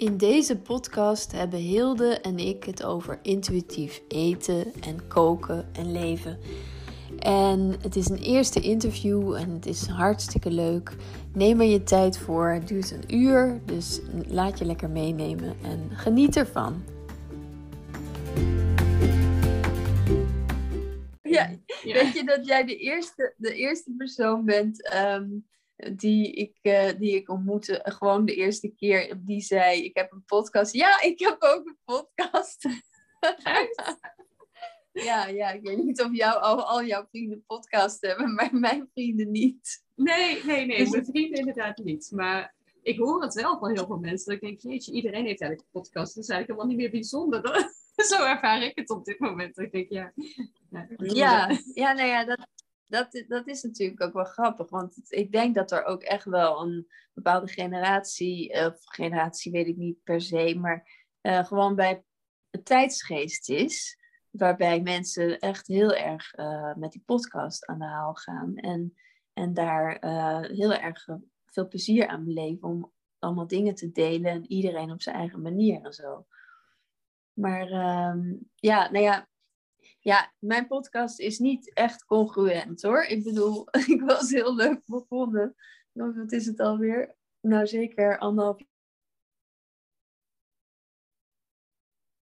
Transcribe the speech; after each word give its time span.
In 0.00 0.16
deze 0.16 0.58
podcast 0.58 1.32
hebben 1.32 1.58
Hilde 1.58 2.20
en 2.20 2.38
ik 2.38 2.64
het 2.64 2.84
over 2.84 3.18
intuïtief 3.22 4.02
eten 4.08 4.72
en 4.80 5.08
koken 5.08 5.68
en 5.72 5.92
leven. 5.92 6.38
En 7.18 7.74
het 7.80 7.96
is 7.96 8.08
een 8.08 8.18
eerste 8.18 8.60
interview 8.60 9.34
en 9.34 9.50
het 9.50 9.66
is 9.66 9.86
hartstikke 9.86 10.50
leuk. 10.50 10.96
Neem 11.32 11.60
er 11.60 11.66
je 11.66 11.82
tijd 11.82 12.18
voor. 12.18 12.48
Het 12.48 12.68
duurt 12.68 12.90
een 12.90 13.14
uur, 13.14 13.60
dus 13.64 14.00
laat 14.28 14.58
je 14.58 14.64
lekker 14.64 14.90
meenemen 14.90 15.56
en 15.62 15.90
geniet 15.92 16.36
ervan. 16.36 16.84
Ja, 21.22 21.50
weet 21.82 22.12
je 22.12 22.22
dat 22.24 22.46
jij 22.46 22.64
de 22.64 22.76
eerste, 22.76 23.34
de 23.36 23.54
eerste 23.54 23.94
persoon 23.96 24.44
bent 24.44 24.88
ehm, 24.88 25.28
die, 25.96 26.32
ik, 26.32 26.58
uh, 26.62 26.98
die 26.98 27.14
ik 27.14 27.28
ontmoette, 27.28 27.80
gewoon 27.84 28.24
de 28.24 28.34
eerste 28.34 28.68
keer, 28.68 29.18
die 29.18 29.40
zei: 29.40 29.84
Ik 29.84 29.96
heb 29.96 30.12
een 30.12 30.24
podcast. 30.24 30.72
Ja, 30.72 31.02
ik 31.02 31.18
heb 31.18 31.36
ook 31.38 31.66
een 31.66 31.78
podcast. 31.84 32.62
ja, 34.92 35.26
ja, 35.26 35.50
ik 35.50 35.62
weet 35.62 35.84
niet 35.84 36.02
of 36.02 36.16
jou, 36.16 36.40
al, 36.40 36.64
al 36.64 36.84
jouw 36.84 37.06
vrienden 37.10 37.44
podcast 37.46 38.00
hebben, 38.00 38.34
maar 38.34 38.50
mijn 38.52 38.88
vrienden 38.92 39.30
niet. 39.30 39.84
Nee, 39.94 40.44
nee, 40.44 40.66
nee, 40.66 40.78
dus 40.78 40.90
mijn 40.90 41.04
vrienden 41.04 41.38
inderdaad 41.38 41.78
niet. 41.78 42.10
Maar 42.14 42.54
ik 42.82 42.98
hoor 42.98 43.22
het 43.22 43.34
wel 43.34 43.58
van 43.58 43.74
heel 43.74 43.86
veel 43.86 43.98
mensen. 43.98 44.26
Dat 44.26 44.34
ik 44.34 44.48
denk, 44.48 44.60
jeetje, 44.60 44.92
iedereen 44.92 45.24
heeft 45.24 45.40
eigenlijk 45.40 45.60
een 45.60 45.80
podcast. 45.80 46.14
Dat 46.14 46.24
is 46.24 46.30
eigenlijk 46.30 46.46
helemaal 46.46 46.66
niet 46.66 46.76
meer 46.76 47.00
bijzonder. 47.00 47.72
Zo 48.10 48.24
ervaar 48.24 48.62
ik 48.62 48.78
het 48.78 48.90
op 48.90 49.04
dit 49.04 49.18
moment. 49.18 49.58
Ik 49.58 49.72
denk, 49.72 49.88
ja. 49.88 50.12
Ja, 50.96 51.58
ja, 51.74 51.92
nou 51.92 52.08
ja, 52.08 52.24
dat, 52.24 52.46
dat, 52.90 53.24
dat 53.28 53.46
is 53.46 53.62
natuurlijk 53.62 54.02
ook 54.02 54.12
wel 54.12 54.24
grappig. 54.24 54.70
Want 54.70 54.96
ik 55.08 55.32
denk 55.32 55.54
dat 55.54 55.70
er 55.70 55.84
ook 55.84 56.02
echt 56.02 56.24
wel 56.24 56.62
een 56.62 56.86
bepaalde 57.12 57.48
generatie, 57.48 58.66
of 58.66 58.74
generatie 58.84 59.52
weet 59.52 59.66
ik 59.66 59.76
niet 59.76 60.02
per 60.02 60.20
se, 60.20 60.54
maar 60.58 61.08
uh, 61.22 61.44
gewoon 61.44 61.74
bij 61.74 62.04
een 62.50 62.62
tijdsgeest 62.62 63.48
is. 63.48 63.98
Waarbij 64.30 64.80
mensen 64.80 65.38
echt 65.38 65.66
heel 65.66 65.94
erg 65.94 66.38
uh, 66.38 66.74
met 66.74 66.92
die 66.92 67.02
podcast 67.06 67.66
aan 67.66 67.78
de 67.78 67.84
haal 67.84 68.14
gaan. 68.14 68.56
En, 68.56 68.94
en 69.32 69.54
daar 69.54 70.04
uh, 70.04 70.40
heel 70.40 70.72
erg 70.72 71.06
veel 71.46 71.68
plezier 71.68 72.06
aan 72.06 72.24
beleven 72.24 72.68
om 72.68 72.92
allemaal 73.18 73.46
dingen 73.46 73.74
te 73.74 73.90
delen. 73.90 74.30
En 74.30 74.50
iedereen 74.50 74.90
op 74.90 75.02
zijn 75.02 75.16
eigen 75.16 75.42
manier 75.42 75.84
en 75.84 75.92
zo. 75.92 76.26
Maar 77.32 77.70
um, 78.12 78.50
ja, 78.54 78.90
nou 78.90 79.04
ja, 79.04 79.28
ja, 80.00 80.32
mijn 80.38 80.66
podcast 80.66 81.18
is 81.18 81.38
niet 81.38 81.72
echt 81.74 82.04
congruent 82.04 82.82
hoor. 82.82 83.02
Ik 83.02 83.24
bedoel, 83.24 83.68
ik 83.94 84.00
was 84.00 84.30
heel 84.30 84.54
leuk 84.54 84.80
begonnen. 84.84 85.54
Wat 85.92 86.32
is 86.32 86.46
het 86.46 86.60
alweer? 86.60 87.16
Nou, 87.40 87.66
zeker 87.66 88.18
anderhalf 88.18 88.60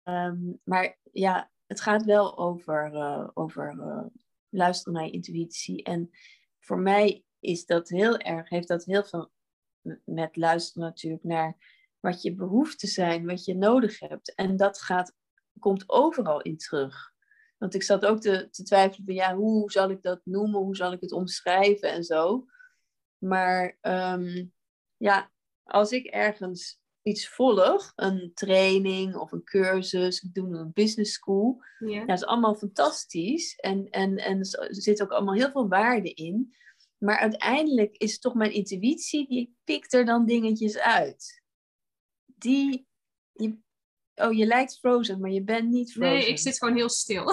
um, 0.04 0.60
maar 0.64 0.98
ja, 1.12 1.50
het 1.66 1.80
gaat 1.80 2.04
wel 2.04 2.38
over, 2.38 2.92
uh, 2.94 3.28
over 3.34 3.74
uh, 3.74 4.04
luisteren 4.48 4.92
naar 4.92 5.04
je 5.04 5.10
intuïtie. 5.10 5.82
En 5.82 6.10
voor 6.58 6.78
mij 6.78 7.24
is 7.40 7.66
dat 7.66 7.88
heel 7.88 8.18
erg, 8.18 8.48
heeft 8.48 8.68
dat 8.68 8.84
heel 8.84 9.04
veel 9.04 9.30
met 10.04 10.36
luisteren 10.36 10.88
natuurlijk 10.88 11.24
naar 11.24 11.56
wat 12.00 12.22
je 12.22 12.34
behoeften 12.34 12.88
zijn, 12.88 13.26
wat 13.26 13.44
je 13.44 13.54
nodig 13.54 13.98
hebt. 13.98 14.34
En 14.34 14.56
dat 14.56 14.80
gaat, 14.80 15.14
komt 15.58 15.88
overal 15.88 16.40
in 16.40 16.56
terug. 16.56 17.09
Want 17.60 17.74
ik 17.74 17.82
zat 17.82 18.06
ook 18.06 18.20
te, 18.20 18.48
te 18.50 18.62
twijfelen 18.62 19.04
van 19.04 19.14
ja, 19.14 19.34
hoe 19.34 19.70
zal 19.70 19.90
ik 19.90 20.02
dat 20.02 20.20
noemen? 20.24 20.60
Hoe 20.60 20.76
zal 20.76 20.92
ik 20.92 21.00
het 21.00 21.12
omschrijven 21.12 21.92
en 21.92 22.04
zo. 22.04 22.46
Maar 23.18 23.78
um, 23.82 24.52
ja, 24.96 25.32
als 25.62 25.90
ik 25.90 26.06
ergens 26.06 26.80
iets 27.02 27.28
volg, 27.28 27.92
een 27.96 28.30
training 28.34 29.16
of 29.16 29.32
een 29.32 29.44
cursus, 29.44 30.22
ik 30.22 30.34
doe 30.34 30.56
een 30.56 30.72
business 30.72 31.12
school, 31.12 31.62
ja. 31.78 31.88
ja 31.88 32.04
dat 32.04 32.16
is 32.16 32.24
allemaal 32.24 32.54
fantastisch. 32.54 33.56
En, 33.56 33.90
en, 33.90 34.16
en 34.16 34.38
er 34.38 34.74
zit 34.74 35.02
ook 35.02 35.10
allemaal 35.10 35.34
heel 35.34 35.50
veel 35.50 35.68
waarde 35.68 36.12
in. 36.12 36.54
Maar 36.98 37.18
uiteindelijk 37.18 37.96
is 37.96 38.12
het 38.12 38.20
toch 38.20 38.34
mijn 38.34 38.52
intuïtie, 38.52 39.28
die 39.28 39.56
pikt 39.64 39.92
er 39.92 40.04
dan 40.04 40.26
dingetjes 40.26 40.78
uit. 40.78 41.42
Die, 42.24 42.86
die 43.32 43.62
Oh, 44.20 44.32
je 44.32 44.46
lijkt 44.46 44.78
frozen, 44.78 45.20
maar 45.20 45.30
je 45.30 45.42
bent 45.42 45.70
niet 45.70 45.92
frozen. 45.92 46.12
Nee, 46.12 46.28
ik 46.28 46.38
zit 46.38 46.58
gewoon 46.58 46.76
heel 46.76 46.88
stil. 46.88 47.24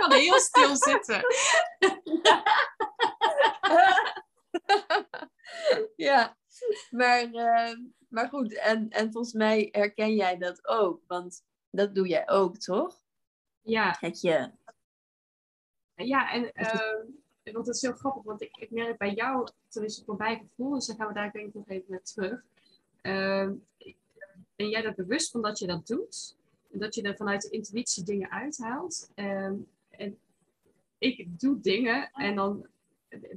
Kan 0.00 0.12
heel 0.12 0.38
stil 0.38 0.76
zitten. 0.76 1.22
ja, 6.08 6.36
maar, 6.90 7.24
uh, 7.24 7.76
maar 8.08 8.28
goed. 8.28 8.54
En, 8.54 8.90
en 8.90 9.12
volgens 9.12 9.34
mij 9.34 9.68
herken 9.72 10.14
jij 10.14 10.38
dat 10.38 10.66
ook. 10.66 11.02
Want 11.06 11.44
dat 11.70 11.94
doe 11.94 12.08
jij 12.08 12.28
ook, 12.28 12.56
toch? 12.56 13.02
Ja. 13.62 13.96
Het 14.00 14.20
je... 14.20 14.50
Ja, 15.94 16.32
en 16.32 16.50
uh, 16.54 17.52
want 17.52 17.66
het 17.66 17.76
is 17.76 17.82
heel 17.82 17.92
grappig. 17.92 18.22
Want 18.22 18.42
ik, 18.42 18.56
ik 18.56 18.70
merk 18.70 18.98
bij 18.98 19.12
jou, 19.14 19.48
tenminste 19.68 20.04
voor 20.04 20.16
mijn 20.16 20.38
gevoel, 20.38 20.74
dus 20.74 20.86
dan 20.86 20.96
gaan 20.96 21.08
we 21.08 21.14
daar 21.14 21.32
denk 21.32 21.46
ik 21.46 21.54
nog 21.54 21.68
even 21.68 21.90
naar 21.90 22.02
terug. 22.02 22.42
Uh, 23.02 23.50
ben 24.56 24.68
jij 24.68 24.84
er 24.84 24.94
bewust 24.94 25.30
van 25.30 25.42
dat 25.42 25.58
je 25.58 25.66
dat 25.66 25.86
doet? 25.86 26.36
En 26.72 26.78
dat 26.78 26.94
je 26.94 27.02
er 27.02 27.16
vanuit 27.16 27.42
de 27.42 27.50
intuïtie 27.50 28.04
dingen 28.04 28.30
uithaalt. 28.30 29.10
Um, 29.14 29.68
en 30.00 30.18
ik 30.98 31.40
doe 31.40 31.60
dingen 31.60 32.10
en 32.12 32.34
dan 32.34 32.66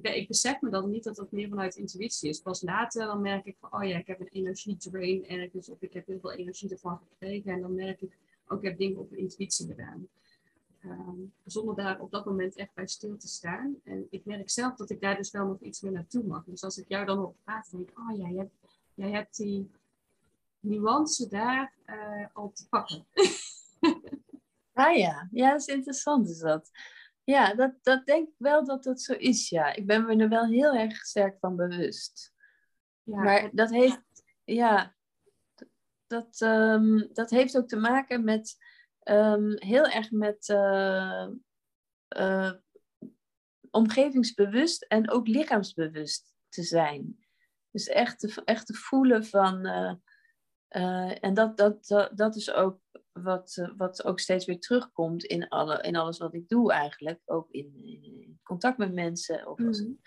ik 0.02 0.28
besef 0.28 0.62
me 0.62 0.70
dan 0.70 0.90
niet 0.90 1.04
dat 1.04 1.16
dat 1.16 1.32
meer 1.32 1.50
vanuit 1.50 1.76
intuïtie 1.76 2.30
is. 2.30 2.40
Pas 2.40 2.62
later 2.62 3.06
dan 3.06 3.22
merk 3.22 3.46
ik 3.46 3.56
van, 3.60 3.74
oh 3.74 3.88
ja, 3.88 3.98
ik 3.98 4.08
heb 4.08 4.20
een 4.20 4.28
energiedrain 4.28 5.28
ergens 5.28 5.70
of 5.70 5.82
ik 5.82 5.94
heb 5.94 6.08
heel 6.08 6.20
veel 6.20 6.32
energie 6.32 6.70
ervan 6.70 7.00
gekregen. 7.10 7.52
En 7.52 7.62
dan 7.62 7.76
merk 7.76 8.02
ik, 8.02 8.18
ook 8.48 8.58
ik 8.58 8.70
heb 8.70 8.78
dingen 8.78 9.00
op 9.00 9.14
intuïtie 9.14 9.68
gedaan. 9.68 10.08
Um, 10.86 11.34
zonder 11.46 11.76
daar 11.76 12.00
op 12.00 12.12
dat 12.12 12.26
moment 12.26 12.56
echt 12.56 12.74
bij 12.74 12.88
stil 12.88 13.18
te 13.18 13.28
staan. 13.28 13.76
En 13.84 14.08
ik 14.10 14.26
merk 14.26 14.50
zelf 14.50 14.76
dat 14.76 14.90
ik 14.90 15.02
daar 15.02 15.16
dus 15.16 15.32
wel 15.32 15.48
nog 15.48 15.62
iets 15.62 15.82
meer 15.82 15.92
naartoe 15.92 16.24
mag. 16.24 16.44
Dus 16.46 16.64
als 16.64 16.78
ik 16.78 16.88
jou 16.88 17.06
dan 17.06 17.26
op 17.26 17.36
praat, 17.44 17.72
denk 17.72 17.90
ik, 17.90 18.00
oh 18.00 18.18
ja, 18.18 18.30
jij, 18.30 18.50
jij 18.94 19.12
hebt 19.12 19.38
die 19.38 19.70
nuance 20.60 21.28
daar 21.28 21.74
uh, 21.86 22.26
al 22.34 22.52
te 22.52 22.68
pakken. 22.70 23.06
ah 24.74 24.98
ja, 24.98 25.28
ja, 25.32 25.52
dat 25.52 25.60
is 25.60 25.68
interessant 25.68 26.30
is 26.30 26.40
dat. 26.40 26.70
Ja, 27.24 27.54
dat, 27.54 27.74
dat 27.82 28.06
denk 28.06 28.28
ik 28.28 28.36
wel 28.38 28.66
dat 28.66 28.84
dat 28.84 29.02
zo 29.02 29.14
is, 29.14 29.50
ja. 29.50 29.74
Ik 29.74 29.88
ben 29.88 30.06
me 30.06 30.16
er 30.16 30.30
wel 30.30 30.46
heel 30.46 30.74
erg 30.74 30.96
sterk 30.96 31.40
van 31.40 31.56
bewust. 31.56 32.34
Ja, 33.04 33.22
maar 33.22 33.50
dat 33.54 33.70
heeft, 33.70 34.02
ja, 34.44 34.96
dat, 36.08 36.42
um, 36.42 37.10
dat 37.14 37.30
heeft 37.30 37.58
ook 37.58 37.68
te 37.68 37.78
maken 37.78 38.24
met 38.24 38.56
um, 39.04 39.54
heel 39.56 39.88
erg 39.88 40.12
met 40.12 40.50
uh, 40.50 41.28
uh, 42.18 42.52
omgevingsbewust 43.72 44.84
en 44.84 45.10
ook 45.10 45.28
lichaamsbewust 45.28 46.34
te 46.50 46.64
zijn. 46.64 47.26
Dus 47.72 47.88
echt 47.88 48.20
te, 48.20 48.42
echt 48.46 48.66
te 48.66 48.74
voelen 48.74 49.26
van, 49.26 49.66
uh, 49.68 49.94
uh, 50.70 51.24
en 51.24 51.34
dat, 51.34 51.58
dat, 51.58 51.88
dat, 51.88 52.18
dat 52.18 52.36
is 52.36 52.52
ook 52.52 52.80
wat, 53.14 53.58
uh, 53.60 53.70
wat 53.78 54.06
ook 54.06 54.20
steeds 54.20 54.46
weer 54.46 54.60
terugkomt 54.60 55.24
in, 55.24 55.48
alle, 55.48 55.82
in 55.82 55.96
alles 55.96 56.18
wat 56.18 56.34
ik 56.34 56.50
doe 56.50 56.72
eigenlijk. 56.72 57.22
Ook 57.26 57.52
in, 57.52 57.74
in 57.76 58.40
contact 58.44 58.78
met 58.78 58.94
mensen 58.94 59.48
of 59.48 59.60
als 59.66 59.82
mm. 59.82 60.00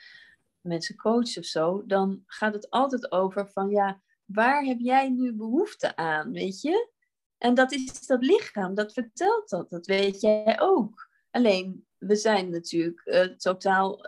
mensen 0.60 0.96
coach 0.96 1.38
of 1.38 1.44
zo. 1.44 1.86
Dan 1.86 2.22
gaat 2.26 2.52
het 2.52 2.70
altijd 2.70 3.12
over 3.12 3.50
van 3.50 3.70
ja, 3.70 4.02
waar 4.24 4.64
heb 4.64 4.78
jij 4.78 5.08
nu 5.08 5.34
behoefte 5.34 5.96
aan, 5.96 6.32
weet 6.32 6.60
je? 6.60 6.90
En 7.38 7.54
dat 7.54 7.72
is 7.72 8.06
dat 8.06 8.22
lichaam, 8.22 8.74
dat 8.74 8.92
vertelt 8.92 9.48
dat. 9.48 9.70
Dat 9.70 9.86
weet 9.86 10.20
jij 10.20 10.60
ook. 10.60 11.08
Alleen, 11.30 11.86
we 11.98 12.16
zijn 12.16 12.50
natuurlijk 12.50 13.00
uh, 13.04 13.24
totaal 13.24 14.00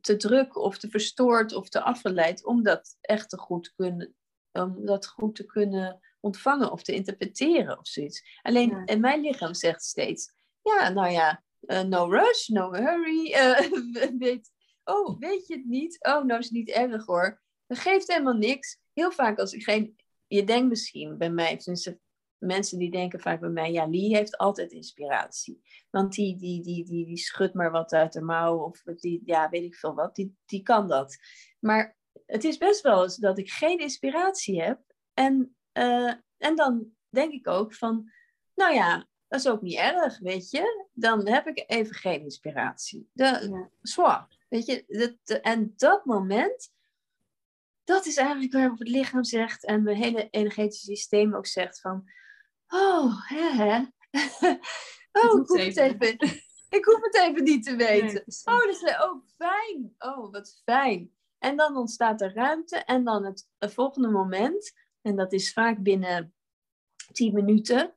te 0.00 0.16
druk 0.16 0.56
of 0.56 0.78
te 0.78 0.88
verstoord 0.88 1.54
of 1.54 1.68
te 1.68 1.80
afgeleid 1.80 2.44
om 2.44 2.62
dat 2.62 2.96
echt 3.00 3.30
te 3.30 3.38
goed 3.38 3.72
kunnen, 3.74 4.14
om 4.52 4.84
dat 4.86 5.06
goed 5.06 5.34
te 5.34 5.44
kunnen 5.44 6.00
ontvangen 6.20 6.72
of 6.72 6.82
te 6.82 6.94
interpreteren 6.94 7.78
of 7.78 7.86
zoiets. 7.86 8.38
Alleen 8.42 8.70
ja. 8.70 8.84
en 8.84 9.00
mijn 9.00 9.20
lichaam 9.20 9.54
zegt 9.54 9.82
steeds, 9.82 10.32
ja, 10.62 10.88
nou 10.88 11.10
ja, 11.10 11.42
uh, 11.60 11.82
no 11.82 12.04
rush, 12.10 12.48
no 12.48 12.72
hurry. 12.72 13.32
Uh, 13.32 14.18
weet, 14.18 14.50
oh, 14.84 15.18
weet 15.18 15.46
je 15.46 15.54
het 15.54 15.66
niet? 15.66 16.04
Oh, 16.04 16.24
nou 16.24 16.38
is 16.38 16.44
het 16.44 16.54
niet 16.54 16.70
erg 16.70 17.06
hoor. 17.06 17.40
Dat 17.66 17.78
geeft 17.78 18.08
helemaal 18.08 18.36
niks. 18.36 18.78
Heel 18.92 19.10
vaak 19.10 19.38
als 19.38 19.52
ik 19.52 19.62
geen, 19.62 19.96
je 20.26 20.44
denkt 20.44 20.68
misschien 20.68 21.18
bij 21.18 21.30
mij, 21.30 21.56
tenminste 21.56 21.98
mensen 22.38 22.78
die 22.78 22.90
denken 22.90 23.20
vaak 23.20 23.40
bij 23.40 23.48
mij, 23.48 23.72
ja, 23.72 23.86
Lee 23.86 24.16
heeft 24.16 24.36
altijd 24.36 24.72
inspiratie. 24.72 25.62
Want 25.90 26.12
die, 26.12 26.36
die, 26.36 26.62
die, 26.62 26.84
die, 26.84 27.06
die 27.06 27.16
schudt 27.16 27.54
maar 27.54 27.70
wat 27.70 27.92
uit 27.92 28.12
de 28.12 28.22
mouw 28.22 28.58
of 28.58 28.82
die, 28.82 29.22
ja, 29.24 29.48
weet 29.48 29.64
ik 29.64 29.74
veel 29.74 29.94
wat, 29.94 30.14
die, 30.14 30.36
die 30.46 30.62
kan 30.62 30.88
dat. 30.88 31.16
Maar 31.58 31.96
het 32.26 32.44
is 32.44 32.58
best 32.58 32.80
wel 32.80 33.02
eens 33.02 33.16
dat 33.16 33.38
ik 33.38 33.50
geen 33.50 33.78
inspiratie 33.78 34.62
heb. 34.62 34.80
En, 35.14 35.56
uh, 35.78 36.14
en 36.36 36.56
dan 36.56 36.86
denk 37.08 37.32
ik 37.32 37.48
ook 37.48 37.74
van, 37.74 38.10
nou 38.54 38.74
ja, 38.74 39.06
dat 39.28 39.40
is 39.40 39.48
ook 39.48 39.62
niet 39.62 39.76
erg, 39.76 40.18
weet 40.18 40.50
je. 40.50 40.86
Dan 40.92 41.28
heb 41.28 41.46
ik 41.46 41.64
even 41.66 41.94
geen 41.94 42.20
inspiratie. 42.20 43.10
De, 43.12 43.24
ja. 43.24 43.70
Zwaar, 43.82 44.28
weet 44.48 44.66
je. 44.66 45.38
En 45.42 45.72
dat 45.76 46.04
moment, 46.04 46.72
dat 47.84 48.06
is 48.06 48.16
eigenlijk 48.16 48.52
waar 48.52 48.70
het 48.70 48.88
lichaam 48.88 49.24
zegt 49.24 49.64
en 49.64 49.82
mijn 49.82 49.96
hele 49.96 50.28
energetische 50.30 50.86
systeem 50.86 51.34
ook 51.34 51.46
zegt 51.46 51.80
van, 51.80 52.10
oh, 52.68 53.28
hè, 53.28 53.50
hè. 53.50 53.78
oh, 55.12 55.40
ik 55.40 55.46
hoef 55.46 55.60
het 55.60 55.76
even. 55.76 56.16
Ik 56.68 56.84
hoef 56.84 57.00
het 57.00 57.16
even 57.16 57.42
niet 57.42 57.64
te 57.64 57.76
weten. 57.76 58.24
oh, 58.44 58.58
dat 58.58 58.68
is 58.68 58.98
ook 59.00 59.22
fijn. 59.36 59.94
Oh, 59.98 60.32
wat 60.32 60.62
fijn. 60.64 61.12
En 61.38 61.56
dan 61.56 61.76
ontstaat 61.76 62.20
er 62.20 62.34
ruimte 62.34 62.76
en 62.76 63.04
dan 63.04 63.24
het 63.24 63.46
volgende 63.58 64.08
moment, 64.08 64.72
en 65.02 65.16
dat 65.16 65.32
is 65.32 65.52
vaak 65.52 65.82
binnen 65.82 66.34
10 67.12 67.34
minuten, 67.34 67.94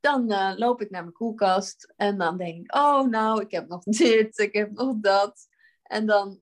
dan 0.00 0.32
uh, 0.32 0.52
loop 0.56 0.80
ik 0.80 0.90
naar 0.90 1.02
mijn 1.02 1.14
koelkast 1.14 1.92
en 1.96 2.18
dan 2.18 2.36
denk 2.36 2.64
ik, 2.64 2.74
oh 2.74 3.08
nou, 3.08 3.40
ik 3.40 3.50
heb 3.50 3.68
nog 3.68 3.82
dit, 4.02 4.38
ik 4.38 4.52
heb 4.52 4.72
nog 4.72 4.96
dat. 5.00 5.48
En 5.82 6.06
dan 6.06 6.40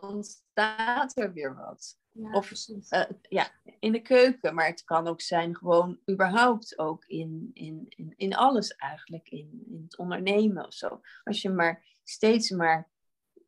ontstaat 0.00 1.16
er 1.16 1.32
weer 1.32 1.54
wat. 1.54 1.96
Ja, 2.12 2.32
of 2.32 2.52
uh, 2.90 3.02
ja, 3.22 3.50
in 3.78 3.92
de 3.92 4.02
keuken, 4.02 4.54
maar 4.54 4.66
het 4.66 4.84
kan 4.84 5.06
ook 5.06 5.20
zijn 5.20 5.56
gewoon 5.56 5.98
überhaupt 6.10 6.78
ook 6.78 7.04
in, 7.04 7.50
in, 7.52 7.86
in, 7.88 8.14
in 8.16 8.34
alles 8.34 8.74
eigenlijk, 8.76 9.28
in, 9.28 9.64
in 9.66 9.82
het 9.82 9.98
ondernemen 9.98 10.66
of 10.66 10.74
zo. 10.74 11.00
Als 11.24 11.42
je 11.42 11.50
maar 11.50 11.84
steeds 12.04 12.50
maar 12.50 12.88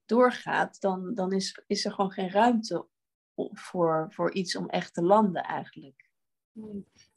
doorgaat, 0.07 0.81
dan, 0.81 1.15
dan 1.15 1.33
is, 1.33 1.63
is 1.67 1.85
er 1.85 1.93
gewoon 1.93 2.11
geen 2.11 2.31
ruimte 2.31 2.87
voor, 3.53 4.07
voor 4.11 4.33
iets 4.33 4.57
om 4.57 4.69
echt 4.69 4.95
te 4.95 5.03
landen 5.03 5.43
eigenlijk. 5.43 6.09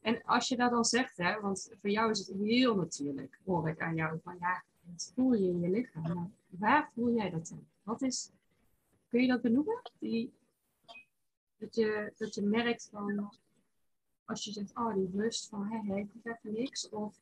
En 0.01 0.21
als 0.23 0.47
je 0.47 0.57
dat 0.57 0.71
dan 0.71 0.85
zegt, 0.85 1.17
hè, 1.17 1.39
want 1.39 1.71
voor 1.81 1.89
jou 1.89 2.11
is 2.11 2.19
het 2.19 2.37
heel 2.37 2.75
natuurlijk, 2.75 3.39
hoor 3.45 3.69
ik 3.69 3.81
aan 3.81 3.95
jou, 3.95 4.19
van 4.23 4.37
ja, 4.39 4.63
het 4.91 5.11
voel 5.15 5.33
je 5.33 5.47
in 5.47 5.59
je 5.59 5.69
lichaam. 5.69 6.35
waar 6.47 6.91
voel 6.93 7.15
jij 7.15 7.29
dat 7.29 7.47
dan? 7.47 7.67
Wat 7.83 8.01
is, 8.01 8.31
kun 9.07 9.21
je 9.21 9.27
dat 9.27 9.41
benoemen? 9.41 9.81
Die, 9.99 10.33
dat, 11.57 11.75
je, 11.75 12.13
dat 12.17 12.35
je 12.35 12.41
merkt 12.41 12.87
van, 12.91 13.33
als 14.25 14.43
je 14.43 14.51
zegt, 14.51 14.75
oh 14.75 14.93
die 14.93 15.09
rust 15.13 15.49
van, 15.49 15.67
hé, 15.67 15.93
hé, 15.93 15.99
ik 15.99 16.09
even 16.23 16.53
niks, 16.53 16.89
of 16.89 17.17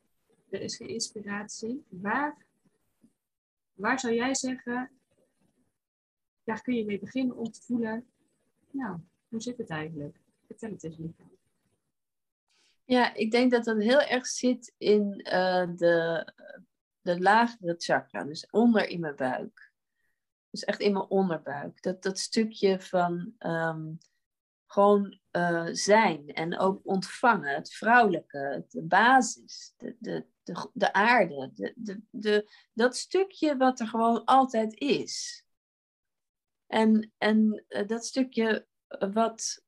er 0.50 0.60
is 0.60 0.76
geen 0.76 0.88
inspiratie. 0.88 1.84
Waar, 1.88 2.46
waar 3.72 4.00
zou 4.00 4.14
jij 4.14 4.34
zeggen, 4.34 4.90
daar 6.44 6.62
kun 6.62 6.74
je 6.74 6.84
mee 6.84 6.98
beginnen 6.98 7.36
om 7.36 7.50
te 7.50 7.62
voelen, 7.62 8.06
nou, 8.72 8.98
hoe 9.28 9.40
zit 9.40 9.58
het 9.58 9.70
eigenlijk? 9.70 10.20
Vertel 10.46 10.70
het 10.70 10.82
eens. 10.84 10.96
Ja, 12.84 13.14
ik 13.14 13.30
denk 13.30 13.50
dat 13.50 13.64
dat 13.64 13.78
heel 13.78 14.00
erg 14.00 14.26
zit 14.26 14.74
in 14.78 15.20
uh, 15.24 15.66
de, 15.76 16.26
de 17.00 17.20
lagere 17.20 17.74
chakra, 17.78 18.24
dus 18.24 18.50
onder 18.50 18.88
in 18.88 19.00
mijn 19.00 19.16
buik. 19.16 19.72
Dus 20.50 20.64
echt 20.64 20.80
in 20.80 20.92
mijn 20.92 21.04
onderbuik. 21.04 21.82
Dat, 21.82 22.02
dat 22.02 22.18
stukje 22.18 22.80
van 22.80 23.34
um, 23.38 23.98
gewoon 24.66 25.18
uh, 25.32 25.68
zijn 25.72 26.28
en 26.28 26.58
ook 26.58 26.80
ontvangen, 26.84 27.54
het 27.54 27.74
vrouwelijke, 27.74 28.64
de 28.68 28.82
basis, 28.82 29.74
de, 29.76 29.96
de, 29.98 30.26
de, 30.42 30.70
de 30.72 30.92
aarde, 30.92 31.50
de, 31.54 31.72
de, 31.76 32.00
de, 32.10 32.50
dat 32.72 32.96
stukje 32.96 33.56
wat 33.56 33.80
er 33.80 33.86
gewoon 33.86 34.24
altijd 34.24 34.74
is. 34.74 35.44
En, 36.72 37.12
en 37.18 37.64
uh, 37.68 37.86
dat 37.86 38.04
stukje 38.04 38.66
wat, 39.12 39.62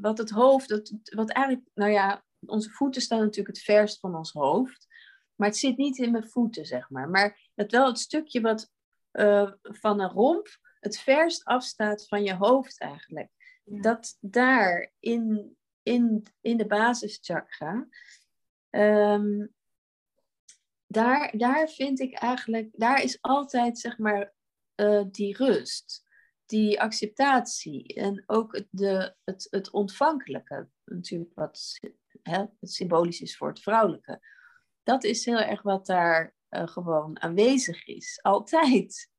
wat 0.00 0.18
het 0.18 0.30
hoofd, 0.30 0.68
dat, 0.68 0.92
wat 1.04 1.30
eigenlijk, 1.30 1.68
nou 1.74 1.90
ja, 1.90 2.24
onze 2.46 2.70
voeten 2.70 3.02
staan 3.02 3.18
natuurlijk 3.18 3.56
het 3.56 3.64
verst 3.64 4.00
van 4.00 4.16
ons 4.16 4.32
hoofd. 4.32 4.86
Maar 5.34 5.48
het 5.48 5.56
zit 5.56 5.76
niet 5.76 5.98
in 5.98 6.10
mijn 6.10 6.28
voeten, 6.28 6.66
zeg 6.66 6.90
maar. 6.90 7.08
Maar 7.08 7.50
het 7.54 7.72
wel 7.72 7.86
het 7.86 7.98
stukje 7.98 8.40
wat 8.40 8.70
uh, 9.12 9.52
van 9.62 10.00
een 10.00 10.10
romp 10.10 10.48
het 10.80 10.98
verst 10.98 11.44
afstaat 11.44 12.08
van 12.08 12.22
je 12.22 12.34
hoofd 12.34 12.80
eigenlijk. 12.80 13.30
Dat 13.64 14.16
daar 14.20 14.92
in, 14.98 15.56
in, 15.82 16.26
in 16.40 16.56
de 16.56 16.66
basischakra, 16.66 17.86
um, 18.70 19.54
daar, 20.86 21.36
daar 21.36 21.68
vind 21.68 22.00
ik 22.00 22.14
eigenlijk, 22.14 22.68
daar 22.72 23.02
is 23.02 23.18
altijd 23.20 23.78
zeg 23.78 23.98
maar 23.98 24.32
uh, 24.76 25.04
die 25.10 25.36
rust, 25.36 26.06
die 26.48 26.80
acceptatie 26.80 27.94
en 27.94 28.24
ook 28.26 28.54
het, 28.54 28.66
de, 28.70 29.14
het, 29.24 29.46
het 29.50 29.70
ontvankelijke 29.70 30.68
natuurlijk 30.84 31.34
wat 31.34 31.78
hè, 32.22 32.38
het 32.38 32.72
symbolisch 32.72 33.20
is 33.20 33.36
voor 33.36 33.48
het 33.48 33.60
vrouwelijke. 33.60 34.20
Dat 34.82 35.04
is 35.04 35.24
heel 35.24 35.38
erg 35.38 35.62
wat 35.62 35.86
daar 35.86 36.34
uh, 36.50 36.68
gewoon 36.68 37.20
aanwezig 37.20 37.86
is, 37.86 38.18
altijd. 38.22 39.10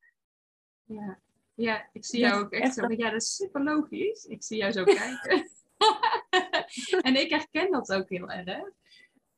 Ja, 0.84 1.20
ja 1.54 1.90
ik 1.94 2.06
zie 2.06 2.20
jou 2.20 2.44
ook 2.44 2.52
echt, 2.52 2.74
zo. 2.74 2.92
Ja, 2.92 3.10
dat 3.10 3.22
is 3.22 3.36
super 3.36 3.64
logisch. 3.64 4.26
Ik 4.26 4.44
zie 4.44 4.58
jou 4.58 4.72
zo 4.72 4.84
kijken. 5.04 5.50
en 7.08 7.16
ik 7.16 7.30
herken 7.30 7.72
dat 7.72 7.94
ook 7.94 8.10
heel 8.10 8.30
erg. 8.30 8.70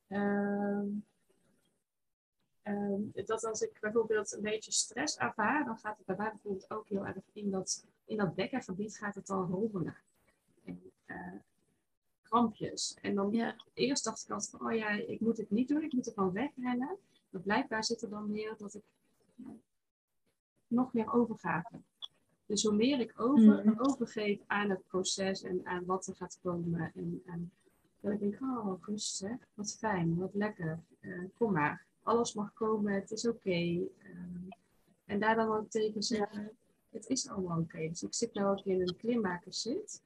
Uh, 0.08 0.82
dat 3.26 3.44
als 3.46 3.62
ik 3.62 3.78
bijvoorbeeld 3.80 4.34
een 4.34 4.42
beetje 4.42 4.72
stress 4.72 5.18
ervaar, 5.18 5.66
dan 5.66 5.78
gaat 5.78 5.98
het 5.98 6.06
bij 6.06 6.16
mij 6.16 6.30
bijvoorbeeld 6.30 6.72
ook 6.72 6.88
heel 6.88 7.06
erg 7.06 7.18
in 7.34 7.52
dat, 7.52 7.86
in 8.06 8.18
dat 8.18 8.36
bekkengebied 8.36 8.98
gaat 8.98 9.16
het 9.16 9.28
dan 9.28 9.50
rommelen. 9.50 9.96
En, 10.66 10.92
uh, 11.08 11.40
krampjes. 12.24 12.98
En 13.02 13.16
dan 13.16 13.32
ja. 13.32 13.56
eerst 13.74 14.04
dacht 14.04 14.24
ik 14.24 14.30
altijd 14.30 14.50
van, 14.50 14.68
oh 14.68 14.78
ja, 14.78 14.90
ik 14.90 15.20
moet 15.20 15.38
het 15.38 15.52
niet 15.52 15.68
doen, 15.68 15.84
ik 15.84 15.94
moet 15.94 16.08
er 16.08 16.14
van 16.14 16.32
wegrennen. 16.32 16.98
Maar 17.30 17.42
blijkbaar 17.42 17.84
zit 17.84 18.02
er 18.02 18.10
dan 18.10 18.32
meer 18.32 18.56
dat 18.58 18.74
ik 18.74 18.84
nog 20.68 20.94
meer 20.94 21.14
overgave. 21.14 21.80
Dus 22.46 22.64
hoe 22.64 22.76
meer 22.76 23.00
ik 23.00 23.14
over, 23.16 23.66
mm. 23.66 23.76
overgeef 23.78 24.40
aan 24.48 24.70
het 24.70 24.88
proces 24.88 25.44
en 25.44 25.66
aan 25.66 25.86
wat 25.86 26.08
er 26.08 26.16
gaat 26.16 26.40
komen. 26.42 26.92
En, 26.96 27.22
en 27.26 27.52
dat 28.00 28.12
ik 28.12 28.20
denk, 28.20 28.42
oh, 28.42 28.84
rustig, 28.84 29.38
wat 29.54 29.76
fijn, 29.80 30.16
wat 30.16 30.34
lekker. 30.34 30.80
Uh, 31.00 31.24
kom 31.38 31.52
maar, 31.52 31.86
alles 32.04 32.34
mag 32.34 32.54
komen, 32.54 32.94
het 32.94 33.12
is 33.12 33.28
oké. 33.28 33.38
Okay. 33.38 33.90
Ehm, 33.98 34.50
en 35.06 35.20
daar 35.20 35.36
dan 35.36 35.56
ook 35.58 35.70
tegen 35.70 36.04
zeggen, 36.04 36.52
het 36.90 37.08
is 37.08 37.30
allemaal 37.30 37.60
oké. 37.60 37.88
Dus 37.88 38.04
ik 38.04 38.14
zit 38.14 38.34
nu 38.34 38.44
ook 38.44 38.66
in 38.66 38.82
een 38.82 38.98
klimmakerzit. 38.98 40.04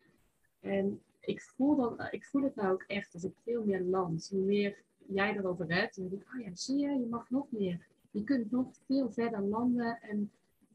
En 0.59 1.01
ik 1.19 1.41
voel, 1.41 1.75
dan, 1.75 2.07
ik 2.11 2.25
voel 2.25 2.43
het 2.43 2.55
nou 2.55 2.73
ook 2.73 2.83
echt 2.87 3.13
als 3.13 3.23
ik 3.23 3.33
veel 3.43 3.63
meer 3.63 3.81
land. 3.81 4.29
Hoe 4.29 4.43
meer 4.43 4.83
jij 5.07 5.37
erover 5.37 5.73
hebt, 5.73 5.95
dan 5.95 6.09
denk 6.09 6.21
ik, 6.21 6.33
oh 6.33 6.41
ja, 6.41 6.55
zie 6.55 6.77
je, 6.77 6.89
je 6.89 7.07
mag 7.09 7.29
nog 7.29 7.51
meer. 7.51 7.87
Je 8.11 8.23
kunt 8.23 8.51
nog 8.51 8.67
veel 8.85 9.11
verder 9.11 9.41
landen 9.41 10.01
en 10.01 10.31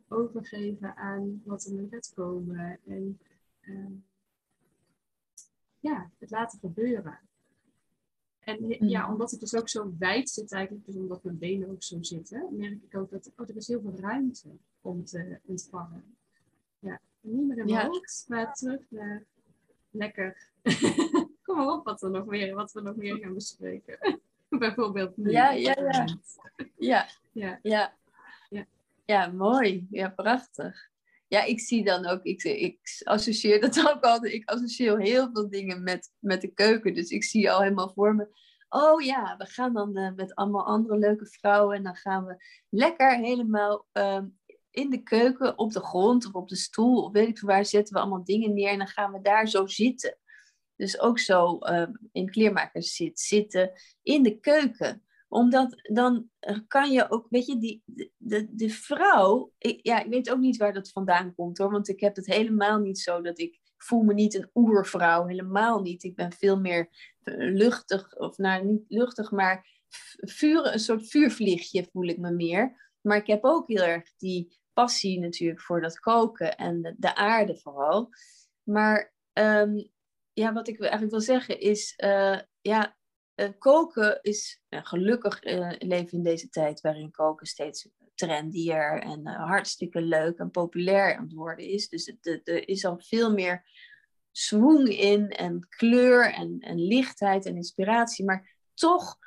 overgeven 0.09 0.97
aan 0.97 1.43
wat 1.45 1.65
er 1.65 1.73
nu 1.73 1.89
gaat 1.91 2.13
komen. 2.15 2.79
En 2.87 3.19
uh, 3.61 3.87
ja, 5.81 6.11
het 6.19 6.31
laten 6.31 6.59
gebeuren. 6.59 7.21
En 8.41 8.89
ja, 8.89 9.07
mm. 9.07 9.13
omdat 9.13 9.33
ik 9.33 9.41
dus 9.41 9.55
ook 9.55 9.69
zo 9.69 9.93
wijd 9.99 10.31
zit 10.31 10.53
eigenlijk, 10.53 10.87
dus 10.87 10.97
omdat 10.97 11.25
mijn 11.25 11.39
benen 11.39 11.71
ook 11.71 11.83
zo 11.83 11.99
zitten, 12.01 12.47
merk 12.51 12.83
ik 12.89 12.97
ook 12.97 13.11
dat 13.11 13.31
oh, 13.37 13.49
er 13.49 13.57
is 13.57 13.69
heel 13.69 13.81
veel 13.81 13.97
ruimte 13.97 14.49
om 14.81 15.05
te 15.05 15.39
ontvangen. 15.45 16.05
Ja, 16.79 17.01
niet 17.21 17.47
meer 17.47 17.59
in 17.59 17.65
mijn 17.65 17.87
hoofd, 17.87 18.25
maar 18.29 18.55
terug 18.55 18.81
naar 18.89 19.25
lekker. 19.91 20.49
Kom 21.43 21.57
maar 21.57 21.67
op 21.67 21.85
wat, 21.85 22.03
er 22.03 22.11
nog 22.11 22.27
meer, 22.27 22.55
wat 22.55 22.73
we 22.73 22.81
nog 22.81 22.97
meer 22.97 23.17
gaan 23.17 23.35
bespreken. 23.35 24.21
Bijvoorbeeld 24.49 25.17
nu. 25.17 25.31
Ja, 25.31 25.51
ja, 25.51 25.75
ja. 25.81 26.07
Ja, 26.77 27.09
ja. 27.33 27.59
ja. 27.63 27.95
ja. 28.49 28.67
ja 29.05 29.27
mooi. 29.27 29.87
Ja, 29.91 30.09
prachtig. 30.09 30.90
Ja, 31.31 31.45
ik 31.45 31.61
zie 31.61 31.85
dan 31.85 32.07
ook, 32.07 32.23
ik, 32.23 32.43
ik 32.43 33.01
associeer 33.05 33.61
dat 33.61 33.79
ook 33.95 34.05
altijd, 34.05 34.33
ik 34.33 34.51
associeer 34.51 35.01
heel 35.01 35.31
veel 35.33 35.51
dingen 35.51 35.83
met, 35.83 36.13
met 36.19 36.41
de 36.41 36.53
keuken. 36.55 36.95
Dus 36.95 37.11
ik 37.11 37.25
zie 37.25 37.51
al 37.51 37.63
helemaal 37.63 37.93
voor 37.93 38.15
me, 38.15 38.29
oh 38.69 39.03
ja, 39.03 39.35
we 39.39 39.47
gaan 39.47 39.73
dan 39.73 39.99
uh, 39.99 40.13
met 40.15 40.35
allemaal 40.35 40.67
andere 40.67 40.99
leuke 40.99 41.27
vrouwen 41.27 41.77
en 41.77 41.83
dan 41.83 41.97
gaan 41.97 42.25
we 42.25 42.45
lekker 42.69 43.17
helemaal 43.17 43.87
uh, 43.93 44.23
in 44.71 44.91
de 44.91 45.03
keuken, 45.03 45.59
op 45.59 45.73
de 45.73 45.81
grond 45.81 46.27
of 46.27 46.33
op 46.33 46.49
de 46.49 46.57
stoel, 46.57 47.05
of 47.05 47.13
weet 47.13 47.29
ik 47.29 47.39
veel 47.39 47.49
waar, 47.49 47.65
zetten 47.65 47.95
we 47.95 48.01
allemaal 48.01 48.25
dingen 48.25 48.55
neer 48.55 48.71
en 48.71 48.79
dan 48.79 48.89
gaan 48.89 49.13
we 49.13 49.21
daar 49.21 49.49
zo 49.49 49.67
zitten. 49.67 50.19
Dus 50.77 51.01
ook 51.01 51.19
zo 51.19 51.59
uh, 51.61 51.87
in 52.13 52.31
kleermakers 52.31 52.95
zit, 52.95 53.21
zitten 53.21 53.73
in 54.03 54.23
de 54.23 54.41
keuken. 54.41 55.05
Omdat 55.31 55.81
dan 55.83 56.31
kan 56.67 56.93
je 56.93 57.11
ook, 57.11 57.27
weet 57.29 57.47
je, 57.47 57.59
die, 57.59 57.83
de, 58.17 58.47
de, 58.51 58.71
vrouw, 58.71 59.53
ik, 59.59 59.79
ja, 59.83 60.03
ik 60.03 60.11
weet 60.11 60.31
ook 60.31 60.39
niet 60.39 60.57
waar 60.57 60.73
dat 60.73 60.91
vandaan 60.91 61.35
komt 61.35 61.59
hoor, 61.59 61.71
want 61.71 61.89
ik 61.89 62.01
heb 62.01 62.17
het 62.17 62.27
helemaal 62.27 62.79
niet 62.79 62.99
zo 62.99 63.21
dat 63.21 63.39
ik 63.39 63.61
voel 63.77 64.03
me 64.03 64.15
niet 64.15 64.35
een 64.35 64.51
oervrouw, 64.55 65.27
helemaal 65.27 65.81
niet. 65.81 66.03
Ik 66.03 66.15
ben 66.15 66.33
veel 66.33 66.61
meer 66.61 66.89
eh, 67.23 67.35
luchtig, 67.37 68.17
of 68.17 68.37
nou 68.37 68.65
niet 68.65 68.85
luchtig, 68.89 69.31
maar 69.31 69.67
vuur, 70.19 70.73
een 70.73 70.79
soort 70.79 71.09
vuurvliegje 71.09 71.89
voel 71.93 72.09
ik 72.09 72.19
me 72.19 72.31
meer. 72.31 72.91
Maar 73.01 73.17
ik 73.17 73.27
heb 73.27 73.45
ook 73.45 73.69
heel 73.69 73.83
erg 73.83 74.17
die 74.17 74.59
passie 74.73 75.21
natuurlijk 75.21 75.61
voor 75.61 75.81
dat 75.81 75.99
koken 75.99 76.57
en 76.57 76.83
de, 76.83 76.95
de 76.99 77.15
aarde 77.15 77.57
vooral. 77.57 78.09
Maar 78.63 79.15
um, 79.33 79.91
ja, 80.33 80.53
wat 80.53 80.69
ik 80.69 80.81
eigenlijk 80.81 81.11
wil 81.11 81.21
zeggen 81.21 81.61
is, 81.61 81.95
uh, 82.05 82.39
ja, 82.61 82.99
koken 83.59 84.19
is 84.23 84.63
gelukkig 84.69 85.39
leven 85.79 86.11
in 86.11 86.23
deze 86.23 86.49
tijd 86.49 86.81
waarin 86.81 87.11
koken 87.11 87.47
steeds 87.47 87.89
trendier 88.15 89.03
en 89.03 89.27
hartstikke 89.27 90.01
leuk 90.01 90.39
en 90.39 90.51
populair 90.51 91.17
aan 91.17 91.25
het 91.25 91.33
worden 91.33 91.65
is. 91.65 91.89
Dus 91.89 92.13
er 92.23 92.69
is 92.69 92.85
al 92.85 92.99
veel 92.99 93.33
meer 93.33 93.65
swoon 94.31 94.87
in 94.87 95.29
en 95.29 95.67
kleur 95.69 96.33
en, 96.33 96.59
en 96.61 96.87
lichtheid 96.87 97.47
en 97.47 97.57
inspiratie. 97.57 98.25
Maar 98.25 98.57
toch, 98.75 99.19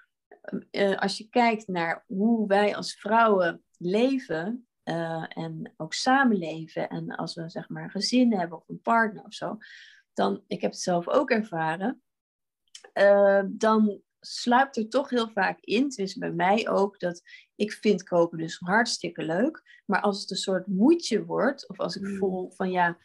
als 0.96 1.18
je 1.18 1.30
kijkt 1.30 1.68
naar 1.68 2.04
hoe 2.08 2.48
wij 2.48 2.76
als 2.76 2.96
vrouwen 2.96 3.64
leven 3.78 4.68
en 5.28 5.74
ook 5.78 5.94
samenleven 5.94 6.90
en 6.90 7.16
als 7.16 7.36
we 7.36 7.50
zeg 7.50 7.70
maar 7.70 7.84
een 7.84 7.90
gezin 7.90 8.34
hebben 8.34 8.58
of 8.58 8.70
een 8.70 8.82
partner 8.82 9.24
of 9.24 9.34
zo, 9.34 9.58
dan, 10.14 10.44
ik 10.48 10.62
heb 10.62 10.72
het 10.72 10.80
zelf 10.80 11.08
ook 11.08 11.30
ervaren, 11.30 12.02
uh, 12.94 13.42
dan 13.48 14.02
sluipt 14.20 14.78
er 14.78 14.90
toch 14.90 15.10
heel 15.10 15.30
vaak 15.30 15.60
in, 15.60 15.84
het 15.84 15.98
is 15.98 16.16
bij 16.16 16.32
mij 16.32 16.70
ook, 16.70 17.00
dat 17.00 17.22
ik 17.56 17.72
vind 17.72 18.04
koken 18.04 18.38
dus 18.38 18.58
hartstikke 18.58 19.24
leuk, 19.24 19.82
maar 19.86 20.02
als 20.02 20.22
het 20.22 20.32
een 20.32 20.38
soort 20.38 20.68
moedje 20.68 21.26
wordt, 21.26 21.70
of 21.70 21.80
als 21.80 21.96
ik 21.96 22.02
mm. 22.02 22.18
voel 22.18 22.52
van 22.52 22.72
ja, 22.72 22.98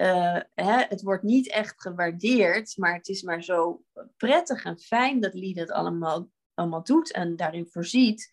uh, 0.00 0.40
hè, 0.54 0.84
het 0.88 1.02
wordt 1.02 1.22
niet 1.22 1.50
echt 1.50 1.80
gewaardeerd, 1.82 2.76
maar 2.76 2.94
het 2.94 3.08
is 3.08 3.22
maar 3.22 3.42
zo 3.42 3.84
prettig 4.16 4.64
en 4.64 4.78
fijn 4.78 5.20
dat 5.20 5.34
Lied 5.34 5.58
het 5.58 5.70
allemaal, 5.70 6.28
allemaal 6.54 6.84
doet 6.84 7.12
en 7.12 7.36
daarin 7.36 7.68
voorziet, 7.68 8.28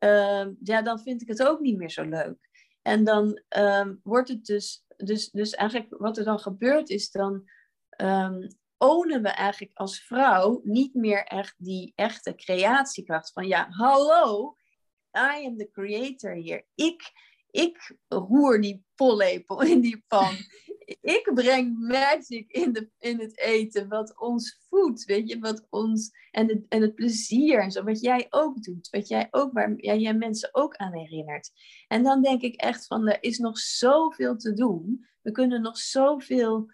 uh, 0.00 0.46
ja, 0.62 0.82
dan 0.82 1.00
vind 1.00 1.22
ik 1.22 1.28
het 1.28 1.42
ook 1.42 1.60
niet 1.60 1.76
meer 1.76 1.90
zo 1.90 2.04
leuk. 2.04 2.50
En 2.82 3.04
dan 3.04 3.42
um, 3.56 4.00
wordt 4.02 4.28
het 4.28 4.44
dus, 4.44 4.84
dus, 4.96 5.30
dus 5.30 5.54
eigenlijk 5.54 5.94
wat 5.98 6.18
er 6.18 6.24
dan 6.24 6.38
gebeurt 6.38 6.88
is 6.88 7.10
dan 7.10 7.50
um, 7.96 8.48
ownen 8.82 9.22
we 9.22 9.28
eigenlijk 9.28 9.72
als 9.74 10.00
vrouw 10.00 10.60
niet 10.64 10.94
meer 10.94 11.24
echt 11.24 11.54
die 11.58 11.92
echte 11.94 12.34
creatiekracht 12.34 13.32
van 13.32 13.46
ja, 13.46 13.66
hallo, 13.70 14.56
I 15.16 15.46
am 15.46 15.56
the 15.56 15.68
creator 15.72 16.32
hier. 16.32 16.66
Ik, 16.74 17.12
ik 17.50 17.96
roer 18.08 18.60
die 18.60 18.84
pollepel 18.94 19.62
in 19.62 19.80
die 19.80 20.04
pan. 20.08 20.34
ik 21.16 21.30
breng 21.34 21.78
magic 21.78 22.50
in, 22.50 22.72
de, 22.72 22.88
in 22.98 23.20
het 23.20 23.38
eten, 23.38 23.88
wat 23.88 24.18
ons 24.20 24.60
voedt, 24.68 25.04
weet 25.04 25.28
je, 25.28 25.38
wat 25.38 25.66
ons, 25.70 26.10
en 26.30 26.48
het, 26.48 26.64
en 26.68 26.82
het 26.82 26.94
plezier 26.94 27.60
en 27.60 27.70
zo, 27.70 27.82
wat 27.82 28.00
jij 28.00 28.26
ook 28.30 28.62
doet, 28.62 28.88
wat 28.90 29.08
jij 29.08 29.28
ook, 29.30 29.52
waar 29.52 29.74
jij, 29.76 29.98
jij 29.98 30.14
mensen 30.14 30.48
ook 30.52 30.76
aan 30.76 30.94
herinnert. 30.94 31.50
En 31.88 32.02
dan 32.02 32.22
denk 32.22 32.42
ik 32.42 32.54
echt 32.54 32.86
van, 32.86 33.08
er 33.08 33.22
is 33.22 33.38
nog 33.38 33.58
zoveel 33.58 34.36
te 34.36 34.52
doen. 34.52 35.06
We 35.20 35.30
kunnen 35.30 35.62
nog 35.62 35.78
zoveel 35.78 36.70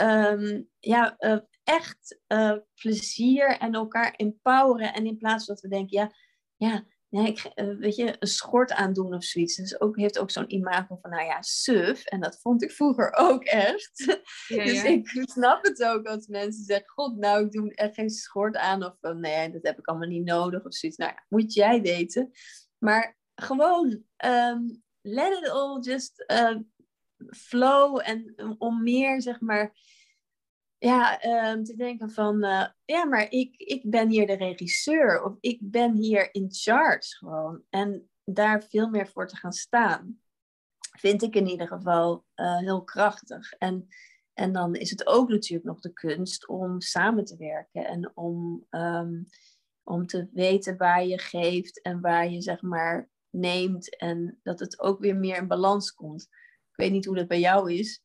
um, 0.00 0.68
ja, 0.78 1.14
uh, 1.18 1.38
echt 1.64 2.20
uh, 2.28 2.56
plezier 2.74 3.58
en 3.58 3.74
elkaar 3.74 4.14
empoweren. 4.14 4.94
En 4.94 5.06
in 5.06 5.16
plaats 5.16 5.44
van 5.44 5.54
dat 5.54 5.62
we 5.62 5.68
denken, 5.68 5.98
ja, 5.98 6.12
ja, 6.56 6.84
ja 7.08 7.26
ik, 7.26 7.52
uh, 7.54 7.78
weet 7.78 7.96
je, 7.96 8.16
een 8.18 8.28
schort 8.28 8.72
aandoen 8.72 9.14
of 9.14 9.24
zoiets. 9.24 9.56
Dus 9.56 9.80
ook, 9.80 9.96
heeft 9.96 10.18
ook 10.18 10.30
zo'n 10.30 10.52
imago 10.52 10.98
van, 11.00 11.10
nou 11.10 11.24
ja, 11.24 11.42
suf. 11.42 12.04
En 12.04 12.20
dat 12.20 12.40
vond 12.40 12.62
ik 12.62 12.70
vroeger 12.70 13.12
ook 13.28 13.44
echt. 13.44 14.20
Ja, 14.48 14.64
dus 14.64 14.82
ja. 14.82 14.88
ik 14.88 15.08
snap 15.30 15.64
het 15.64 15.84
ook 15.84 16.06
als 16.06 16.26
mensen 16.26 16.64
zeggen, 16.64 16.88
god, 16.88 17.16
nou, 17.16 17.44
ik 17.44 17.52
doe 17.52 17.74
echt 17.74 17.94
geen 17.94 18.10
schort 18.10 18.56
aan. 18.56 18.84
Of 18.84 18.96
nee, 19.00 19.50
dat 19.50 19.62
heb 19.62 19.78
ik 19.78 19.86
allemaal 19.86 20.08
niet 20.08 20.24
nodig 20.24 20.64
of 20.64 20.74
zoiets. 20.74 20.98
Nou 20.98 21.12
ja, 21.12 21.24
moet 21.28 21.54
jij 21.54 21.80
weten. 21.80 22.30
Maar 22.78 23.18
gewoon, 23.34 24.04
um, 24.24 24.82
let 25.00 25.38
it 25.38 25.48
all 25.48 25.80
just 25.80 26.24
flow 27.28 28.00
en 28.04 28.34
om 28.58 28.82
meer, 28.82 29.22
zeg 29.22 29.40
maar, 29.40 29.72
ja, 30.78 31.24
um, 31.52 31.64
te 31.64 31.76
denken 31.76 32.10
van, 32.10 32.44
uh, 32.44 32.66
ja, 32.84 33.04
maar 33.04 33.30
ik, 33.30 33.56
ik 33.56 33.90
ben 33.90 34.08
hier 34.08 34.26
de 34.26 34.36
regisseur 34.36 35.22
of 35.24 35.36
ik 35.40 35.58
ben 35.62 35.94
hier 35.94 36.34
in 36.34 36.46
charge 36.50 37.16
gewoon. 37.16 37.62
En 37.70 38.10
daar 38.24 38.62
veel 38.62 38.88
meer 38.88 39.08
voor 39.08 39.26
te 39.26 39.36
gaan 39.36 39.52
staan, 39.52 40.20
vind 40.98 41.22
ik 41.22 41.34
in 41.34 41.46
ieder 41.46 41.66
geval 41.66 42.24
uh, 42.36 42.58
heel 42.58 42.84
krachtig. 42.84 43.52
En, 43.52 43.88
en 44.32 44.52
dan 44.52 44.74
is 44.74 44.90
het 44.90 45.06
ook 45.06 45.28
natuurlijk 45.28 45.68
nog 45.68 45.80
de 45.80 45.92
kunst 45.92 46.48
om 46.48 46.80
samen 46.80 47.24
te 47.24 47.36
werken 47.36 47.86
en 47.86 48.16
om, 48.16 48.66
um, 48.70 49.26
om 49.82 50.06
te 50.06 50.28
weten 50.32 50.76
waar 50.76 51.04
je 51.04 51.18
geeft 51.18 51.82
en 51.82 52.00
waar 52.00 52.30
je 52.30 52.40
zeg 52.40 52.62
maar 52.62 53.10
neemt 53.30 53.96
en 53.96 54.38
dat 54.42 54.60
het 54.60 54.80
ook 54.80 55.00
weer 55.00 55.16
meer 55.16 55.36
in 55.36 55.46
balans 55.46 55.94
komt 55.94 56.28
weet 56.80 56.92
niet 56.92 57.04
hoe 57.04 57.16
dat 57.16 57.28
bij 57.28 57.40
jou 57.40 57.72
is. 57.72 58.02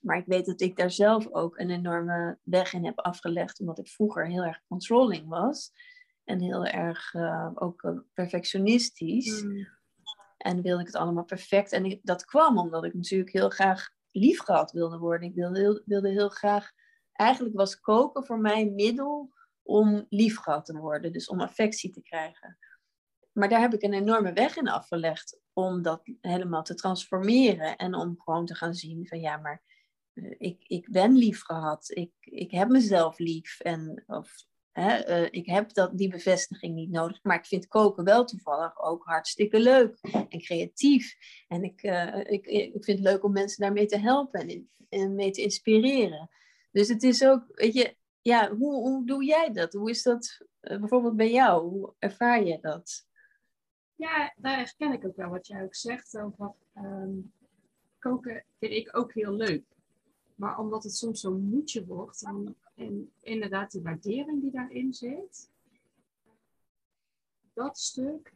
Maar 0.00 0.16
ik 0.16 0.26
weet 0.26 0.46
dat 0.46 0.60
ik 0.60 0.76
daar 0.76 0.90
zelf 0.90 1.28
ook 1.30 1.58
een 1.58 1.70
enorme 1.70 2.38
weg 2.42 2.72
in 2.72 2.84
heb 2.84 2.98
afgelegd. 2.98 3.60
Omdat 3.60 3.78
ik 3.78 3.88
vroeger 3.88 4.26
heel 4.26 4.42
erg 4.42 4.62
controlling 4.68 5.28
was. 5.28 5.72
En 6.24 6.40
heel 6.40 6.66
erg 6.66 7.14
uh, 7.14 7.50
ook 7.54 7.82
uh, 7.82 7.98
perfectionistisch. 8.14 9.42
Mm. 9.42 9.68
En 10.36 10.62
wilde 10.62 10.80
ik 10.80 10.86
het 10.86 10.96
allemaal 10.96 11.24
perfect. 11.24 11.72
En 11.72 11.84
ik, 11.84 12.00
dat 12.02 12.24
kwam 12.24 12.58
omdat 12.58 12.84
ik 12.84 12.94
natuurlijk 12.94 13.32
heel 13.32 13.50
graag 13.50 13.88
lief 14.10 14.40
gehad 14.40 14.72
wilde 14.72 14.98
worden. 14.98 15.28
Ik 15.28 15.34
wilde 15.34 15.58
heel, 15.58 15.82
wilde 15.84 16.08
heel 16.08 16.28
graag... 16.28 16.72
Eigenlijk 17.12 17.56
was 17.56 17.80
koken 17.80 18.24
voor 18.24 18.38
mij 18.38 18.60
een 18.60 18.74
middel 18.74 19.32
om 19.62 20.06
lief 20.08 20.38
gehad 20.38 20.64
te 20.64 20.78
worden. 20.78 21.12
Dus 21.12 21.28
om 21.28 21.40
affectie 21.40 21.90
te 21.90 22.02
krijgen. 22.02 22.58
Maar 23.32 23.48
daar 23.48 23.60
heb 23.60 23.74
ik 23.74 23.82
een 23.82 23.92
enorme 23.92 24.32
weg 24.32 24.56
in 24.56 24.68
afgelegd 24.68 25.40
om 25.52 25.82
dat 25.82 26.02
helemaal 26.20 26.62
te 26.62 26.74
transformeren 26.74 27.76
en 27.76 27.94
om 27.94 28.20
gewoon 28.20 28.46
te 28.46 28.54
gaan 28.54 28.74
zien 28.74 29.06
van 29.06 29.20
ja, 29.20 29.36
maar 29.36 29.62
uh, 30.14 30.34
ik, 30.38 30.64
ik 30.66 30.90
ben 30.90 31.16
lief 31.16 31.42
gehad, 31.42 31.90
ik, 31.90 32.12
ik 32.20 32.50
heb 32.50 32.68
mezelf 32.68 33.18
lief 33.18 33.60
en 33.60 34.04
of, 34.06 34.46
hè, 34.70 35.22
uh, 35.22 35.28
ik 35.30 35.46
heb 35.46 35.72
dat, 35.72 35.98
die 35.98 36.08
bevestiging 36.08 36.74
niet 36.74 36.90
nodig, 36.90 37.22
maar 37.22 37.38
ik 37.38 37.46
vind 37.46 37.68
koken 37.68 38.04
wel 38.04 38.24
toevallig 38.24 38.82
ook 38.82 39.04
hartstikke 39.04 39.60
leuk 39.60 39.98
en 40.28 40.40
creatief 40.40 41.14
en 41.48 41.62
ik, 41.62 41.82
uh, 41.82 42.16
ik, 42.16 42.46
ik 42.46 42.84
vind 42.84 42.98
het 42.98 43.08
leuk 43.08 43.24
om 43.24 43.32
mensen 43.32 43.62
daarmee 43.62 43.86
te 43.86 43.98
helpen 43.98 44.48
en, 44.48 44.70
en 44.88 45.14
mee 45.14 45.30
te 45.30 45.42
inspireren. 45.42 46.30
Dus 46.70 46.88
het 46.88 47.02
is 47.02 47.24
ook, 47.24 47.44
weet 47.48 47.74
je, 47.74 47.96
ja, 48.20 48.54
hoe, 48.54 48.74
hoe 48.74 49.06
doe 49.06 49.24
jij 49.24 49.52
dat? 49.52 49.72
Hoe 49.72 49.90
is 49.90 50.02
dat 50.02 50.46
bijvoorbeeld 50.60 51.16
bij 51.16 51.30
jou? 51.30 51.68
Hoe 51.68 51.94
ervaar 51.98 52.44
je 52.44 52.58
dat? 52.60 53.10
Ja, 53.96 54.34
daar 54.36 54.56
herken 54.56 54.92
ik 54.92 55.06
ook 55.06 55.16
wel 55.16 55.30
wat 55.30 55.46
jij 55.46 55.62
ook 55.62 55.74
zegt 55.74 56.18
over 56.18 56.52
um, 56.76 57.32
koken 57.98 58.44
vind 58.58 58.72
ik 58.72 58.96
ook 58.96 59.12
heel 59.12 59.32
leuk. 59.32 59.64
Maar 60.34 60.58
omdat 60.58 60.82
het 60.82 60.94
soms 60.94 61.20
zo'n 61.20 61.48
moedje 61.48 61.86
wordt 61.86 62.22
en, 62.22 62.56
en, 62.74 63.12
inderdaad 63.20 63.70
die 63.70 63.82
waardering 63.82 64.40
die 64.40 64.50
daarin 64.50 64.92
zit, 64.92 65.50
dat 67.52 67.78
stuk, 67.78 68.34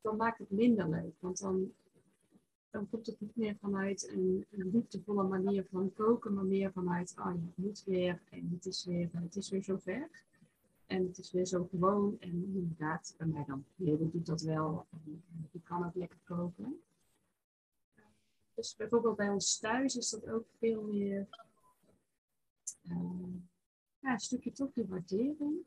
dan 0.00 0.16
maakt 0.16 0.38
het 0.38 0.50
minder 0.50 0.88
leuk. 0.88 1.14
Want 1.18 1.40
dan, 1.40 1.72
dan 2.70 2.88
komt 2.88 3.06
het 3.06 3.20
niet 3.20 3.36
meer 3.36 3.56
vanuit 3.60 4.08
een, 4.08 4.46
een 4.50 4.70
liefdevolle 4.72 5.22
manier 5.22 5.66
van 5.70 5.92
koken, 5.92 6.34
maar 6.34 6.44
meer 6.44 6.72
vanuit, 6.72 7.12
ah, 7.16 7.34
je 7.34 7.62
moet 7.62 7.84
weer 7.84 8.22
en 8.30 8.50
het 8.54 8.66
is 8.66 8.84
weer, 8.84 9.08
het 9.12 9.36
is 9.36 9.50
weer 9.50 9.64
zover. 9.64 10.08
En 10.90 11.06
het 11.06 11.18
is 11.18 11.32
weer 11.32 11.46
zo 11.46 11.66
gewoon. 11.70 12.16
En 12.20 12.52
inderdaad, 12.54 13.14
bij 13.18 13.26
mij 13.26 13.44
dan, 13.46 13.64
Lede 13.76 14.10
doet 14.10 14.26
dat 14.26 14.40
wel. 14.40 14.86
En 14.90 15.22
die 15.50 15.62
kan 15.62 15.84
ook 15.84 15.94
lekker 15.94 16.18
koken. 16.24 16.82
Dus 18.54 18.76
bijvoorbeeld 18.76 19.16
bij 19.16 19.28
ons 19.28 19.58
thuis 19.58 19.96
is 19.96 20.10
dat 20.10 20.28
ook 20.28 20.46
veel 20.58 20.82
meer 20.82 21.28
uh, 22.82 23.34
ja, 23.98 24.12
een 24.12 24.20
stukje 24.20 24.52
toch 24.52 24.72
die 24.72 24.86
waardering. 24.86 25.66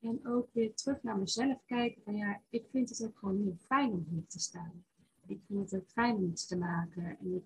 En 0.00 0.26
ook 0.26 0.48
weer 0.52 0.74
terug 0.74 1.02
naar 1.02 1.18
mezelf 1.18 1.64
kijken 1.66 2.02
van 2.02 2.16
ja, 2.16 2.40
ik 2.48 2.66
vind 2.70 2.88
het 2.88 3.04
ook 3.04 3.18
gewoon 3.18 3.42
heel 3.42 3.56
fijn 3.66 3.92
om 3.92 4.06
hier 4.10 4.26
te 4.26 4.40
staan. 4.40 4.84
Ik 5.26 5.40
vind 5.46 5.70
het 5.70 5.80
ook 5.80 5.88
fijn 5.88 6.16
om 6.16 6.24
iets 6.24 6.46
te 6.46 6.56
maken. 6.56 7.18
En 7.18 7.34
ik, 7.34 7.44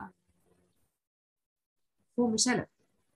uh, 0.00 0.06
voor 2.14 2.30
mezelf 2.30 2.68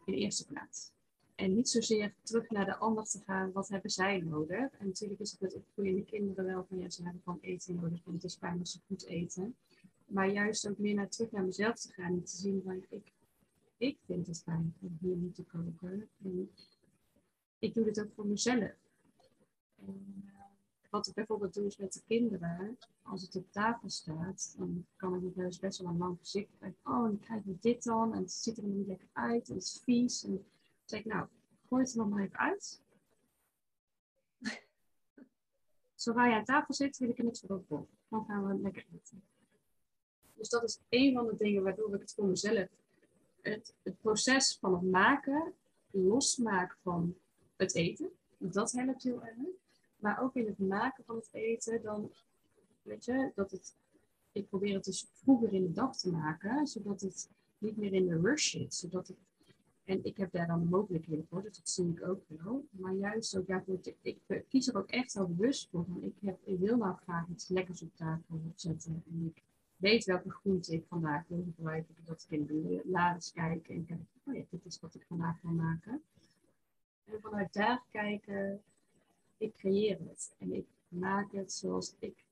in 0.04 0.12
de 0.12 0.18
eerste 0.18 0.46
plaats. 0.46 0.94
En 1.36 1.54
niet 1.54 1.68
zozeer 1.68 2.14
terug 2.22 2.50
naar 2.50 2.64
de 2.64 2.76
ander 2.76 3.04
te 3.04 3.20
gaan, 3.24 3.52
wat 3.52 3.68
hebben 3.68 3.90
zij 3.90 4.18
nodig? 4.18 4.72
En 4.78 4.86
natuurlijk 4.86 5.20
is 5.20 5.30
het 5.30 5.40
met 5.40 5.54
opgroeiende 5.54 6.04
kinderen 6.04 6.44
wel 6.44 6.64
van 6.68 6.78
ja, 6.78 6.90
ze 6.90 7.02
hebben 7.02 7.22
gewoon 7.24 7.38
eten 7.40 7.74
nodig, 7.74 8.04
want 8.04 8.22
het 8.22 8.30
is 8.30 8.36
fijn 8.38 8.58
als 8.58 8.72
ze 8.72 8.78
goed 8.86 9.06
eten. 9.06 9.56
Maar 10.06 10.30
juist 10.30 10.68
ook 10.68 10.78
meer 10.78 10.94
naar 10.94 11.08
terug 11.08 11.30
naar 11.30 11.44
mezelf 11.44 11.80
te 11.80 11.92
gaan 11.92 12.12
en 12.12 12.24
te 12.24 12.36
zien 12.36 12.62
van 12.64 12.84
ik, 12.88 13.12
ik 13.76 13.98
vind 14.04 14.26
het 14.26 14.42
fijn 14.42 14.74
om 14.80 14.98
hier 15.00 15.16
niet 15.16 15.34
te 15.34 15.42
koken. 15.42 16.08
En 16.24 16.50
ik 17.58 17.74
doe 17.74 17.84
dit 17.84 18.00
ook 18.00 18.12
voor 18.14 18.26
mezelf. 18.26 18.74
En, 19.76 20.22
uh, 20.24 20.32
wat 20.90 21.06
ik 21.06 21.14
bijvoorbeeld 21.14 21.54
doe 21.54 21.66
is 21.66 21.76
met 21.76 21.92
de 21.92 22.02
kinderen, 22.06 22.78
als 23.02 23.22
het 23.22 23.36
op 23.36 23.52
tafel 23.52 23.90
staat, 23.90 24.54
dan 24.58 24.86
kan 24.96 25.14
ik 25.14 25.36
nog 25.36 25.60
best 25.60 25.78
wel 25.78 25.90
een 25.90 25.98
lang 25.98 26.18
gezicht 26.18 26.50
krijgen. 26.58 26.78
Oh, 26.84 27.02
dan 27.02 27.18
krijg 27.18 27.44
ik 27.44 27.62
dit 27.62 27.84
dan 27.84 28.14
en 28.14 28.20
het 28.20 28.32
ziet 28.32 28.58
er 28.58 28.64
niet 28.64 28.86
lekker 28.86 29.08
uit 29.12 29.48
en 29.48 29.54
het 29.54 29.64
is 29.64 29.80
vies. 29.84 30.24
En, 30.24 30.44
zeg 30.86 31.00
ik, 31.00 31.06
nou, 31.06 31.28
gooi 31.68 31.82
het 31.82 31.92
er 31.92 31.98
nog 31.98 32.08
maar 32.08 32.22
even 32.22 32.38
uit. 32.38 32.82
Zodra 35.94 36.26
je 36.26 36.34
aan 36.34 36.44
tafel 36.44 36.74
zit, 36.74 36.98
wil 36.98 37.08
ik 37.08 37.18
er 37.18 37.24
niks 37.24 37.40
voor 37.40 37.62
op. 37.68 37.88
Dan 38.08 38.24
gaan 38.24 38.46
we 38.46 38.60
lekker 38.60 38.86
eten. 38.94 39.22
Dus 40.34 40.48
dat 40.48 40.62
is 40.62 40.80
een 40.88 41.14
van 41.14 41.26
de 41.26 41.36
dingen 41.36 41.62
waardoor 41.62 41.94
ik 41.94 42.00
het 42.00 42.12
voor 42.12 42.26
mezelf, 42.26 42.68
het, 43.40 43.74
het 43.82 43.96
proces 44.00 44.58
van 44.60 44.72
het 44.72 44.82
maken, 44.82 45.54
losmaak 45.90 46.76
van 46.82 47.16
het 47.56 47.74
eten. 47.74 48.10
Dat 48.38 48.72
helpt 48.72 49.02
heel 49.02 49.24
erg. 49.24 49.36
Maar 49.96 50.22
ook 50.22 50.34
in 50.34 50.46
het 50.46 50.58
maken 50.58 51.04
van 51.04 51.16
het 51.16 51.28
eten, 51.30 51.82
dan, 51.82 52.12
weet 52.82 53.04
je, 53.04 53.32
dat 53.34 53.50
het, 53.50 53.76
ik 54.32 54.48
probeer 54.48 54.74
het 54.74 54.84
dus 54.84 55.06
vroeger 55.12 55.52
in 55.52 55.62
de 55.62 55.72
dag 55.72 55.96
te 55.96 56.10
maken, 56.10 56.66
zodat 56.66 57.00
het 57.00 57.28
niet 57.58 57.76
meer 57.76 57.92
in 57.92 58.06
de 58.06 58.20
rush 58.20 58.50
zit. 58.50 58.74
Zodat 58.74 59.08
ik, 59.08 59.16
en 59.86 60.04
ik 60.04 60.16
heb 60.16 60.32
daar 60.32 60.46
dan 60.46 60.60
de 60.60 60.68
mogelijkheden 60.68 61.26
voor, 61.26 61.42
dus 61.42 61.56
dat 61.56 61.68
zie 61.68 61.90
ik 61.90 62.06
ook 62.08 62.22
wel. 62.28 62.66
Maar 62.70 62.94
juist 62.94 63.36
ook, 63.36 63.46
ja, 63.46 63.64
ik, 64.02 64.18
kies 64.48 64.68
er 64.68 64.76
ook 64.76 64.90
echt 64.90 65.12
wel 65.12 65.26
bewust 65.26 65.68
voor. 65.70 65.84
Want 65.88 66.02
ik, 66.02 66.14
heb, 66.20 66.38
wil 66.44 66.76
nou 66.76 66.96
graag 66.96 67.28
iets 67.28 67.48
lekkers 67.48 67.82
op 67.82 67.96
tafel 67.96 68.40
zetten. 68.54 69.02
En 69.06 69.32
ik 69.34 69.42
weet 69.76 70.04
welke 70.04 70.30
groente 70.30 70.72
ik 70.72 70.84
vandaag 70.88 71.26
wil 71.28 71.42
gebruiken. 71.54 71.94
Dat 72.04 72.26
ik 72.28 72.38
in 72.38 72.46
de 72.46 72.82
lades 72.84 73.32
kijk 73.32 73.68
en 73.68 73.86
kijk, 73.86 74.00
oh 74.24 74.34
ja, 74.34 74.42
dit 74.50 74.64
is 74.64 74.80
wat 74.80 74.94
ik 74.94 75.04
vandaag 75.08 75.40
wil 75.42 75.52
maken. 75.52 76.02
En 77.04 77.20
vanuit 77.20 77.52
daar 77.52 77.82
kijken, 77.90 78.62
ik 79.36 79.54
creëer 79.54 79.98
het. 79.98 80.34
En 80.38 80.52
ik 80.52 80.66
maak 80.88 81.32
het 81.32 81.52
zoals 81.52 81.94
ik 81.98 82.24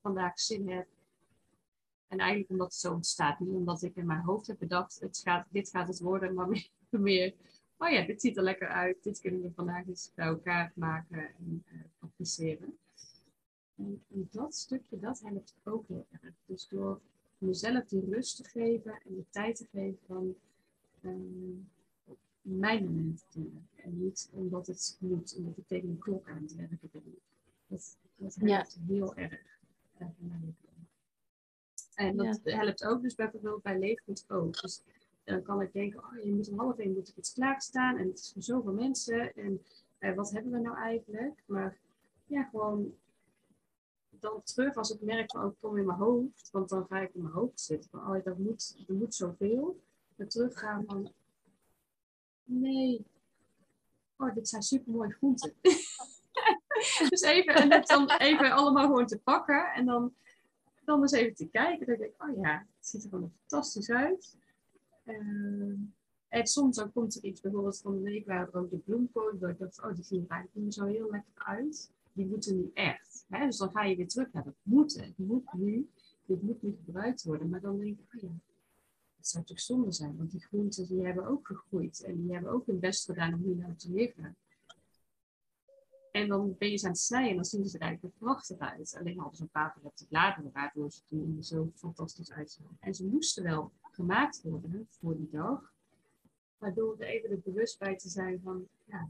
vandaag 0.00 0.40
zin 0.40 0.68
heb. 0.68 0.86
En 2.10 2.18
eigenlijk 2.18 2.50
omdat 2.50 2.66
het 2.66 2.76
zo 2.76 2.92
ontstaat. 2.92 3.40
Niet 3.40 3.54
omdat 3.54 3.82
ik 3.82 3.96
in 3.96 4.06
mijn 4.06 4.20
hoofd 4.20 4.46
heb 4.46 4.58
bedacht, 4.58 5.00
het 5.00 5.18
gaat, 5.18 5.46
dit 5.50 5.70
gaat 5.70 5.88
het 5.88 6.00
worden, 6.00 6.34
maar 6.34 6.48
meer, 6.50 6.68
meer 6.90 7.34
oh 7.80 7.88
ja, 7.88 8.06
dit 8.06 8.20
ziet 8.20 8.36
er 8.36 8.42
lekker 8.42 8.68
uit. 8.68 9.02
Dit 9.02 9.20
kunnen 9.20 9.42
we 9.42 9.50
vandaag 9.54 9.86
eens 9.86 10.12
bij 10.14 10.26
elkaar 10.26 10.72
maken 10.74 11.34
en 11.38 11.64
uh, 11.72 11.80
appliceren. 11.98 12.78
En, 13.76 14.02
dat 14.08 14.54
stukje, 14.54 14.98
dat 14.98 15.20
helpt 15.20 15.54
ook 15.64 15.88
heel 15.88 16.06
erg. 16.10 16.34
Dus 16.46 16.68
door 16.68 17.00
mezelf 17.38 17.84
die 17.84 18.04
rust 18.10 18.36
te 18.36 18.44
geven 18.44 18.92
en 18.92 19.16
de 19.16 19.24
tijd 19.30 19.56
te 19.56 19.66
geven 19.70 19.98
van 20.06 20.34
uh, 21.00 22.14
mijn 22.42 22.84
moment 22.84 23.24
te 23.28 23.40
doen. 23.40 23.68
En 23.76 24.02
niet 24.02 24.30
omdat 24.32 24.66
het 24.66 24.96
moet, 25.00 25.34
omdat 25.36 25.56
ik 25.56 25.66
tegen 25.66 25.88
een 25.88 25.98
klok 25.98 26.28
aan 26.28 26.42
het 26.42 26.56
werken 26.56 26.88
ben. 26.92 27.18
Dat, 27.66 27.96
dat 28.16 28.34
helpt 28.34 28.78
heel 28.86 29.14
erg. 29.14 29.58
Uh, 29.98 30.08
en 32.00 32.16
dat 32.16 32.40
helpt 32.44 32.84
ook 32.84 33.02
dus 33.02 33.14
bijvoorbeeld 33.14 33.62
bij 33.62 33.78
leefgoed 33.78 34.24
ook. 34.28 34.60
Dus 34.60 34.82
dan 35.24 35.42
kan 35.42 35.60
ik 35.60 35.72
denken, 35.72 35.98
oh, 35.98 36.24
je 36.24 36.32
moet 36.32 36.48
om 36.48 36.58
half 36.58 36.78
één 36.78 36.92
moet 36.92 37.08
ik 37.08 37.16
iets 37.16 37.32
klaarstaan 37.32 37.96
en 37.96 38.08
het 38.08 38.18
is 38.18 38.30
voor 38.32 38.42
zoveel 38.42 38.72
mensen 38.72 39.34
en 39.34 39.64
uh, 39.98 40.14
wat 40.14 40.30
hebben 40.30 40.52
we 40.52 40.58
nou 40.58 40.76
eigenlijk? 40.76 41.42
Maar 41.46 41.76
ja, 42.26 42.42
gewoon 42.42 42.94
dan 44.08 44.42
terug 44.44 44.76
als 44.76 44.90
ik 44.90 45.00
merk 45.00 45.30
van, 45.30 45.44
oh, 45.44 45.52
ik 45.52 45.58
kom 45.60 45.78
in 45.78 45.86
mijn 45.86 45.98
hoofd, 45.98 46.48
want 46.52 46.68
dan 46.68 46.86
ga 46.88 47.00
ik 47.00 47.14
in 47.14 47.22
mijn 47.22 47.34
hoofd 47.34 47.60
zitten 47.60 47.90
van, 47.90 48.00
oh, 48.00 48.24
dat 48.24 48.38
moet, 48.38 48.84
er 48.88 48.94
moet 48.94 49.14
zoveel. 49.14 49.80
Maar 50.16 50.26
teruggaan 50.26 50.84
van, 50.86 51.12
nee, 52.44 53.04
oh, 54.16 54.34
dit 54.34 54.48
zijn 54.48 54.62
super 54.62 54.92
mooie 54.92 55.12
groenten. 55.12 55.54
dus 57.08 57.20
even, 57.20 57.54
en 57.54 57.82
dan 57.86 58.10
even 58.10 58.50
allemaal 58.50 58.86
gewoon 58.86 59.06
te 59.06 59.18
pakken 59.18 59.72
en 59.72 59.86
dan, 59.86 60.14
dan 60.90 61.02
eens 61.02 61.12
even 61.12 61.34
te 61.34 61.48
kijken. 61.48 61.86
Dan 61.86 61.96
denk 61.96 62.10
ik, 62.10 62.22
oh 62.22 62.36
ja, 62.36 62.58
het 62.58 62.86
ziet 62.86 63.02
er 63.02 63.08
gewoon 63.08 63.32
fantastisch 63.38 63.90
uit. 63.90 64.36
Uh, 65.04 65.78
en 66.28 66.46
soms 66.46 66.76
dan 66.76 66.92
komt 66.92 67.16
er 67.16 67.24
iets, 67.24 67.40
bijvoorbeeld 67.40 67.80
van 67.80 67.96
de 67.96 68.02
week 68.02 68.28
er 68.28 68.54
ook 68.54 68.70
de 68.70 68.76
bloemkool, 68.76 69.38
dat 69.38 69.50
ik 69.50 69.58
dacht, 69.58 69.82
oh, 69.82 69.94
die 69.94 70.04
zien 70.04 70.24
er 70.28 70.36
eigenlijk 70.36 70.72
zo 70.72 70.84
heel 70.84 71.10
lekker 71.10 71.44
uit. 71.44 71.90
Die 72.12 72.26
moeten 72.26 72.56
nu 72.56 72.70
echt. 72.74 73.24
Hè? 73.28 73.46
Dus 73.46 73.56
dan 73.56 73.70
ga 73.70 73.84
je 73.84 73.96
weer 73.96 74.08
terug 74.08 74.32
naar 74.32 74.44
het 74.44 74.56
moeten. 74.62 75.04
Het 75.04 75.18
moet 75.18 75.52
nu, 75.52 75.88
dit 76.24 76.42
moet 76.42 76.62
nu 76.62 76.76
gebruikt 76.84 77.22
worden. 77.22 77.48
Maar 77.48 77.60
dan 77.60 77.78
denk 77.78 77.98
ik, 77.98 78.14
oh 78.14 78.20
ja, 78.20 78.38
het 79.16 79.28
zou 79.28 79.44
toch 79.44 79.60
zonde 79.60 79.92
zijn, 79.92 80.16
want 80.16 80.30
die 80.30 80.40
groenten 80.40 80.88
die 80.88 81.04
hebben 81.04 81.26
ook 81.26 81.46
gegroeid 81.46 82.02
en 82.02 82.16
die 82.22 82.32
hebben 82.32 82.52
ook 82.52 82.66
hun 82.66 82.78
best 82.78 83.04
gedaan 83.04 83.34
om 83.34 83.42
hier 83.42 83.56
nou 83.56 83.74
te 83.76 83.92
liggen. 83.92 84.36
En 86.12 86.28
dan 86.28 86.56
ben 86.58 86.70
je 86.70 86.76
ze 86.76 86.84
aan 86.84 86.92
het 86.92 87.00
snijden 87.00 87.30
en 87.30 87.36
dan 87.36 87.44
zien 87.44 87.64
ze 87.66 87.78
er 87.78 87.84
eigenlijk 87.84 88.18
prachtig 88.18 88.58
uit. 88.58 88.96
Alleen 88.98 89.18
hadden 89.18 89.36
ze 89.36 89.42
een 89.42 89.48
paar 89.48 89.76
van 89.82 89.92
bladeren 90.08 90.50
waardoor 90.52 90.90
ze 90.90 91.02
er 91.10 91.44
zo 91.44 91.70
fantastisch 91.74 92.32
uitzien. 92.32 92.66
En 92.80 92.94
ze 92.94 93.06
moesten 93.06 93.42
wel 93.42 93.72
gemaakt 93.82 94.42
worden 94.42 94.86
voor 94.88 95.16
die 95.16 95.28
dag. 95.30 95.72
Maar 96.58 96.74
door 96.74 96.98
er 96.98 97.06
even 97.06 97.30
er 97.30 97.40
bewust 97.40 97.78
bij 97.78 97.96
te 97.96 98.08
zijn 98.08 98.40
van, 98.40 98.68
ja, 98.84 99.08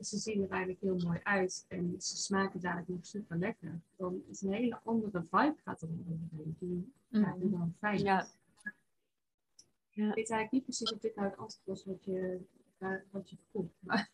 ze 0.00 0.18
zien 0.18 0.42
er 0.42 0.50
eigenlijk 0.50 0.80
heel 0.80 0.96
mooi 0.96 1.20
uit 1.22 1.64
en 1.68 1.94
ze 1.98 2.16
smaken 2.16 2.60
dadelijk 2.60 2.88
nog 2.88 3.06
super 3.06 3.38
lekker. 3.38 3.80
Dan 3.96 4.22
is 4.28 4.42
een 4.42 4.52
hele 4.52 4.80
andere 4.84 5.22
vibe 5.22 5.56
gaat 5.64 5.82
er 5.82 5.88
overheen. 5.88 6.56
Die, 6.58 6.92
mm. 7.08 7.40
die 7.40 7.50
dan 7.50 7.74
fijn 7.78 7.98
ja. 7.98 8.28
Ja. 9.90 10.08
Ik 10.08 10.14
weet 10.14 10.30
eigenlijk 10.30 10.50
niet 10.50 10.62
precies 10.62 10.92
of 10.92 10.98
dit 10.98 11.14
nou 11.14 11.28
het 11.28 11.38
antwoord 11.38 11.66
was 11.66 11.84
wat 11.84 12.04
je, 12.04 12.40
wat 13.10 13.30
je 13.30 13.36
vroeg. 13.50 13.70
Maar 13.78 14.10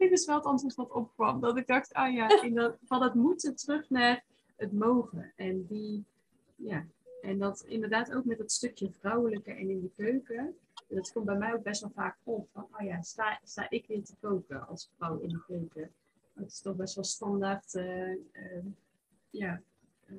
dit 0.00 0.10
is 0.10 0.26
wel 0.26 0.36
het 0.36 0.44
antwoord 0.44 0.74
wat 0.74 0.90
opkwam. 0.90 1.40
Dat 1.40 1.56
ik 1.56 1.66
dacht, 1.66 1.92
ah 1.92 2.12
ja, 2.12 2.50
dat, 2.50 2.76
van 2.84 3.02
het 3.02 3.14
moeten 3.14 3.56
terug 3.56 3.90
naar 3.90 4.24
het 4.56 4.72
mogen. 4.72 5.32
En 5.36 5.66
die, 5.66 6.04
ja, 6.56 6.86
en 7.22 7.38
dat 7.38 7.64
inderdaad 7.66 8.12
ook 8.12 8.24
met 8.24 8.38
het 8.38 8.52
stukje 8.52 8.90
vrouwelijke 8.98 9.52
en 9.52 9.70
in 9.70 9.80
de 9.80 9.90
keuken. 9.96 10.56
Dat 10.88 11.12
komt 11.12 11.24
bij 11.24 11.36
mij 11.36 11.54
ook 11.54 11.62
best 11.62 11.80
wel 11.80 11.90
vaak 11.90 12.16
op. 12.22 12.48
Van, 12.52 12.66
oh 12.72 12.84
ja, 12.84 13.02
sta, 13.02 13.40
sta 13.44 13.70
ik 13.70 13.86
weer 13.86 14.04
te 14.04 14.14
koken 14.20 14.68
als 14.68 14.90
vrouw 14.96 15.18
in 15.18 15.28
de 15.28 15.42
keuken? 15.46 15.90
Dat 16.32 16.46
is 16.46 16.60
toch 16.60 16.76
best 16.76 16.94
wel 16.94 17.04
standaard. 17.04 17.74
Uh, 17.74 18.10
uh, 18.10 18.64
ja, 19.30 19.62
uh, 20.06 20.16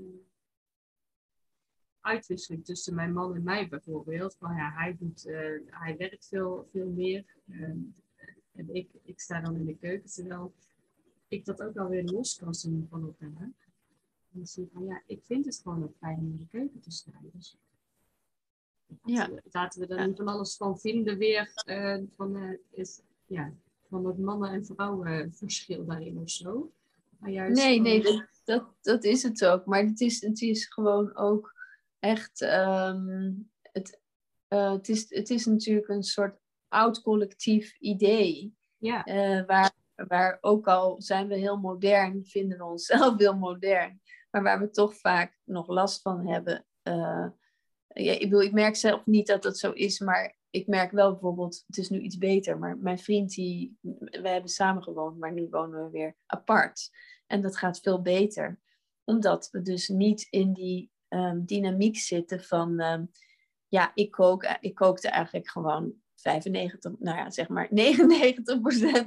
uitwisseling 2.02 2.66
tussen 2.66 2.96
mijn 2.96 3.14
man 3.14 3.36
en 3.36 3.44
mij 3.44 3.68
bijvoorbeeld. 3.68 4.36
Van, 4.40 4.56
ja, 4.56 4.72
hij, 4.72 4.96
doet, 5.00 5.24
hij 5.66 5.96
werkt 5.98 6.28
veel, 6.28 6.68
veel 6.72 6.90
meer. 6.90 7.26
Ehm, 8.62 8.70
en 8.70 8.76
ik, 8.76 8.90
ik 9.04 9.20
sta 9.20 9.42
dan 9.42 9.56
in 9.56 9.66
de 9.66 9.76
keuken. 9.76 10.10
Terwijl 10.10 10.54
ik 11.28 11.46
dat 11.46 11.62
ook 11.62 11.78
alweer 11.78 12.04
los 12.04 12.38
kan 12.38 12.54
zien 12.54 12.88
van 12.90 13.02
elkaar. 13.04 13.42
En 13.42 14.38
dan 14.40 14.48
zie 14.48 14.64
ik 14.64 14.70
van 14.74 14.86
ja, 14.86 15.02
ik 15.06 15.24
vind 15.24 15.46
het 15.46 15.60
gewoon 15.64 15.84
ook 15.84 15.96
fijn 15.98 16.18
om 16.18 16.26
in 16.26 16.38
de 16.38 16.48
keuken 16.48 16.80
te 16.80 16.92
staan. 16.92 17.30
Dus 17.34 17.58
ja. 19.04 19.30
laten 19.52 19.80
we 19.80 19.96
er 19.96 20.08
niet 20.08 20.18
van 20.18 20.28
alles 20.28 20.58
van 20.58 20.80
vinden 20.80 21.18
weer. 21.18 21.64
Uh, 21.66 21.98
van, 22.16 22.38
uh, 22.38 22.58
is, 22.70 23.02
ja, 23.26 23.54
van 23.88 24.06
het 24.06 24.18
mannen- 24.18 24.52
en 24.52 24.66
vrouwen 24.66 25.34
verschil 25.34 25.86
daarin 25.86 26.18
of 26.18 26.30
zo. 26.30 26.72
Maar 27.18 27.32
juist 27.32 27.64
nee, 27.64 27.80
nee, 27.80 28.04
dat, 28.04 28.28
dat, 28.44 28.66
dat, 28.82 29.04
is 29.04 29.24
het 29.24 29.46
ook. 29.46 29.66
Maar 29.66 29.84
het 29.84 30.02
is, 30.02 30.22
het 30.22 30.42
is 30.42 30.66
gewoon 30.66 31.16
ook 31.16 31.56
echt. 32.00 32.42
Um, 32.42 33.50
het, 33.62 34.00
uh, 34.50 34.72
het, 34.72 34.90
is, 34.90 35.10
het 35.10 35.30
is 35.30 35.46
natuurlijk 35.46 35.88
een 35.88 36.04
soort 36.04 36.41
oud 36.72 37.02
collectief 37.02 37.76
idee. 37.80 38.56
Ja. 38.78 39.04
waar, 39.46 39.72
waar 39.96 40.38
ook 40.42 40.68
al 40.68 41.02
zijn 41.02 41.28
we 41.28 41.36
heel 41.36 41.58
modern, 41.58 42.26
vinden 42.26 42.58
we 42.58 42.64
onszelf 42.64 43.18
heel 43.18 43.38
modern 43.38 44.02
maar 44.32 44.44
waar 44.44 44.60
we 44.60 44.70
toch 44.70 44.96
vaak 44.96 45.40
nog 45.44 45.68
last 45.68 46.02
van 46.02 46.28
hebben. 46.28 46.66
Uh, 46.84 47.28
ja, 47.88 48.12
ik, 48.12 48.20
bedoel, 48.20 48.42
ik 48.42 48.52
merk 48.52 48.76
zelf 48.76 49.06
niet 49.06 49.28
dat 49.28 49.44
dat 49.44 49.58
zo 49.58 49.72
is, 49.72 50.00
maar 50.00 50.38
ik 50.50 50.68
merk 50.68 50.92
wel 50.92 51.12
bijvoorbeeld, 51.12 51.64
het 51.68 51.78
is 51.78 51.90
nu 51.90 52.00
iets 52.00 52.18
beter, 52.18 52.58
maar 52.58 52.78
mijn 52.78 53.00
vriend, 53.00 53.34
die, 53.34 53.78
we 53.82 54.30
hebben 54.30 54.50
samen 54.50 54.84
gewoond, 54.84 55.18
maar 55.18 55.34
nu 55.34 55.48
wonen 55.50 55.84
we 55.84 55.90
weer 55.90 56.16
apart. 56.26 56.90
En 57.28 57.42
dat 57.42 57.58
gaat 57.58 57.80
veel 57.80 58.02
beter, 58.02 58.60
omdat 59.04 59.50
we 59.52 59.62
dus 59.62 59.88
niet 59.88 60.28
in 60.30 60.54
die 60.54 60.92
um, 61.10 61.46
dynamiek 61.46 61.98
zitten 61.98 62.44
van, 62.44 62.82
um, 62.82 63.12
ja, 63.68 63.92
ik, 63.94 64.12
kook, 64.12 64.58
ik 64.60 64.76
kookte 64.76 65.10
eigenlijk 65.10 65.50
gewoon 65.50 65.94
95, 66.22 66.92
nou 67.00 67.18
ja, 67.18 67.30
zeg 67.30 67.48
maar 67.48 67.68
99% 67.72 67.74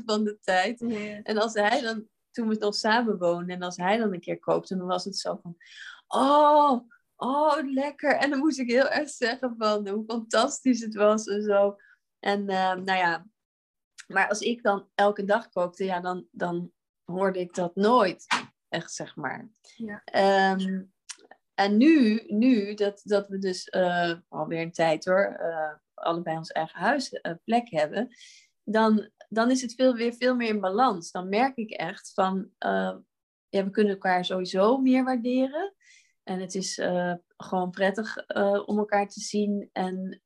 van 0.04 0.24
de 0.24 0.38
tijd. 0.40 0.80
En 1.22 1.38
als 1.38 1.54
hij 1.54 1.80
dan 1.80 2.08
toen 2.34 2.48
we 2.48 2.56
nog 2.58 2.74
samen 2.74 3.18
woonden. 3.18 3.56
En 3.56 3.62
als 3.62 3.76
hij 3.76 3.96
dan 3.96 4.12
een 4.12 4.20
keer 4.20 4.38
kookte, 4.38 4.76
dan 4.76 4.86
was 4.86 5.04
het 5.04 5.16
zo 5.16 5.38
van... 5.42 5.56
Oh, 6.06 6.80
oh, 7.16 7.56
lekker. 7.62 8.16
En 8.16 8.30
dan 8.30 8.38
moest 8.38 8.58
ik 8.58 8.70
heel 8.70 8.88
erg 8.88 9.08
zeggen 9.08 9.54
van 9.58 9.88
hoe 9.88 10.04
fantastisch 10.06 10.80
het 10.80 10.94
was 10.94 11.26
en 11.26 11.42
zo. 11.42 11.76
En 12.18 12.40
uh, 12.40 12.74
nou 12.74 12.98
ja, 12.98 13.26
maar 14.06 14.28
als 14.28 14.40
ik 14.40 14.62
dan 14.62 14.88
elke 14.94 15.24
dag 15.24 15.48
kookte, 15.48 15.84
ja, 15.84 16.00
dan, 16.00 16.26
dan 16.30 16.72
hoorde 17.04 17.40
ik 17.40 17.54
dat 17.54 17.74
nooit. 17.74 18.26
Echt, 18.68 18.92
zeg 18.92 19.16
maar. 19.16 19.48
Ja. 19.76 20.02
Um, 20.52 20.92
en 21.54 21.76
nu, 21.76 22.24
nu 22.26 22.74
dat, 22.74 23.00
dat 23.04 23.28
we 23.28 23.38
dus 23.38 23.68
uh, 23.70 24.12
alweer 24.28 24.60
een 24.60 24.72
tijd 24.72 25.04
hoor, 25.04 25.36
uh, 25.40 25.72
allebei 26.04 26.36
ons 26.36 26.50
eigen 26.50 26.80
huis 26.80 27.12
uh, 27.12 27.32
plek 27.44 27.70
hebben, 27.70 28.08
dan 28.62 29.12
dan 29.28 29.50
is 29.50 29.62
het 29.62 29.74
veel, 29.74 29.94
weer 29.94 30.14
veel 30.14 30.34
meer 30.34 30.48
in 30.48 30.60
balans. 30.60 31.10
Dan 31.10 31.28
merk 31.28 31.56
ik 31.56 31.70
echt 31.70 32.12
van, 32.14 32.50
ja, 33.48 33.64
we 33.64 33.70
kunnen 33.70 33.92
elkaar 33.92 34.24
sowieso 34.24 34.78
meer 34.78 35.04
waarderen. 35.04 35.74
En 36.22 36.40
het 36.40 36.54
is 36.54 36.78
uh, 36.78 37.14
gewoon 37.36 37.70
prettig 37.70 38.26
om 38.66 38.78
elkaar 38.78 39.08
te 39.08 39.20
zien 39.20 39.70
en 39.72 40.22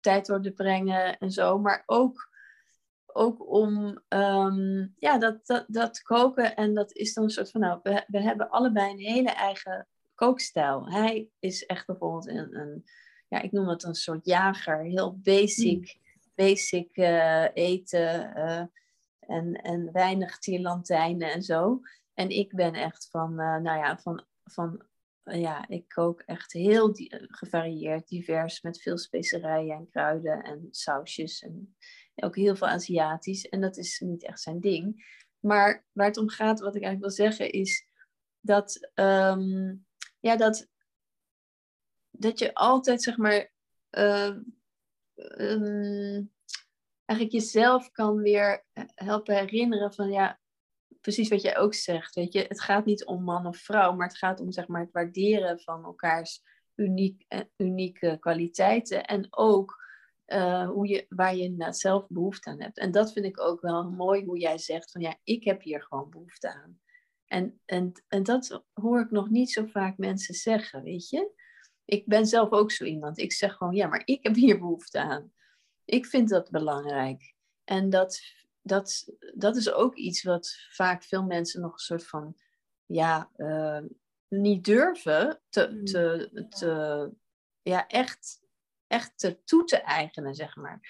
tijd 0.00 0.26
door 0.26 0.42
te 0.42 0.52
brengen 0.52 1.18
en 1.18 1.30
zo. 1.30 1.58
Maar 1.58 1.82
ook, 1.86 2.30
ook 3.06 3.50
om 3.50 4.02
um, 4.08 4.94
ja, 4.98 5.18
dat, 5.18 5.46
dat, 5.46 5.64
dat 5.68 6.02
koken. 6.02 6.56
En 6.56 6.74
dat 6.74 6.92
is 6.92 7.14
dan 7.14 7.24
een 7.24 7.30
soort 7.30 7.50
van, 7.50 7.60
nou, 7.60 7.80
we, 7.82 8.04
we 8.06 8.22
hebben 8.22 8.50
allebei 8.50 8.90
een 8.90 9.14
hele 9.14 9.30
eigen 9.30 9.88
kookstijl. 10.14 10.90
Hij 10.90 11.28
is 11.38 11.66
echt 11.66 11.86
bijvoorbeeld 11.86 12.28
een, 12.28 12.56
een 12.56 12.84
ja, 13.34 13.42
ik 13.42 13.52
noem 13.52 13.68
het 13.68 13.82
een 13.82 13.94
soort 13.94 14.26
jager, 14.26 14.78
heel 14.78 15.18
basic. 15.22 15.78
Mm 15.78 16.02
basic 16.34 16.96
uh, 16.96 17.46
eten 17.54 18.32
uh, 18.36 18.64
en, 19.18 19.54
en 19.54 19.92
weinig 19.92 20.38
tierlantijnen 20.38 21.32
en 21.32 21.42
zo. 21.42 21.80
En 22.14 22.28
ik 22.28 22.54
ben 22.54 22.74
echt 22.74 23.08
van, 23.10 23.30
uh, 23.30 23.56
nou 23.56 23.78
ja, 23.78 23.98
van, 23.98 24.24
van 24.44 24.82
ja, 25.22 25.68
ik 25.68 25.88
kook 25.88 26.20
echt 26.20 26.52
heel 26.52 26.96
gevarieerd, 27.28 28.08
divers, 28.08 28.60
met 28.60 28.82
veel 28.82 28.98
specerijen 28.98 29.76
en 29.76 29.88
kruiden 29.90 30.42
en 30.42 30.68
sausjes. 30.70 31.42
En 31.42 31.76
ook 32.14 32.36
heel 32.36 32.56
veel 32.56 32.68
Aziatisch. 32.68 33.48
En 33.48 33.60
dat 33.60 33.76
is 33.76 34.00
niet 34.00 34.24
echt 34.24 34.40
zijn 34.40 34.60
ding. 34.60 35.12
Maar 35.38 35.84
waar 35.92 36.06
het 36.06 36.16
om 36.16 36.28
gaat, 36.28 36.60
wat 36.60 36.76
ik 36.76 36.82
eigenlijk 36.82 37.16
wil 37.16 37.26
zeggen, 37.26 37.50
is 37.50 37.88
dat, 38.40 38.90
ehm, 38.94 39.74
ja, 40.20 40.36
dat, 40.36 40.68
dat 42.18 42.38
je 42.38 42.54
altijd, 42.54 43.02
zeg 43.02 43.16
maar, 43.16 43.52
uh, 43.90 44.36
eigenlijk 47.04 47.30
jezelf 47.30 47.90
kan 47.90 48.16
weer 48.16 48.64
helpen 48.94 49.34
herinneren 49.34 49.94
van, 49.94 50.10
ja, 50.10 50.40
precies 51.00 51.28
wat 51.28 51.42
jij 51.42 51.58
ook 51.58 51.74
zegt. 51.74 52.14
Weet 52.14 52.32
je, 52.32 52.44
het 52.48 52.60
gaat 52.60 52.84
niet 52.84 53.04
om 53.04 53.22
man 53.22 53.46
of 53.46 53.56
vrouw, 53.56 53.92
maar 53.92 54.08
het 54.08 54.16
gaat 54.16 54.40
om 54.40 54.52
zeg 54.52 54.66
maar, 54.66 54.80
het 54.80 54.92
waarderen 54.92 55.60
van 55.60 55.84
elkaars 55.84 56.42
uniek, 56.74 57.24
eh, 57.28 57.40
unieke 57.56 58.16
kwaliteiten. 58.20 59.04
En 59.04 59.26
ook 59.30 59.82
uh, 60.26 60.68
hoe 60.68 60.88
je, 60.88 61.06
waar 61.08 61.36
je 61.36 61.42
inderdaad 61.42 61.78
zelf 61.78 62.06
behoefte 62.08 62.50
aan 62.50 62.60
hebt. 62.60 62.78
En 62.78 62.90
dat 62.90 63.12
vind 63.12 63.24
ik 63.24 63.40
ook 63.40 63.60
wel 63.60 63.90
mooi 63.90 64.24
hoe 64.24 64.38
jij 64.38 64.58
zegt 64.58 64.90
van 64.90 65.00
ja, 65.00 65.16
ik 65.22 65.44
heb 65.44 65.62
hier 65.62 65.82
gewoon 65.82 66.10
behoefte 66.10 66.54
aan. 66.54 66.78
En, 67.26 67.60
en, 67.64 67.92
en 68.08 68.22
dat 68.22 68.64
hoor 68.72 69.00
ik 69.00 69.10
nog 69.10 69.30
niet 69.30 69.50
zo 69.50 69.64
vaak 69.64 69.98
mensen 69.98 70.34
zeggen, 70.34 70.82
weet 70.82 71.08
je. 71.08 71.42
Ik 71.84 72.06
ben 72.06 72.26
zelf 72.26 72.50
ook 72.50 72.70
zo 72.70 72.84
iemand. 72.84 73.18
Ik 73.18 73.32
zeg 73.32 73.54
gewoon 73.54 73.74
ja, 73.74 73.86
maar 73.86 74.02
ik 74.04 74.22
heb 74.22 74.34
hier 74.34 74.58
behoefte 74.58 75.00
aan. 75.00 75.32
Ik 75.84 76.06
vind 76.06 76.28
dat 76.28 76.50
belangrijk. 76.50 77.34
En 77.64 77.90
dat 77.90 78.20
dat, 78.64 79.08
dat 79.34 79.56
is 79.56 79.72
ook 79.72 79.94
iets 79.96 80.22
wat 80.22 80.56
vaak 80.68 81.02
veel 81.02 81.22
mensen 81.22 81.60
nog 81.60 81.72
een 81.72 81.78
soort 81.78 82.06
van, 82.06 82.36
ja, 82.86 83.30
uh, 83.36 83.80
niet 84.28 84.64
durven 84.64 85.40
te, 85.48 85.68
mm. 85.70 85.84
te, 85.84 86.30
te, 86.48 87.10
ja, 87.62 87.86
echt, 87.86 88.40
echt 88.86 89.36
toe 89.44 89.64
te 89.64 89.76
eigenen, 89.76 90.34
zeg 90.34 90.56
maar. 90.56 90.80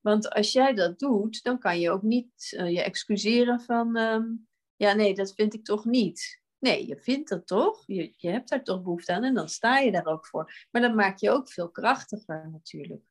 Want 0.00 0.30
als 0.30 0.52
jij 0.52 0.74
dat 0.74 0.98
doet, 0.98 1.42
dan 1.42 1.58
kan 1.58 1.80
je 1.80 1.90
ook 1.90 2.02
niet 2.02 2.52
uh, 2.56 2.70
je 2.70 2.82
excuseren 2.82 3.60
van, 3.60 3.96
um, 3.96 4.48
ja, 4.76 4.92
nee, 4.92 5.14
dat 5.14 5.34
vind 5.34 5.54
ik 5.54 5.64
toch 5.64 5.84
niet. 5.84 6.39
Nee, 6.60 6.86
je 6.86 6.96
vindt 6.96 7.28
dat 7.28 7.46
toch? 7.46 7.86
Je, 7.86 8.12
je 8.16 8.28
hebt 8.28 8.48
daar 8.48 8.64
toch 8.64 8.82
behoefte 8.82 9.12
aan 9.12 9.24
en 9.24 9.34
dan 9.34 9.48
sta 9.48 9.78
je 9.78 9.92
daar 9.92 10.06
ook 10.06 10.26
voor. 10.26 10.66
Maar 10.70 10.82
dat 10.82 10.94
maakt 10.94 11.20
je 11.20 11.30
ook 11.30 11.50
veel 11.50 11.68
krachtiger 11.68 12.50
natuurlijk. 12.50 13.02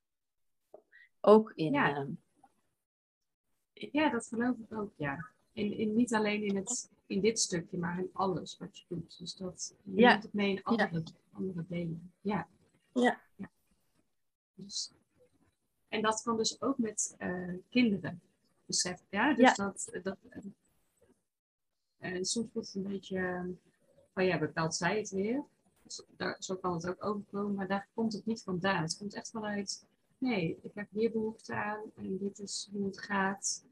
Ook 1.21 1.51
in, 1.55 1.73
ja. 1.73 2.07
Uh, 3.73 3.91
ja, 3.91 4.09
dat 4.09 4.27
geloof 4.27 4.57
ik 4.57 4.77
ook, 4.77 4.93
ja. 4.95 5.29
In, 5.53 5.77
in, 5.77 5.95
niet 5.95 6.13
alleen 6.13 6.43
in, 6.43 6.55
het, 6.55 6.91
in 7.05 7.21
dit 7.21 7.39
stukje, 7.39 7.77
maar 7.77 7.99
in 7.99 8.09
alles 8.13 8.57
wat 8.57 8.77
je 8.77 8.83
doet. 8.87 9.17
Dus 9.17 9.35
dat 9.35 9.75
je 9.83 10.01
ja. 10.01 10.09
neemt 10.09 10.23
het 10.23 10.33
mee 10.33 10.51
in 10.51 10.63
andere, 10.63 11.03
andere 11.31 11.65
delen. 11.67 12.13
Ja. 12.21 12.47
Ja. 12.93 13.21
ja. 13.35 13.49
Dus, 14.53 14.91
en 15.87 16.01
dat 16.01 16.21
kan 16.21 16.37
dus 16.37 16.61
ook 16.61 16.77
met 16.77 17.15
uh, 17.19 17.53
kinderen. 17.69 18.21
Besef, 18.65 19.03
ja, 19.09 19.33
dus 19.33 19.55
dat, 19.55 19.99
dat 20.03 20.17
uh, 22.01 22.23
soms 22.23 22.47
voelt 22.51 22.65
het 22.65 22.75
een 22.75 22.91
beetje 22.91 23.45
van 24.13 24.25
ja, 24.25 24.39
bepaalt 24.39 24.75
zij 24.75 24.97
het 24.97 25.09
weer. 25.09 25.43
Dus 25.83 26.03
daar, 26.17 26.35
zo 26.39 26.55
kan 26.55 26.73
het 26.73 26.87
ook 26.87 27.05
overkomen, 27.05 27.55
maar 27.55 27.67
daar 27.67 27.87
komt 27.93 28.13
het 28.13 28.25
niet 28.25 28.43
vandaan. 28.43 28.81
Het 28.81 28.97
komt 28.97 29.15
echt 29.15 29.29
vanuit, 29.29 29.85
nee, 30.17 30.59
ik 30.61 30.71
heb 30.73 30.87
hier 30.91 31.11
behoefte 31.11 31.55
aan 31.55 31.81
en 31.95 32.17
dit 32.17 32.39
is 32.39 32.69
hoe 32.71 32.85
het 32.85 32.99
gaat. 32.99 33.63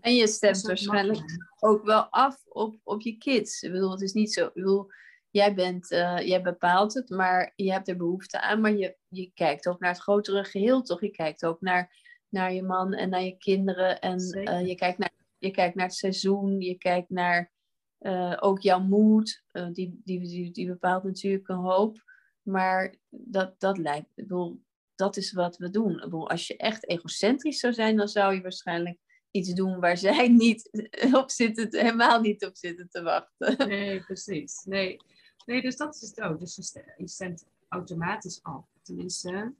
En 0.00 0.14
je 0.14 0.26
stemt 0.26 0.62
waarschijnlijk 0.62 1.24
ook 1.60 1.84
wel 1.84 2.02
af 2.02 2.44
op, 2.48 2.76
op 2.82 3.00
je 3.00 3.18
kids. 3.18 3.62
Ik 3.62 3.72
bedoel, 3.72 3.90
het 3.90 4.00
is 4.00 4.12
niet 4.12 4.32
zo. 4.32 4.46
Ik 4.46 4.54
bedoel, 4.54 4.90
jij, 5.30 5.54
bent, 5.54 5.90
uh, 5.90 6.18
jij 6.18 6.42
bepaalt 6.42 6.94
het, 6.94 7.08
maar 7.08 7.52
je 7.56 7.72
hebt 7.72 7.88
er 7.88 7.96
behoefte 7.96 8.40
aan. 8.40 8.60
Maar 8.60 8.76
je, 8.76 8.96
je 9.08 9.30
kijkt 9.34 9.68
ook 9.68 9.80
naar 9.80 9.92
het 9.92 10.00
grotere 10.00 10.44
geheel, 10.44 10.82
toch? 10.82 11.00
Je 11.00 11.10
kijkt 11.10 11.46
ook 11.46 11.60
naar, 11.60 11.96
naar 12.28 12.52
je 12.52 12.62
man 12.62 12.92
en 12.92 13.08
naar 13.08 13.22
je 13.22 13.36
kinderen. 13.36 14.00
En 14.00 14.20
uh, 14.20 14.66
je, 14.66 14.74
kijkt 14.74 14.98
naar, 14.98 15.12
je 15.38 15.50
kijkt 15.50 15.74
naar 15.74 15.86
het 15.86 15.94
seizoen. 15.94 16.60
Je 16.60 16.78
kijkt 16.78 17.10
naar 17.10 17.52
uh, 18.00 18.36
ook 18.40 18.60
jouw 18.60 18.80
moed. 18.80 19.44
die, 19.72 20.00
die, 20.04 20.20
die, 20.20 20.50
die 20.50 20.66
bepaalt 20.66 21.04
natuurlijk 21.04 21.48
een 21.48 21.56
hoop. 21.56 22.04
Maar 22.42 22.96
dat, 23.08 23.60
dat 23.60 23.78
lijkt. 23.78 24.08
Ik 24.14 24.26
bedoel, 24.26 24.62
dat 24.94 25.16
is 25.16 25.32
wat 25.32 25.56
we 25.56 25.70
doen. 25.70 25.94
Ik 25.94 26.00
bedoel, 26.00 26.30
als 26.30 26.46
je 26.46 26.56
echt 26.56 26.88
egocentrisch 26.88 27.60
zou 27.60 27.72
zijn, 27.72 27.96
dan 27.96 28.08
zou 28.08 28.34
je 28.34 28.40
waarschijnlijk 28.40 28.98
iets 29.30 29.52
doen 29.52 29.80
waar 29.80 29.96
zij 30.08 30.28
niet 30.28 30.88
op 31.12 31.30
zitten, 31.30 31.68
helemaal 31.70 32.20
niet 32.20 32.44
op 32.44 32.56
zitten 32.56 32.88
te 32.88 33.02
wachten. 33.02 33.68
Nee, 33.68 34.00
precies. 34.00 34.62
Nee, 34.64 34.96
nee 35.44 35.62
dus 35.62 35.76
dat 35.76 35.94
is 35.94 36.00
het 36.00 36.20
ook. 36.20 36.38
Dus 36.38 36.56
je 36.96 37.08
stemt 37.08 37.46
automatisch 37.68 38.42
af. 38.42 38.64
Tenminste, 38.82 39.54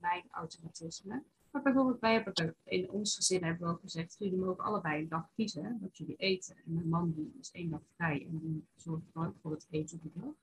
mijn 0.00 0.24
automatisme. 0.30 1.22
Maar 1.54 1.62
bijvoorbeeld, 1.62 2.00
wij 2.00 2.12
hebben 2.12 2.56
in 2.64 2.90
ons 2.90 3.14
gezin 3.14 3.44
hebben 3.44 3.66
we 3.66 3.72
ook 3.72 3.80
gezegd, 3.80 4.16
jullie 4.18 4.38
mogen 4.38 4.64
allebei 4.64 5.02
een 5.02 5.08
dag 5.08 5.30
kiezen 5.34 5.78
wat 5.80 5.96
jullie 5.96 6.16
eten. 6.16 6.56
En 6.56 6.72
mijn 6.72 6.88
man 6.88 7.12
die 7.12 7.34
is 7.40 7.50
één 7.50 7.70
dag 7.70 7.82
vrij 7.94 8.26
en 8.26 8.38
die 8.38 8.64
zorgt 8.76 9.04
voor 9.12 9.50
het 9.50 9.66
eten 9.70 10.00
op 10.02 10.02
de 10.02 10.20
dag. 10.20 10.34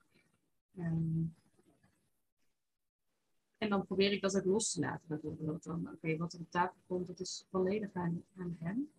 Um, 0.86 1.36
en 3.58 3.70
dan 3.70 3.86
probeer 3.86 4.12
ik 4.12 4.22
dat 4.22 4.36
ook 4.36 4.46
los 4.46 4.72
te 4.72 4.80
laten 4.80 5.08
bijvoorbeeld. 5.08 5.64
Dan, 5.64 5.90
oké, 5.94 6.18
wat 6.18 6.34
er 6.34 6.40
op 6.40 6.52
tafel 6.52 6.78
komt, 6.88 7.08
dat 7.08 7.20
is 7.20 7.46
volledig 7.50 7.94
aan, 7.94 8.24
aan 8.38 8.56
hem. 8.60 8.90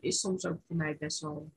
Is 0.00 0.20
soms 0.20 0.46
ook 0.46 0.60
voor 0.66 0.76
mij 0.76 0.96
best 0.96 1.20
wel 1.20 1.50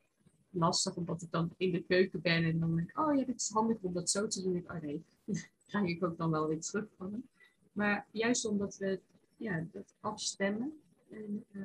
lastig, 0.49 0.95
omdat 0.95 1.21
ik 1.21 1.31
dan 1.31 1.53
in 1.57 1.71
de 1.71 1.83
keuken 1.83 2.21
ben 2.21 2.43
en 2.43 2.59
dan 2.59 2.75
denk 2.75 2.89
ik, 2.89 2.99
oh 2.99 3.15
ja, 3.15 3.25
dit 3.25 3.41
is 3.41 3.49
handig 3.49 3.77
om 3.81 3.93
dat 3.93 4.09
zo 4.09 4.27
te 4.27 4.41
doen. 4.43 4.55
Ik, 4.55 4.71
oh 4.71 4.81
nee, 4.81 5.03
krijg 5.67 5.87
ik 5.87 6.03
ook 6.03 6.17
dan 6.17 6.31
wel 6.31 6.47
weer 6.47 6.61
terug 6.61 6.85
van 6.97 7.11
hem. 7.11 7.29
Maar 7.71 8.07
juist 8.11 8.45
omdat 8.45 8.77
we 8.77 9.01
ja, 9.39 9.65
dat 9.71 9.95
afstemmen. 9.99 10.81
En, 11.09 11.45
uh, 11.51 11.63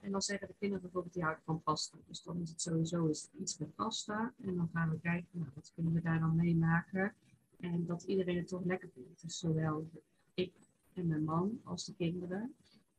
en 0.00 0.10
dan 0.10 0.22
zeggen 0.22 0.48
de 0.48 0.54
kinderen 0.58 0.82
bijvoorbeeld, 0.82 1.14
die 1.14 1.22
houden 1.22 1.44
van 1.44 1.62
pasta. 1.62 1.98
Dus 2.06 2.22
dan 2.22 2.40
is 2.40 2.50
het 2.50 2.60
sowieso 2.60 3.08
iets 3.38 3.58
met 3.58 3.74
pasta. 3.74 4.34
En 4.40 4.56
dan 4.56 4.68
gaan 4.72 4.90
we 4.90 5.00
kijken, 5.00 5.28
nou, 5.30 5.50
wat 5.54 5.72
kunnen 5.74 5.92
we 5.92 6.00
daar 6.00 6.20
dan 6.20 6.36
mee 6.36 6.56
maken? 6.56 7.14
En 7.58 7.86
dat 7.86 8.02
iedereen 8.02 8.36
het 8.36 8.48
toch 8.48 8.64
lekker 8.64 8.88
vindt. 8.94 9.22
Dus 9.22 9.38
zowel 9.38 9.90
ik 10.34 10.52
en 10.92 11.06
mijn 11.06 11.24
man 11.24 11.60
als 11.64 11.84
de 11.84 11.94
kinderen. 11.94 12.54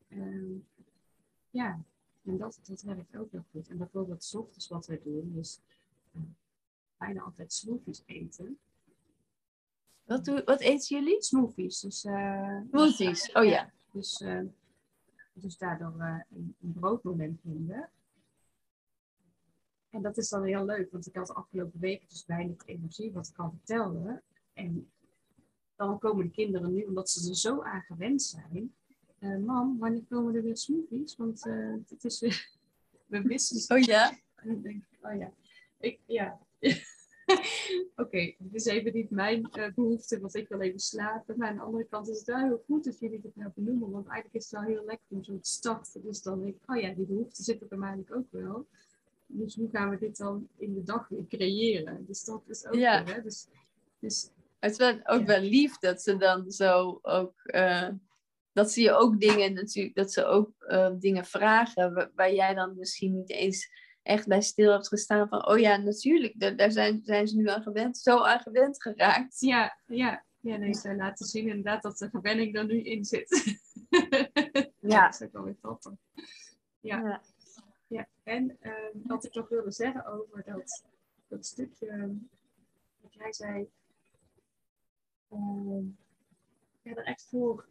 Um, 0.10 0.66
ja, 1.50 1.84
en 2.24 2.38
dat, 2.38 2.60
dat 2.64 2.82
werkt 2.82 3.18
ook 3.18 3.32
heel 3.32 3.46
goed. 3.52 3.68
En 3.68 3.78
bijvoorbeeld 3.78 4.24
s 4.24 4.36
ochtends 4.36 4.68
wat 4.68 4.88
wij 4.88 5.02
doen 5.04 5.36
is 5.36 5.60
uh, 6.16 6.22
bijna 6.98 7.22
altijd 7.22 7.54
smoothies 7.54 8.04
eten. 8.06 8.60
Wat, 10.12 10.26
doe, 10.26 10.42
wat 10.46 10.60
eten 10.60 10.98
jullie? 10.98 11.22
Smoothies. 11.22 11.80
Dus, 11.80 12.06
uh, 12.06 12.60
smoothies, 12.70 13.32
oh 13.32 13.44
ja. 13.44 13.72
Dus, 13.92 14.22
uh, 14.22 14.42
dus 15.34 15.58
daardoor 15.58 15.94
een, 16.00 16.56
een 16.62 16.74
broodmoment 16.74 17.40
vinden. 17.42 17.90
En 19.90 20.02
dat 20.02 20.18
is 20.18 20.30
dan 20.30 20.44
heel 20.44 20.66
leuk, 20.66 20.92
want 20.92 21.08
ik 21.08 21.16
had 21.16 21.28
de 21.28 21.34
afgelopen 21.34 21.80
weken 21.80 22.08
dus 22.10 22.26
weinig 22.26 22.66
energie, 22.66 23.12
wat 23.12 23.28
ik 23.28 23.38
al 23.38 23.54
vertelde. 23.58 24.22
En 24.54 24.92
dan 25.76 26.00
komen 26.00 26.26
de 26.26 26.32
kinderen 26.32 26.74
nu, 26.74 26.84
omdat 26.84 27.10
ze 27.10 27.30
er 27.30 27.36
zo 27.36 27.62
aan 27.62 27.82
gewend 27.82 28.22
zijn. 28.22 28.74
Mam, 29.20 29.80
wanneer 29.80 30.04
komen 30.10 30.36
er 30.36 30.44
weer 30.44 30.58
smoothies? 30.58 31.16
Want 31.16 31.44
het 31.90 32.04
is 32.04 32.20
weer... 32.20 32.50
We 33.08 33.20
missen 33.20 33.78
Oh 33.78 33.84
ja? 33.84 34.18
En 34.36 34.62
denk 34.62 34.84
oh 35.02 35.18
ja. 35.18 35.34
Ik, 35.80 36.00
ja. 36.06 36.40
Oké, 37.92 38.02
okay, 38.02 38.36
het 38.44 38.54
is 38.54 38.66
even 38.66 38.94
niet 38.94 39.10
mijn 39.10 39.50
uh, 39.54 39.66
behoefte, 39.76 40.20
want 40.20 40.36
ik 40.36 40.48
wil 40.48 40.60
even 40.60 40.80
slapen. 40.80 41.38
Maar 41.38 41.48
aan 41.48 41.56
de 41.56 41.62
andere 41.62 41.88
kant 41.90 42.10
is 42.10 42.18
het 42.18 42.28
wel 42.28 42.38
heel 42.38 42.64
goed 42.66 42.84
dat 42.84 43.00
jullie 43.00 43.22
dit 43.22 43.36
nou 43.36 43.52
benoemen. 43.56 43.92
Want 43.92 44.08
eigenlijk 44.08 44.36
is 44.36 44.52
het 44.52 44.60
wel 44.60 44.70
heel 44.70 44.86
lekker 44.86 45.06
om 45.08 45.24
zo 45.24 45.40
te 45.40 45.50
starten. 45.50 46.02
Dus 46.02 46.22
dan 46.22 46.42
denk 46.42 46.56
ik, 46.56 46.70
oh 46.70 46.82
ja, 46.82 46.94
die 46.94 47.06
behoefte 47.06 47.44
zit 47.44 47.62
er 47.62 47.68
bij 47.68 47.78
mij 47.78 47.90
eigenlijk 47.90 48.18
ook 48.18 48.42
wel. 48.42 48.66
Dus 49.26 49.56
hoe 49.56 49.70
gaan 49.72 49.90
we 49.90 49.98
dit 49.98 50.18
dan 50.18 50.48
in 50.58 50.74
de 50.74 50.84
dag 50.84 51.08
weer 51.08 51.28
creëren? 51.28 52.06
Dus 52.08 52.24
dat 52.24 52.42
is 52.48 52.66
ook 52.66 52.76
ja. 52.76 53.04
Weer, 53.04 53.16
hè? 53.16 53.22
Dus, 53.22 53.48
dus 54.00 54.30
het 54.60 54.72
is 54.72 54.78
wel, 54.78 55.00
ook 55.04 55.26
wel 55.26 55.42
lief 55.42 55.78
dat 55.78 56.02
ze 56.02 56.18
dan 56.18 56.52
zo 56.52 57.00
ook. 57.02 57.34
Uh, 57.46 57.88
dat 58.54 58.72
ze 58.72 58.82
je 58.82 58.92
ook 58.92 59.20
dingen 59.20 59.54
natuurlijk, 59.54 59.96
dat 59.96 60.14
ze 60.14 60.26
ook 60.26 60.52
uh, 60.68 60.90
dingen 61.00 61.26
vragen 61.26 61.94
waar, 61.94 62.12
waar, 62.16 62.34
jij 62.34 62.54
dan 62.54 62.76
misschien 62.78 63.16
niet 63.16 63.30
eens 63.30 63.70
echt 64.04 64.28
bij 64.28 64.42
stil 64.42 64.72
hebt 64.72 64.88
gestaan 64.88 65.28
van, 65.28 65.48
oh 65.48 65.60
ja, 65.60 65.78
natuurlijk, 65.78 66.58
daar 66.58 66.72
zijn, 66.72 67.02
zijn 67.04 67.28
ze 67.28 67.36
nu 67.36 67.50
aan 67.50 67.62
gewend, 67.62 67.98
zo 67.98 68.20
aan 68.20 68.40
gewend 68.40 68.82
geraakt. 68.82 69.40
Ja, 69.40 69.78
ja, 69.86 70.24
ja, 70.40 70.58
nee, 70.58 70.74
ze 70.74 70.96
laten 70.96 71.26
zien 71.26 71.48
inderdaad 71.48 71.82
dat 71.82 71.98
de 71.98 72.10
gewenning 72.10 72.56
er 72.56 72.66
nu 72.66 72.82
in 72.82 73.06
zit. 73.06 73.30
ja. 74.80 75.06
dat 75.06 75.14
is 75.14 75.22
ook 75.22 75.32
wel 75.32 75.44
weer 75.44 75.58
tof. 75.62 75.80
Ja. 76.80 77.00
ja. 77.00 77.22
ja. 77.88 78.08
En 78.24 78.58
uh, 78.62 78.74
wat 79.04 79.26
ik 79.26 79.34
nog 79.34 79.50
wilde 79.50 79.72
zeggen 79.72 80.06
over 80.06 80.44
dat, 80.46 80.84
dat 81.28 81.46
stukje, 81.46 82.18
wat 83.02 83.14
jij 83.14 83.34
zei, 83.34 83.70
uh, 85.34 85.86
ja, 86.82 86.96
er 86.96 87.06
echt 87.06 87.28
voor 87.30 87.70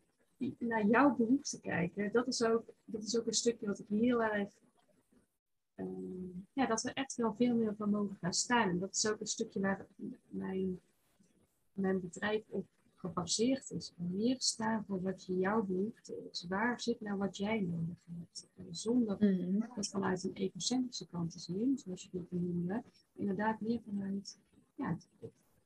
naar 0.59 0.87
jouw 0.87 1.15
behoefte 1.15 1.61
kijken. 1.61 2.13
Dat 2.13 2.27
is, 2.27 2.43
ook, 2.43 2.65
dat 2.85 3.03
is 3.03 3.19
ook 3.19 3.27
een 3.27 3.33
stukje 3.33 3.67
wat 3.67 3.79
ik 3.79 3.87
heel 3.89 4.23
erg 4.23 4.33
ehm, 4.33 4.49
ja, 6.53 6.67
dat 6.67 6.83
we 6.83 6.93
echt 6.93 7.17
wel 7.17 7.35
veel 7.35 7.57
meer 7.57 7.75
van 7.77 7.91
mogen 7.91 8.17
gaan 8.21 8.33
staan. 8.33 8.69
En 8.69 8.79
dat 8.79 8.95
is 8.95 9.07
ook 9.09 9.21
een 9.21 9.27
stukje 9.27 9.61
waar 9.61 9.87
mijn, 10.29 10.81
mijn 11.73 12.01
bedrijf 12.01 12.43
op 12.49 12.67
gebaseerd 12.97 13.71
is. 13.71 13.93
Meer 13.97 14.37
staan 14.39 14.85
voor 14.85 15.03
wat 15.03 15.25
je 15.25 15.37
jouw 15.37 15.63
behoefte 15.63 16.29
is. 16.31 16.47
Waar 16.49 16.81
zit 16.81 17.01
nou 17.01 17.19
wat 17.19 17.37
jij 17.37 17.61
nodig 17.61 17.97
hebt? 18.15 18.49
Zonder 18.71 19.17
mm. 19.21 19.69
dat 19.75 19.89
vanuit 19.89 20.25
een 20.25 20.35
egocentrische 20.35 21.09
kant 21.09 21.31
te 21.31 21.39
zien, 21.39 21.79
zoals 21.79 22.09
je 22.11 22.19
het 22.19 22.33
noemde. 22.33 22.83
Inderdaad 23.13 23.61
meer 23.61 23.81
vanuit, 23.87 24.39
ja, 24.75 24.97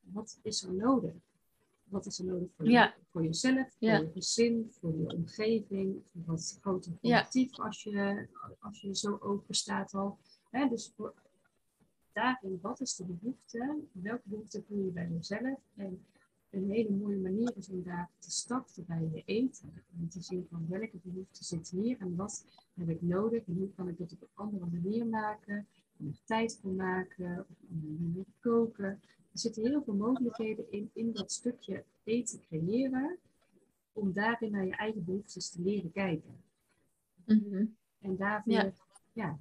wat 0.01 0.39
is 0.41 0.63
er 0.63 0.73
nodig? 0.73 1.13
Wat 1.85 2.05
is 2.05 2.19
er 2.19 2.25
nodig 2.25 2.49
voor, 2.55 2.69
je, 2.69 2.93
voor 3.11 3.23
jezelf, 3.23 3.75
voor 3.79 3.89
je 3.89 4.09
gezin, 4.13 4.71
voor 4.71 4.97
je 4.97 5.13
omgeving, 5.13 6.01
voor 6.05 6.21
wat 6.25 6.57
groter 6.61 6.91
collectief 7.01 7.59
als, 7.59 7.83
je, 7.83 8.27
als 8.59 8.81
je 8.81 8.95
zo 8.95 9.17
open 9.21 9.55
staat 9.55 9.93
al. 9.93 10.17
Hè, 10.49 10.67
dus 10.67 10.91
voor, 10.95 11.13
daarin, 12.13 12.59
wat 12.61 12.81
is 12.81 12.95
de 12.95 13.05
behoefte? 13.05 13.79
Welke 13.91 14.29
behoefte 14.29 14.63
voel 14.67 14.85
je 14.85 14.91
bij 14.91 15.09
jezelf? 15.09 15.59
En 15.75 16.05
een 16.49 16.69
hele 16.71 16.89
mooie 16.89 17.17
manier 17.17 17.51
is 17.55 17.69
om 17.69 17.83
daar 17.83 18.09
te 18.19 18.31
starten 18.31 18.85
bij 18.85 19.09
je 19.13 19.21
eten. 19.25 19.83
Om 19.99 20.09
te 20.09 20.21
zien 20.21 20.47
van 20.49 20.65
welke 20.69 20.97
behoefte 21.03 21.43
zit 21.43 21.69
hier 21.69 21.97
en 21.99 22.15
wat 22.15 22.45
heb 22.73 22.89
ik 22.89 23.01
nodig 23.01 23.43
en 23.47 23.55
hoe 23.57 23.73
kan 23.75 23.87
ik 23.87 23.97
dat 23.97 24.11
op 24.11 24.21
een 24.21 24.27
andere 24.33 24.65
manier 24.65 25.05
maken. 25.05 25.67
Om 25.97 26.07
er 26.07 26.19
tijd 26.25 26.57
voor 26.61 26.71
maken, 26.71 27.45
of 28.15 28.25
koken. 28.39 28.85
Er 29.31 29.39
zitten 29.39 29.63
heel 29.63 29.83
veel 29.83 29.93
mogelijkheden 29.93 30.71
in, 30.71 30.89
in 30.93 31.13
dat 31.13 31.31
stukje 31.31 31.83
eten 32.03 32.41
creëren. 32.41 33.17
Om 33.93 34.13
daarin 34.13 34.51
naar 34.51 34.65
je 34.65 34.75
eigen 34.75 35.05
behoeftes 35.05 35.49
te 35.49 35.61
leren 35.61 35.91
kijken. 35.91 36.43
Mhm. 37.25 37.65
En 37.99 38.15
daarvoor 38.15 38.53
ja. 38.53 38.71
ja. 39.13 39.39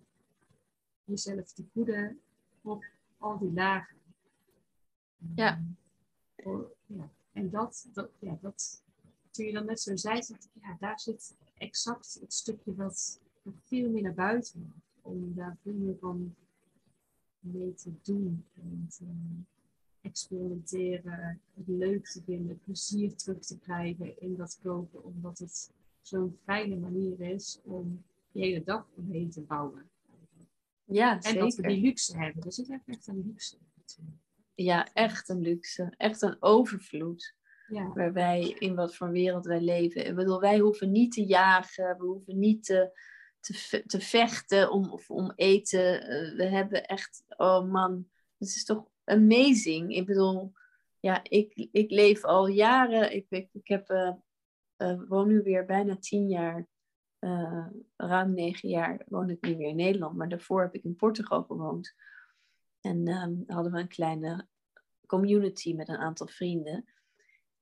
jezelf 1.05 1.53
te 1.53 1.65
voeden 1.73 2.21
op 2.63 2.85
al 3.19 3.39
die 3.39 3.53
lagen. 3.53 3.97
Ja. 5.35 5.63
Ja. 6.87 7.11
En 7.33 7.51
dat, 7.51 7.89
dat, 7.93 8.11
ja, 8.19 8.39
dat, 8.41 8.83
toen 9.31 9.47
je 9.47 9.53
dan 9.53 9.67
net 9.67 9.81
zo 9.81 9.97
zei, 9.97 10.15
dat, 10.15 10.49
ja, 10.53 10.77
daar 10.81 11.01
zit 11.01 11.37
exact 11.59 12.19
het 12.21 12.33
stukje 12.33 12.75
wat 12.75 13.21
veel 13.65 13.91
meer 13.91 14.03
naar 14.03 14.15
buiten 14.15 14.83
Om 15.03 15.35
daar 15.35 15.57
veel 15.63 15.75
meer 15.75 15.97
van 15.99 16.35
mee 17.45 17.75
te 17.75 17.93
doen. 18.03 18.45
En 18.55 18.87
te 18.89 19.05
experimenteren, 20.01 21.41
het 21.55 21.69
leuk 21.69 22.09
te 22.09 22.23
vinden, 22.25 22.61
plezier 22.65 23.17
terug 23.17 23.39
te 23.39 23.59
krijgen 23.59 24.21
in 24.21 24.37
dat 24.37 24.59
koken. 24.63 25.05
Omdat 25.05 25.39
het 25.39 25.73
zo'n 26.03 26.39
fijne 26.45 26.77
manier 26.77 27.21
is 27.21 27.61
om 27.63 28.05
je 28.33 28.41
hele 28.41 28.63
dag 28.65 28.87
omheen 28.95 29.31
te 29.31 29.41
bouwen. 29.41 29.89
Ja, 30.85 31.15
en 31.15 31.23
zeker. 31.23 31.41
dat 31.41 31.55
we 31.55 31.69
die 31.69 31.81
luxe 31.81 32.19
hebben. 32.19 32.43
Er 32.43 32.53
zit 32.53 32.81
echt 32.87 33.07
een 33.07 33.23
luxe 33.27 33.57
ja, 34.55 34.89
echt 34.93 35.29
een 35.29 35.41
luxe. 35.41 35.95
Echt 35.97 36.23
een 36.23 36.37
overvloed. 36.41 37.35
Ja. 37.69 37.93
Waar 37.93 38.13
wij, 38.13 38.57
in 38.59 38.75
wat 38.75 38.97
voor 38.97 39.11
wereld 39.11 39.47
wij 39.47 39.61
leven. 39.61 40.07
Ik 40.07 40.15
bedoel, 40.15 40.41
wij 40.41 40.59
hoeven 40.59 40.93
niet 40.93 41.13
te 41.13 41.25
jagen. 41.25 41.97
We 41.99 42.05
hoeven 42.05 42.39
niet 42.39 42.65
te, 42.65 42.99
te, 43.45 43.83
te 43.87 44.01
vechten 44.01 44.71
om, 44.71 44.91
of 44.91 45.11
om 45.11 45.33
eten. 45.37 46.03
Eh, 46.03 46.37
we 46.37 46.45
hebben 46.45 46.87
echt, 46.87 47.25
oh 47.29 47.71
man, 47.71 48.09
het 48.39 48.49
is 48.49 48.65
toch 48.65 48.89
amazing. 49.05 49.95
Ik 49.95 50.07
bedoel, 50.07 50.53
ja, 51.01 51.21
ik, 51.23 51.69
ik 51.73 51.91
leef 51.91 52.25
al 52.25 52.47
jaren. 52.47 53.15
Ik, 53.15 53.27
ik, 53.29 53.49
ik 53.53 53.69
heb, 53.69 53.91
uh, 53.91 54.13
uh, 54.79 55.03
woon 55.09 55.29
nu 55.29 55.43
weer 55.43 55.65
bijna 55.65 55.97
tien 55.97 56.29
jaar. 56.29 56.67
ruim 57.97 58.35
negen 58.35 58.69
jaar 58.69 59.03
woon 59.07 59.31
ik 59.31 59.47
nu 59.47 59.57
weer 59.57 59.69
in 59.69 59.77
Nederland. 59.77 60.17
Maar 60.17 60.29
daarvoor 60.29 60.63
heb 60.63 60.75
ik 60.75 60.85
in 60.85 60.97
Portugal 60.97 61.43
gewoond. 61.43 61.95
En 62.81 63.09
um, 63.09 63.45
hadden 63.47 63.73
we 63.73 63.79
een 63.79 63.89
kleine 63.89 64.47
community 65.07 65.75
met 65.75 65.89
een 65.89 65.97
aantal 65.97 66.27
vrienden. 66.27 66.85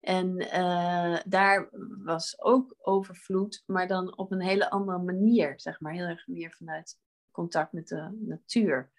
En 0.02 0.40
uh, 0.40 1.18
daar 1.24 1.68
was 2.04 2.40
ook 2.40 2.74
overvloed, 2.78 3.62
maar 3.66 3.86
dan 3.86 4.16
op 4.16 4.32
een 4.32 4.40
hele 4.40 4.70
andere 4.70 4.98
manier, 4.98 5.52
zeg 5.56 5.80
maar. 5.80 5.92
Heel 5.92 6.06
erg 6.06 6.26
meer 6.26 6.52
vanuit 6.52 6.98
contact 7.30 7.72
met 7.72 7.88
de 7.88 8.18
natuur. 8.20 8.90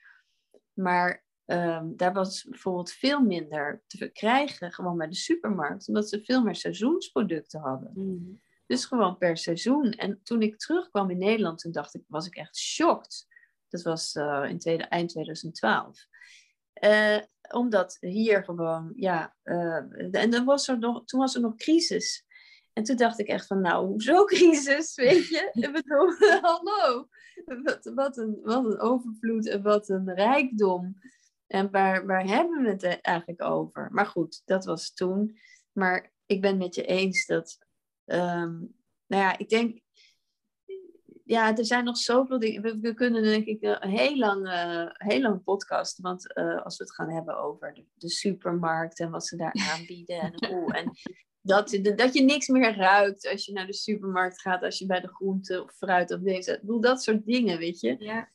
Maar 0.73 1.25
um, 1.45 1.97
daar 1.97 2.13
was 2.13 2.43
bijvoorbeeld 2.43 2.91
veel 2.91 3.21
minder 3.21 3.83
te 3.87 3.97
verkrijgen, 3.97 4.71
gewoon 4.71 4.97
bij 4.97 5.07
de 5.07 5.15
supermarkt, 5.15 5.87
omdat 5.87 6.09
ze 6.09 6.23
veel 6.23 6.43
meer 6.43 6.55
seizoensproducten 6.55 7.59
hadden. 7.59 7.91
Mm. 7.93 8.41
Dus 8.65 8.85
gewoon 8.85 9.17
per 9.17 9.37
seizoen. 9.37 9.91
En 9.91 10.19
toen 10.23 10.41
ik 10.41 10.57
terugkwam 10.57 11.09
in 11.09 11.17
Nederland, 11.17 11.59
toen 11.59 11.71
dacht 11.71 11.95
ik, 11.95 12.03
was 12.07 12.27
ik 12.27 12.35
echt 12.35 12.57
shocked. 12.57 13.27
Dat 13.67 13.81
was 13.81 14.15
uh, 14.15 14.45
in 14.49 14.59
tweede, 14.59 14.83
eind 14.83 15.09
2012. 15.09 16.07
Uh, 16.81 17.17
omdat 17.51 17.97
hier 17.99 18.43
gewoon, 18.43 18.93
ja, 18.95 19.36
uh, 19.43 20.15
en 20.15 20.29
dan 20.29 20.45
was 20.45 20.67
er 20.67 20.79
nog, 20.79 21.05
toen 21.05 21.19
was 21.19 21.36
er 21.36 21.41
nog 21.41 21.55
crisis. 21.55 22.25
En 22.73 22.83
toen 22.83 22.95
dacht 22.95 23.19
ik 23.19 23.27
echt 23.27 23.47
van, 23.47 23.62
nou, 23.62 23.86
hoezo 23.86 24.25
crisis, 24.36 24.95
weet 24.95 25.27
je? 25.27 25.49
ik 25.53 25.71
bedoel, 25.71 26.13
hallo, 26.49 27.07
wat, 27.95 28.17
een, 28.17 28.39
wat 28.43 28.65
een 28.65 28.79
overvloed 28.79 29.47
en 29.47 29.62
wat 29.62 29.89
een 29.89 30.13
rijkdom. 30.13 30.95
En 31.47 31.71
waar, 31.71 32.05
waar 32.05 32.25
hebben 32.25 32.63
we 32.63 32.69
het 32.69 33.01
eigenlijk 33.01 33.43
over? 33.43 33.89
Maar 33.91 34.05
goed, 34.05 34.41
dat 34.45 34.65
was 34.65 34.93
toen. 34.93 35.38
Maar 35.71 36.12
ik 36.25 36.41
ben 36.41 36.57
met 36.57 36.75
je 36.75 36.86
eens 36.86 37.25
dat, 37.25 37.57
um, 38.05 38.75
nou 39.07 39.23
ja, 39.23 39.38
ik 39.38 39.49
denk, 39.49 39.79
ja, 41.23 41.57
er 41.57 41.65
zijn 41.65 41.83
nog 41.83 41.97
zoveel 41.97 42.39
dingen. 42.39 42.81
We, 42.81 42.93
kunnen 42.93 43.23
denk 43.23 43.45
ik 43.45 43.62
een 43.62 43.89
heel 43.89 44.17
lang, 44.17 44.47
uh, 44.47 44.86
heel 44.93 45.21
lang 45.21 45.43
podcast. 45.43 45.99
Want 45.99 46.38
uh, 46.38 46.63
als 46.63 46.77
we 46.77 46.83
het 46.83 46.93
gaan 46.93 47.09
hebben 47.09 47.38
over 47.38 47.73
de, 47.73 47.86
de, 47.93 48.09
supermarkt 48.09 48.99
en 48.99 49.12
wat 49.12 49.25
ze 49.25 49.36
daar 49.36 49.55
aanbieden. 49.75 50.19
En, 50.19 50.45
hoe, 50.49 50.73
en 50.73 50.91
dat, 51.41 51.79
dat 51.95 52.13
je 52.13 52.23
niks 52.23 52.47
meer 52.47 52.75
ruikt 52.75 53.27
als 53.27 53.45
je 53.45 53.53
naar 53.53 53.67
de 53.67 53.73
supermarkt 53.73 54.41
gaat. 54.41 54.63
Als 54.63 54.79
je 54.79 54.86
bij 54.86 55.01
de 55.01 55.07
groente 55.07 55.63
of 55.63 55.71
fruit 55.71 56.12
of 56.12 56.19
deze. 56.19 56.51
Ik 56.51 56.62
bedoel, 56.62 56.81
dat 56.81 57.03
soort 57.03 57.25
dingen, 57.25 57.57
weet 57.57 57.79
je. 57.79 57.95
Ja. 57.99 58.29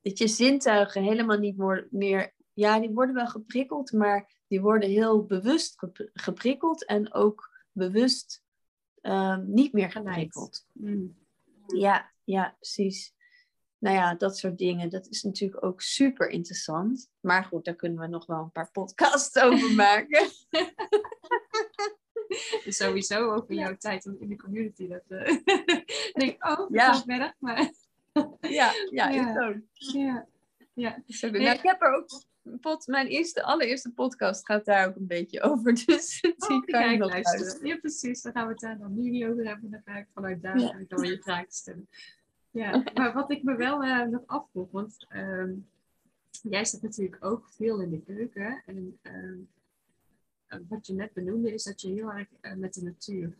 Dat 0.00 0.18
je 0.18 0.28
zintuigen 0.28 1.02
helemaal 1.02 1.38
niet 1.38 1.56
meer... 1.90 2.36
Ja, 2.52 2.80
die 2.80 2.90
worden 2.90 3.14
wel 3.14 3.26
geprikkeld, 3.26 3.92
maar 3.92 4.42
die 4.46 4.60
worden 4.60 4.88
heel 4.88 5.24
bewust 5.24 5.86
geprikkeld. 6.12 6.84
En 6.84 7.12
ook 7.12 7.50
bewust 7.72 8.42
uh, 9.02 9.36
niet 9.36 9.72
meer 9.72 9.90
geprikkeld. 9.90 10.66
Mm. 10.72 11.16
Ja, 11.76 12.12
ja, 12.24 12.54
precies. 12.58 13.14
Nou 13.78 13.96
ja, 13.96 14.14
dat 14.14 14.38
soort 14.38 14.58
dingen, 14.58 14.90
dat 14.90 15.08
is 15.08 15.22
natuurlijk 15.22 15.64
ook 15.64 15.80
super 15.80 16.28
interessant. 16.28 17.10
Maar 17.20 17.44
goed, 17.44 17.64
daar 17.64 17.74
kunnen 17.74 17.98
we 17.98 18.06
nog 18.06 18.26
wel 18.26 18.38
een 18.38 18.52
paar 18.52 18.70
podcasts 18.70 19.36
over 19.42 19.74
maken. 19.74 20.28
dus 22.64 22.76
sowieso 22.82 23.32
over 23.32 23.54
jouw 23.54 23.76
tijd 23.76 24.04
in 24.04 24.28
de 24.28 24.36
community. 24.36 24.88
Dat 24.88 25.02
uh, 25.08 25.36
denk 26.22 26.44
oh, 26.44 26.56
dat 26.58 27.04
ja. 27.06 27.34
maar... 27.38 27.70
ja, 28.40 28.72
ja, 28.90 29.08
ja. 29.08 29.30
ik 29.30 29.42
ook. 29.42 29.56
Ja, 29.72 30.26
ja. 30.72 31.02
Dus 31.06 31.20
nou, 31.20 31.44
ik 31.44 31.62
heb 31.62 31.82
er 31.82 31.94
ook... 31.94 32.08
Mijn 32.86 33.06
eerste, 33.06 33.42
allereerste 33.42 33.92
podcast 33.92 34.46
gaat 34.46 34.64
daar 34.64 34.88
ook 34.88 34.96
een 34.96 35.06
beetje 35.06 35.42
over. 35.50 35.74
Dus 35.86 36.20
die 36.20 36.34
oh, 36.38 36.64
kan 36.64 36.90
je 36.90 36.96
nog 36.96 37.10
luisteren. 37.10 37.40
luisteren. 37.40 37.68
Ja, 37.68 37.76
precies. 37.76 38.22
Dan 38.22 38.32
gaan 38.32 38.46
we 38.46 38.52
het 38.52 38.60
daar 38.60 38.78
dan 38.78 38.94
nu 38.94 39.10
niet 39.10 39.24
over 39.24 39.46
hebben. 39.46 39.70
Dan 39.70 39.82
ga 39.84 39.96
ik 39.96 40.06
vanuit 40.14 40.42
daar 40.42 40.58
Ja. 40.58 40.84
dan 40.88 41.00
weer 41.00 41.10
je 41.10 41.22
vragen 41.22 41.52
stellen. 41.52 41.88
Ja, 42.50 42.82
maar 42.94 43.12
wat 43.12 43.30
ik 43.30 43.42
me 43.42 43.56
wel 43.56 43.84
uh, 43.84 44.06
nog 44.06 44.22
afvroeg, 44.26 44.70
want 44.70 45.06
um, 45.14 45.68
jij 46.42 46.64
staat 46.64 46.82
natuurlijk 46.82 47.24
ook 47.24 47.48
veel 47.48 47.80
in 47.80 47.90
de 47.90 48.00
keuken. 48.00 48.62
En 48.66 48.98
um, 49.02 49.48
wat 50.68 50.86
je 50.86 50.92
net 50.94 51.12
benoemde 51.12 51.52
is 51.52 51.64
dat 51.64 51.80
je 51.80 51.88
heel 51.88 52.12
erg 52.12 52.28
uh, 52.40 52.54
met 52.54 52.74
de 52.74 52.82
natuur 52.82 53.36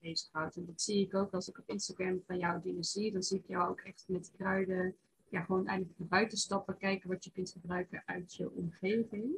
bezighoudt. 0.00 0.56
En 0.56 0.66
dat 0.66 0.82
zie 0.82 1.06
ik 1.06 1.14
ook 1.14 1.32
als 1.32 1.48
ik 1.48 1.58
op 1.58 1.68
Instagram 1.68 2.22
van 2.26 2.38
jou 2.38 2.60
dingen 2.62 2.84
zie. 2.84 3.12
Dan 3.12 3.22
zie 3.22 3.38
ik 3.38 3.46
jou 3.46 3.70
ook 3.70 3.80
echt 3.80 4.04
met 4.06 4.30
kruiden, 4.36 4.96
ja, 5.30 5.42
gewoon 5.42 5.66
eigenlijk 5.66 5.98
naar 5.98 6.08
buiten 6.08 6.38
stappen, 6.38 6.76
kijken 6.76 7.08
wat 7.08 7.24
je 7.24 7.30
kunt 7.30 7.50
gebruiken 7.50 8.02
uit 8.06 8.34
je 8.34 8.50
omgeving. 8.50 9.34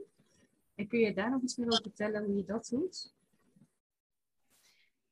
En 0.75 0.89
kun 0.89 0.99
je 0.99 1.15
daar 1.15 1.31
nog 1.31 1.43
iets 1.43 1.57
meer 1.57 1.67
over 1.67 1.83
vertellen 1.83 2.25
hoe 2.25 2.37
je 2.37 2.45
dat 2.45 2.69
doet? 2.71 3.15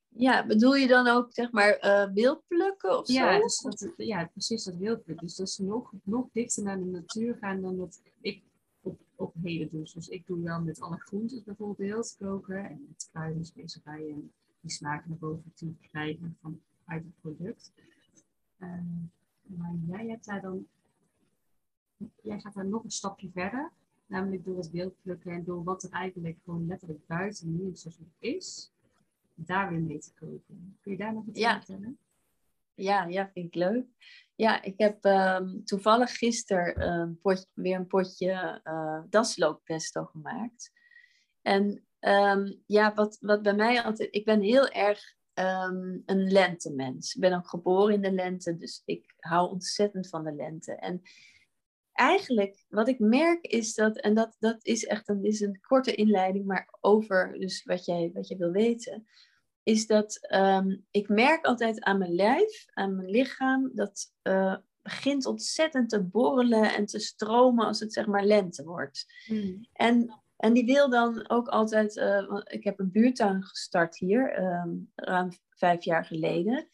Ja, 0.07 0.45
bedoel 0.45 0.75
je 0.75 0.87
dan 0.87 1.07
ook 1.07 1.33
zeg 1.33 1.51
maar 1.51 1.85
uh, 1.85 2.13
wild 2.13 2.43
plukken 2.47 2.97
of 2.97 3.07
Ja, 3.07 3.33
zo? 3.35 3.41
dus 3.41 3.59
dat, 3.61 3.93
ja, 3.97 4.25
precies 4.25 4.63
dat 4.63 4.75
wildplukken. 4.75 5.27
Dus 5.27 5.35
dat 5.35 5.47
is 5.47 5.57
nog, 5.57 5.93
nog 6.03 6.27
dichter 6.31 6.63
naar 6.63 6.77
de 6.79 6.85
natuur 6.85 7.35
gaan 7.35 7.61
dan 7.61 7.77
dat 7.77 8.01
ik 8.21 8.43
op, 8.81 8.99
op 9.15 9.33
heden 9.43 9.69
doe. 9.71 9.89
Dus 9.93 10.07
ik 10.07 10.27
doe 10.27 10.43
wel 10.43 10.61
met 10.61 10.81
alle 10.81 10.97
groentes 10.99 11.43
bijvoorbeeld 11.43 12.15
koken 12.19 12.69
en 12.69 12.85
met 12.87 13.09
kruiden, 13.11 13.45
specerijen 13.45 14.31
die 14.61 14.71
smaak 14.71 15.05
naar 15.05 15.17
boven 15.17 15.51
toe 15.55 15.73
krijgen 15.91 16.37
van, 16.41 16.61
uit 16.85 17.03
het 17.03 17.21
product. 17.21 17.71
Uh, 18.59 18.69
maar 19.57 19.73
jij 19.87 20.07
hebt 20.07 20.25
daar 20.25 20.41
dan, 20.41 20.67
jij 22.21 22.39
gaat 22.39 22.53
daar 22.53 22.65
nog 22.65 22.83
een 22.83 22.91
stapje 22.91 23.29
verder. 23.33 23.71
Namelijk 24.05 24.45
door 24.45 24.57
het 24.57 24.71
wildplukken 24.71 25.31
en 25.31 25.43
door 25.43 25.63
wat 25.63 25.83
er 25.83 25.91
eigenlijk 25.91 26.37
gewoon 26.43 26.67
letterlijk 26.67 27.07
buiten 27.07 27.77
seizoen 27.77 28.13
is 28.19 28.71
daar 29.35 29.69
weer 29.69 29.81
mee 29.81 29.99
te 29.99 30.13
kopen. 30.13 30.77
Kun 30.81 30.91
je 30.91 30.97
daar 30.97 31.13
nog 31.13 31.25
iets 31.25 31.39
Ja. 31.39 31.49
over 31.51 31.65
vertellen? 31.65 31.97
Ja, 32.73 33.03
ja, 33.03 33.29
vind 33.33 33.45
ik 33.45 33.55
leuk. 33.55 33.85
Ja, 34.35 34.61
ik 34.61 34.77
heb 34.77 35.05
um, 35.05 35.65
toevallig 35.65 36.17
gisteren 36.17 36.81
een 36.81 37.19
pot, 37.21 37.49
weer 37.53 37.75
een 37.75 37.87
potje 37.87 38.61
uh, 38.63 39.01
daslooppesto 39.09 40.05
gemaakt. 40.05 40.71
En 41.41 41.83
um, 41.99 42.61
ja, 42.65 42.93
wat, 42.93 43.17
wat 43.19 43.41
bij 43.41 43.55
mij 43.55 43.83
altijd... 43.83 44.15
Ik 44.15 44.25
ben 44.25 44.41
heel 44.41 44.67
erg 44.69 45.15
um, 45.41 46.03
een 46.05 46.31
lentemens. 46.31 47.15
Ik 47.15 47.21
ben 47.21 47.33
ook 47.33 47.49
geboren 47.49 47.93
in 47.93 48.01
de 48.01 48.11
lente, 48.11 48.57
dus 48.57 48.81
ik 48.85 49.13
hou 49.19 49.49
ontzettend 49.49 50.09
van 50.09 50.23
de 50.23 50.33
lente. 50.33 50.75
En 50.75 51.01
eigenlijk, 51.93 52.65
wat 52.69 52.87
ik 52.87 52.99
merk 52.99 53.45
is 53.45 53.73
dat... 53.73 53.97
En 53.97 54.13
dat, 54.13 54.35
dat 54.39 54.65
is 54.65 54.85
echt 54.85 55.09
een, 55.09 55.23
is 55.23 55.39
een 55.39 55.59
korte 55.61 55.95
inleiding, 55.95 56.45
maar 56.45 56.77
over 56.79 57.39
dus 57.39 57.63
wat, 57.63 57.85
jij, 57.85 58.11
wat 58.13 58.27
je 58.27 58.37
wil 58.37 58.51
weten 58.51 59.05
is 59.63 59.87
dat 59.87 60.17
ehm, 60.21 60.75
ik 60.91 61.09
merk 61.09 61.45
altijd 61.45 61.81
aan 61.81 61.97
mijn 61.97 62.13
lijf, 62.13 62.65
aan 62.73 62.95
mijn 62.95 63.09
lichaam, 63.09 63.71
dat 63.73 64.13
uh, 64.23 64.55
begint 64.81 65.25
ontzettend 65.25 65.89
te 65.89 66.03
borrelen 66.03 66.75
en 66.75 66.85
te 66.85 66.99
stromen 66.99 67.65
als 67.65 67.79
het 67.79 67.93
zeg 67.93 68.05
maar 68.05 68.25
lente 68.25 68.63
wordt. 68.63 69.05
Hmm. 69.25 69.67
En, 69.73 70.21
en 70.41 70.53
die 70.53 70.65
wil 70.65 70.89
dan 70.89 71.29
ook 71.29 71.47
altijd, 71.47 71.95
uh, 71.95 72.41
ik 72.43 72.63
heb 72.63 72.79
een 72.79 72.91
buurtuin 72.91 73.43
gestart 73.43 73.97
hier, 73.97 74.43
um, 74.43 74.91
ruim 74.95 75.29
vijf 75.49 75.83
jaar 75.83 76.05
geleden. 76.05 76.67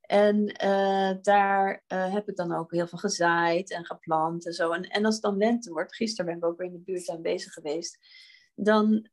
En 0.00 0.64
uh, 0.64 1.12
daar 1.22 1.82
heb 1.86 2.28
ik 2.28 2.36
dan 2.36 2.54
ook 2.54 2.72
heel 2.72 2.86
veel 2.86 2.98
gezaaid 2.98 3.70
en 3.70 3.84
geplant 3.84 4.46
en 4.46 4.52
zo. 4.52 4.72
En, 4.72 4.82
en 4.82 5.04
als 5.04 5.14
het 5.14 5.22
dan 5.22 5.36
lente 5.36 5.72
wordt, 5.72 5.94
gisteren 5.94 6.26
ben 6.26 6.36
ik 6.36 6.44
ook 6.44 6.58
weer 6.58 6.66
in 6.66 6.72
de 6.72 6.78
buurtuin 6.78 7.22
bezig 7.22 7.52
geweest, 7.52 7.98
dan 8.54 9.08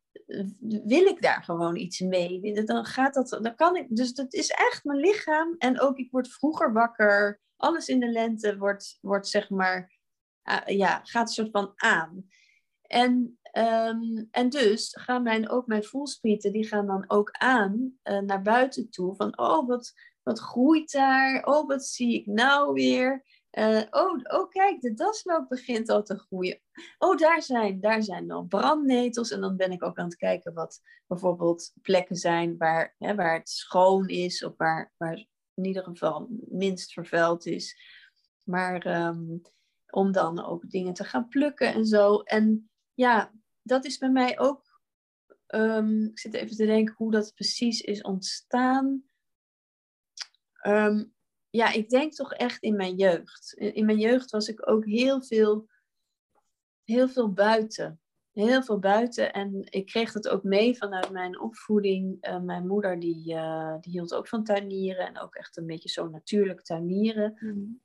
wil 0.86 1.06
ik 1.06 1.22
daar 1.22 1.44
gewoon 1.44 1.76
iets 1.76 2.00
mee. 2.00 2.64
Dan 2.66 2.86
gaat 2.86 3.14
dat, 3.14 3.40
dan 3.42 3.56
kan 3.56 3.76
ik, 3.76 3.96
dus 3.96 4.14
dat 4.14 4.34
is 4.34 4.50
echt 4.50 4.84
mijn 4.84 5.00
lichaam. 5.00 5.56
En 5.58 5.80
ook 5.80 5.98
ik 5.98 6.12
word 6.12 6.28
vroeger 6.28 6.74
wakker. 6.74 7.40
Alles 7.56 7.88
in 7.88 8.00
de 8.00 8.12
lente 8.12 8.58
wordt, 8.58 8.98
wordt 9.02 9.28
zeg 9.28 9.50
maar, 9.50 9.98
ja, 10.66 11.00
gaat 11.04 11.28
een 11.28 11.34
soort 11.34 11.52
van 11.52 11.72
aan. 11.76 12.26
En, 12.82 13.39
um, 13.54 14.28
en 14.32 14.50
dus 14.50 14.98
gaan 15.00 15.24
mijn, 15.24 15.50
ook 15.50 15.68
mijn 15.68 15.84
voelspieten, 15.84 16.52
die 16.52 16.68
gaan 16.68 16.86
dan 16.86 17.04
ook 17.08 17.32
aan 17.32 17.94
uh, 18.04 18.20
naar 18.20 18.42
buiten 18.42 18.90
toe. 18.90 19.16
Van, 19.16 19.38
oh, 19.38 19.68
wat, 19.68 19.94
wat 20.24 20.40
groeit 20.40 20.92
daar? 20.92 21.46
Oh, 21.46 21.68
wat 21.68 21.86
zie 21.86 22.14
ik 22.14 22.26
nou 22.26 22.74
weer? 22.74 23.26
Uh, 23.52 23.82
oh, 23.90 24.20
oh, 24.24 24.50
kijk, 24.50 24.82
de 24.82 24.94
dasloop 24.94 25.50
begint 25.50 25.90
al 25.90 26.04
te 26.04 26.18
groeien. 26.18 26.62
Oh, 26.98 27.18
daar 27.18 27.42
zijn, 27.42 27.80
daar 27.80 28.04
zijn 28.04 28.28
dan 28.28 28.48
brandnetels. 28.48 29.32
En 29.32 29.42
dan 29.42 29.58
ben 29.58 29.72
ik 29.72 29.84
ook 29.84 29.98
aan 29.98 30.06
het 30.06 30.16
kijken 30.16 30.54
wat 30.54 30.82
bijvoorbeeld 31.08 31.74
plekken 31.82 32.16
zijn 32.16 32.58
waar, 32.58 32.96
hè, 32.98 33.16
waar 33.16 33.34
het 33.34 33.50
schoon 33.50 34.08
is. 34.08 34.44
Of 34.44 34.54
waar, 34.58 34.94
waar 34.98 35.26
in 35.54 35.66
ieder 35.66 35.84
geval 35.84 36.28
minst 36.48 36.94
vervuild 36.94 37.46
is. 37.46 37.78
Maar 38.44 39.06
um, 39.08 39.42
om 39.90 40.12
dan 40.12 40.46
ook 40.46 40.70
dingen 40.70 40.94
te 40.94 41.04
gaan 41.04 41.28
plukken 41.28 41.74
en 41.74 41.86
zo. 41.86 42.20
En 42.20 42.69
ja, 43.00 43.32
dat 43.62 43.86
is 43.86 43.98
bij 43.98 44.10
mij 44.10 44.40
ook. 44.40 44.82
Um, 45.48 46.06
ik 46.06 46.20
zit 46.20 46.34
even 46.34 46.56
te 46.56 46.66
denken 46.66 46.96
hoe 46.98 47.12
dat 47.12 47.34
precies 47.34 47.82
is 47.82 48.02
ontstaan. 48.02 49.04
Um, 50.68 51.14
ja, 51.50 51.72
ik 51.72 51.90
denk 51.90 52.14
toch 52.14 52.34
echt 52.34 52.64
in 52.64 52.76
mijn 52.76 52.96
jeugd. 52.96 53.54
In 53.54 53.86
mijn 53.86 53.98
jeugd 53.98 54.32
was 54.32 54.48
ik 54.48 54.70
ook 54.70 54.86
heel 54.86 55.22
veel, 55.22 55.70
heel 56.84 57.08
veel 57.08 57.34
buiten. 57.34 58.02
Heel 58.32 58.64
veel 58.64 58.80
buiten. 58.80 59.34
En 59.34 59.68
ik 59.70 59.86
kreeg 59.86 60.14
het 60.14 60.28
ook 60.28 60.44
mee 60.44 60.78
vanuit 60.78 61.12
mijn 61.12 61.40
opvoeding. 61.40 62.28
Uh, 62.28 62.40
mijn 62.40 62.68
moeder 62.68 63.00
die, 63.00 63.34
uh, 63.34 63.76
die 63.80 63.92
hield 63.92 64.14
ook 64.14 64.28
van 64.28 64.44
tuinieren. 64.44 65.08
En 65.08 65.20
ook 65.20 65.36
echt 65.36 65.58
een 65.58 65.66
beetje 65.66 65.90
zo 65.90 66.08
natuurlijk 66.08 66.62
tuinieren. 66.62 67.38
Mm. 67.40 67.82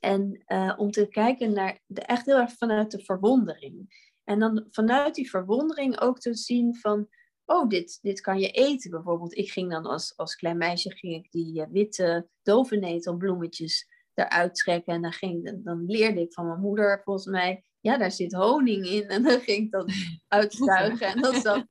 En 0.00 0.44
uh, 0.46 0.74
om 0.76 0.90
te 0.90 1.06
kijken 1.06 1.52
naar, 1.52 1.80
de, 1.86 2.00
echt 2.00 2.26
heel 2.26 2.38
erg 2.38 2.52
vanuit 2.52 2.90
de 2.90 3.04
verwondering. 3.04 4.04
En 4.26 4.38
dan 4.38 4.66
vanuit 4.70 5.14
die 5.14 5.30
verwondering 5.30 6.00
ook 6.00 6.18
te 6.18 6.34
zien 6.34 6.76
van 6.76 7.08
oh, 7.44 7.68
dit, 7.68 7.98
dit 8.02 8.20
kan 8.20 8.38
je 8.38 8.50
eten 8.50 8.90
bijvoorbeeld. 8.90 9.36
Ik 9.36 9.50
ging 9.50 9.70
dan 9.70 9.84
als, 9.84 10.16
als 10.16 10.36
klein 10.36 10.56
meisje 10.56 10.90
ging 10.90 11.14
ik 11.14 11.32
die 11.32 11.60
uh, 11.60 11.66
witte 11.70 12.28
dovennetelbloemetjes 12.42 13.88
eruit 14.14 14.54
trekken. 14.54 14.94
En 14.94 15.02
dan, 15.02 15.12
ging, 15.12 15.64
dan 15.64 15.84
leerde 15.86 16.20
ik 16.20 16.32
van 16.32 16.46
mijn 16.46 16.60
moeder 16.60 17.00
volgens 17.04 17.26
mij, 17.26 17.64
ja, 17.80 17.98
daar 17.98 18.12
zit 18.12 18.32
honing 18.32 18.86
in. 18.86 19.08
En 19.08 19.22
dan 19.22 19.40
ging 19.40 19.64
ik 19.64 19.70
dat 19.70 19.92
uitzuigen. 20.28 21.06
En 21.06 21.20
dan 21.20 21.34
zat, 21.34 21.66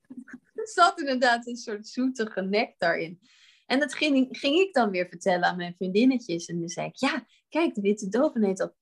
zat 0.54 1.00
inderdaad 1.00 1.46
een 1.46 1.56
soort 1.56 1.88
zoetige 1.88 2.42
nectar 2.42 2.98
in. 2.98 3.20
En 3.66 3.80
dat 3.80 3.94
ging, 3.94 4.28
ging 4.30 4.58
ik 4.58 4.74
dan 4.74 4.90
weer 4.90 5.08
vertellen 5.08 5.48
aan 5.48 5.56
mijn 5.56 5.74
vriendinnetjes. 5.76 6.46
En 6.46 6.58
dan 6.58 6.68
zei 6.68 6.86
ik, 6.86 6.96
ja, 6.96 7.26
kijk, 7.48 7.74
de 7.74 7.80
witte 7.80 8.08
dovennetel. 8.08 8.74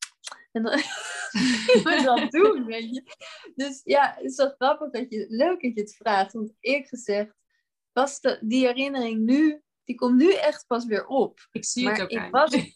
En 0.53 0.63
dan 0.63 0.73
we 1.85 2.03
dat 2.05 2.31
doen, 2.31 2.65
weet 2.65 2.95
je. 2.95 3.03
Dus 3.55 3.81
ja, 3.85 4.15
het 4.17 4.25
is 4.25 4.37
wel 4.37 4.55
grappig 4.59 4.91
dat 4.91 5.07
je, 5.09 5.27
leuk 5.29 5.63
dat 5.63 5.75
je 5.75 5.81
het 5.81 5.97
vraagt. 5.97 6.33
Want 6.33 6.53
eerlijk 6.61 6.89
gezegd, 6.89 7.35
was 7.93 8.21
de, 8.21 8.39
die 8.41 8.67
herinnering 8.67 9.21
nu, 9.25 9.63
die 9.85 9.97
komt 9.97 10.17
nu 10.17 10.33
echt 10.33 10.67
pas 10.67 10.85
weer 10.85 11.07
op. 11.07 11.49
Ik 11.53 11.65
zie 11.65 11.89
het 11.89 12.01
ook 12.01 12.11
ik 12.11 12.31
was, 12.31 12.75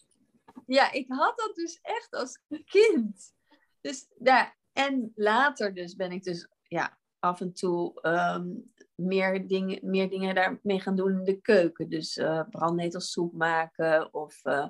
Ja, 0.65 0.91
ik 0.91 1.05
had 1.07 1.37
dat 1.37 1.55
dus 1.55 1.79
echt 1.81 2.11
als 2.11 2.41
kind. 2.65 3.33
Dus 3.81 4.07
ja, 4.23 4.55
en 4.73 5.11
later 5.15 5.73
dus 5.73 5.95
ben 5.95 6.11
ik 6.11 6.23
dus 6.23 6.47
ja, 6.63 6.97
af 7.19 7.41
en 7.41 7.53
toe 7.53 8.01
ehm, 8.01 8.47
meer, 8.95 9.47
dingen, 9.47 9.79
meer 9.81 10.09
dingen 10.09 10.35
daarmee 10.35 10.79
gaan 10.79 10.95
doen 10.95 11.11
in 11.11 11.23
de 11.23 11.41
keuken. 11.41 11.89
Dus 11.89 12.17
uh, 12.17 12.41
brandnetelsoep 12.49 13.33
maken 13.33 14.13
of 14.13 14.45
uh, 14.45 14.67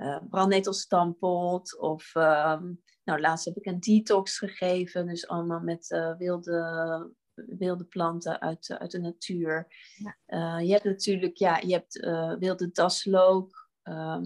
uh, 0.00 0.18
brandnetelstampot 0.30 1.78
of 1.78 2.14
ehm, 2.14 2.72
nou, 3.04 3.20
laatst 3.20 3.44
heb 3.44 3.56
ik 3.56 3.66
een 3.66 3.80
detox 3.80 4.38
gegeven, 4.38 5.06
dus 5.06 5.28
allemaal 5.28 5.60
met 5.60 5.90
uh, 5.90 6.16
wilde, 6.16 7.12
wilde 7.34 7.84
planten 7.84 8.40
uit, 8.40 8.70
uit 8.78 8.90
de 8.90 9.00
natuur. 9.00 9.66
Ja. 9.96 10.16
Uh, 10.26 10.66
je 10.66 10.72
hebt 10.72 10.84
natuurlijk, 10.84 11.36
ja, 11.36 11.58
je 11.58 11.72
hebt 11.72 11.94
wilde 12.38 12.70
daslook, 12.70 13.68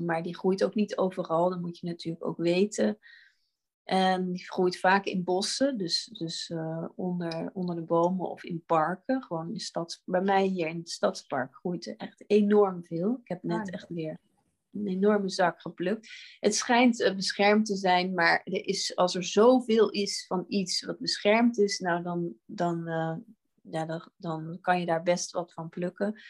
maar 0.05 0.23
die 0.23 0.37
groeit 0.37 0.65
ook 0.65 0.75
niet 0.75 0.97
overal, 0.97 1.51
dat 1.51 1.61
moet 1.61 1.79
je 1.79 1.87
natuurlijk 1.87 2.27
ook 2.27 2.37
weten. 2.37 2.99
En 3.85 4.33
die 4.33 4.45
groeit 4.51 4.79
vaak 4.79 5.05
in 5.05 5.25
bossen, 5.25 5.79
dus, 5.79 6.05
dus 6.13 6.53
onder, 6.95 7.51
onder 7.53 7.75
de 7.77 7.83
bomen 7.83 8.31
of 8.31 8.45
in 8.45 8.63
parken. 8.67 9.23
Gewoon 9.23 9.47
in 9.47 9.53
de 9.53 9.61
stad. 9.61 10.03
Bij 10.05 10.23
mij 10.23 10.45
hier 10.45 10.69
in 10.69 10.79
het 10.79 10.91
stadspark 10.91 11.55
groeit 11.55 11.87
er 11.87 11.97
echt 11.97 12.25
enorm 12.27 12.85
veel. 12.85 13.19
Ik 13.23 13.29
heb 13.29 13.43
net 13.43 13.69
ah, 13.69 13.75
echt 13.75 13.89
weer 13.89 14.19
een 14.75 14.87
enorme 14.87 15.29
zak 15.29 15.61
geplukt. 15.61 16.09
Het 16.41 16.55
schijnt 16.55 17.01
uh, 17.01 17.15
beschermd 17.15 17.67
te 17.67 17.77
zijn, 17.77 18.15
maar 18.15 18.41
er 18.45 18.67
is, 18.67 18.97
als 18.97 19.15
er 19.15 19.25
zoveel 19.25 19.91
is 19.91 20.25
van 20.27 20.45
iets 20.49 20.85
wat 20.85 20.99
beschermd 20.99 21.59
is, 21.59 21.79
nou 21.79 22.03
dan, 22.03 22.35
dan, 22.47 22.89
uh, 22.89 23.17
ja, 23.63 23.85
dan, 23.85 24.11
dan, 24.17 24.59
kan 24.61 24.81
je 24.81 24.87
daar 24.87 25.03
best 25.03 25.31
wat 25.31 25.53
van 25.53 25.69
plukken. 25.69 26.21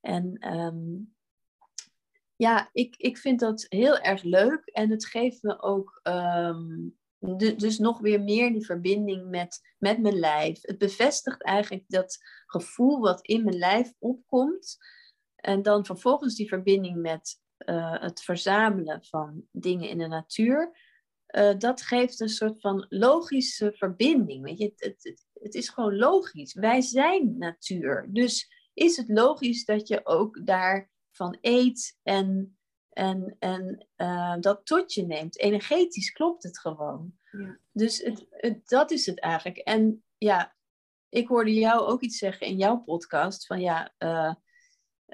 En 0.00 0.54
um, 0.54 1.14
ja, 2.36 2.70
ik, 2.72 2.96
ik 2.96 3.18
vind 3.18 3.40
dat 3.40 3.66
heel 3.68 3.98
erg 3.98 4.22
leuk 4.22 4.66
en 4.66 4.90
het 4.90 5.06
geeft 5.06 5.42
me 5.42 5.62
ook 5.62 6.00
de, 7.18 7.54
dus 7.56 7.78
nog 7.78 8.00
weer 8.00 8.22
meer 8.22 8.52
die 8.52 8.64
verbinding 8.64 9.28
met, 9.28 9.60
met 9.78 9.98
mijn 9.98 10.18
lijf. 10.18 10.58
Het 10.62 10.78
bevestigt 10.78 11.42
eigenlijk 11.42 11.84
dat 11.88 12.18
gevoel 12.46 13.00
wat 13.00 13.26
in 13.26 13.44
mijn 13.44 13.58
lijf 13.58 13.92
opkomt. 13.98 14.76
En 15.36 15.62
dan 15.62 15.86
vervolgens 15.86 16.34
die 16.34 16.48
verbinding 16.48 16.96
met 16.96 17.40
uh, 17.66 18.00
het 18.00 18.20
verzamelen 18.20 19.04
van 19.04 19.44
dingen 19.52 19.88
in 19.88 19.98
de 19.98 20.06
natuur, 20.06 20.72
uh, 21.36 21.58
dat 21.58 21.82
geeft 21.82 22.20
een 22.20 22.28
soort 22.28 22.60
van 22.60 22.86
logische 22.88 23.72
verbinding. 23.72 24.44
Weet 24.44 24.58
je? 24.58 24.64
Het, 24.76 24.98
het, 25.02 25.26
het, 25.32 25.54
is 25.54 25.68
gewoon 25.68 25.96
logisch. 25.96 26.54
Wij 26.54 26.80
zijn 26.80 27.38
natuur. 27.38 28.08
Dus 28.12 28.52
is 28.74 28.96
het 28.96 29.08
logisch 29.08 29.64
dat 29.64 29.88
je 29.88 30.06
ook 30.06 30.46
daarvan 30.46 31.38
eet 31.40 31.98
en, 32.02 32.58
en, 32.88 33.36
en 33.38 33.86
uh, 33.96 34.36
dat 34.40 34.66
tot 34.66 34.94
je 34.94 35.06
neemt. 35.06 35.38
Energetisch 35.38 36.12
klopt 36.12 36.42
het 36.42 36.58
gewoon. 36.58 37.12
Ja. 37.30 37.58
Dus 37.72 37.98
het, 37.98 38.26
het, 38.30 38.68
dat 38.68 38.90
is 38.90 39.06
het 39.06 39.20
eigenlijk. 39.20 39.58
En 39.58 40.04
ja, 40.18 40.56
ik 41.08 41.28
hoorde 41.28 41.54
jou 41.54 41.80
ook 41.80 42.02
iets 42.02 42.18
zeggen 42.18 42.46
in 42.46 42.56
jouw 42.56 42.76
podcast 42.76 43.46
van 43.46 43.60
ja, 43.60 43.94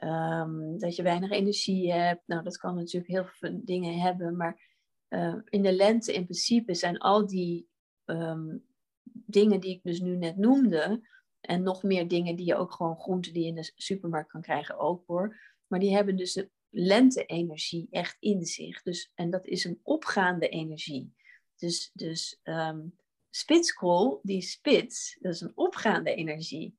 Um, 0.02 0.78
dat 0.78 0.96
je 0.96 1.02
weinig 1.02 1.30
energie 1.30 1.92
hebt. 1.92 2.22
Nou, 2.26 2.42
dat 2.42 2.56
kan 2.56 2.74
natuurlijk 2.74 3.12
heel 3.12 3.24
veel 3.24 3.60
dingen 3.64 3.98
hebben. 4.00 4.36
Maar 4.36 4.60
uh, 5.08 5.36
in 5.44 5.62
de 5.62 5.72
lente 5.72 6.12
in 6.12 6.24
principe 6.24 6.74
zijn 6.74 6.98
al 6.98 7.26
die 7.26 7.68
um, 8.04 8.64
dingen 9.04 9.60
die 9.60 9.70
ik 9.70 9.82
dus 9.82 10.00
nu 10.00 10.16
net 10.16 10.36
noemde. 10.36 11.08
En 11.40 11.62
nog 11.62 11.82
meer 11.82 12.08
dingen 12.08 12.36
die 12.36 12.46
je 12.46 12.54
ook 12.54 12.72
gewoon 12.72 12.96
groenten 12.96 13.32
die 13.32 13.42
je 13.42 13.48
in 13.48 13.54
de 13.54 13.72
supermarkt 13.76 14.30
kan 14.30 14.42
krijgen 14.42 14.78
ook 14.78 15.06
hoor. 15.06 15.40
Maar 15.66 15.80
die 15.80 15.94
hebben 15.94 16.16
dus 16.16 16.32
de 16.32 16.50
lente-energie 16.70 17.86
echt 17.90 18.16
in 18.20 18.44
zich. 18.44 18.82
Dus, 18.82 19.12
en 19.14 19.30
dat 19.30 19.46
is 19.46 19.64
een 19.64 19.80
opgaande 19.82 20.48
energie. 20.48 21.14
Dus, 21.56 21.90
dus 21.92 22.40
um, 22.42 22.96
spitskool, 23.30 24.20
die 24.22 24.42
spits, 24.42 25.16
dat 25.20 25.34
is 25.34 25.40
een 25.40 25.52
opgaande 25.54 26.14
energie. 26.14 26.76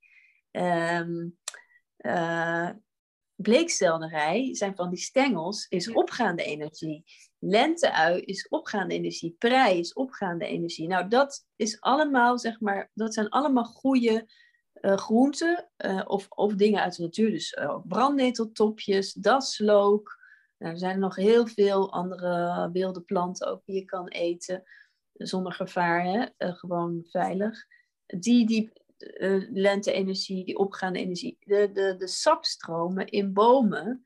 Uh, 0.52 1.30
bleekselderij 3.36 4.56
zijn 4.56 4.76
van 4.76 4.90
die 4.90 5.00
stengels, 5.00 5.66
is 5.70 5.92
opgaande 5.92 6.44
energie. 6.44 7.04
Lenteui 7.40 8.22
is 8.22 8.48
opgaande 8.48 8.94
energie. 8.94 9.36
Prei 9.38 9.80
is 9.80 9.94
opgaande 9.94 10.46
energie. 10.46 10.88
Nou, 10.88 11.08
dat 11.08 11.46
is 11.56 11.82
allemaal, 11.82 12.40
zeg 12.40 12.60
maar, 12.60 12.92
dat 12.94 13.14
zijn 13.14 13.30
allemaal 13.30 13.64
goede 13.64 14.30
uh, 14.82 14.98
groenten 14.98 15.70
uh, 15.78 16.02
of, 16.06 16.26
of 16.30 16.54
dingen 16.54 16.82
uit 16.82 16.96
de 16.96 17.04
natuur. 17.04 17.32
Dus 17.32 17.58
uh, 17.60 17.78
brandneteltopjes, 17.84 19.14
daslook. 19.14 20.24
Nou, 20.58 20.72
er 20.72 20.80
zijn 20.80 21.00
nog 21.00 21.16
heel 21.16 21.48
veel 21.48 21.92
andere 21.92 22.70
wilde 22.72 23.02
planten 23.02 23.48
ook 23.48 23.66
die 23.66 23.76
je 23.76 23.86
kan 23.86 24.08
eten. 24.08 24.64
Zonder 25.14 25.54
gevaar, 25.54 26.04
hè? 26.04 26.54
gewoon 26.54 27.06
veilig. 27.10 27.66
Die, 28.06 28.46
die 28.46 28.72
lente-energie, 29.52 30.46
die 30.46 30.58
opgaande 30.58 31.00
energie. 31.00 31.38
De, 31.40 31.72
de, 31.72 31.96
de 31.98 32.08
sapstromen 32.08 33.08
in 33.08 33.34
bomen. 33.34 34.06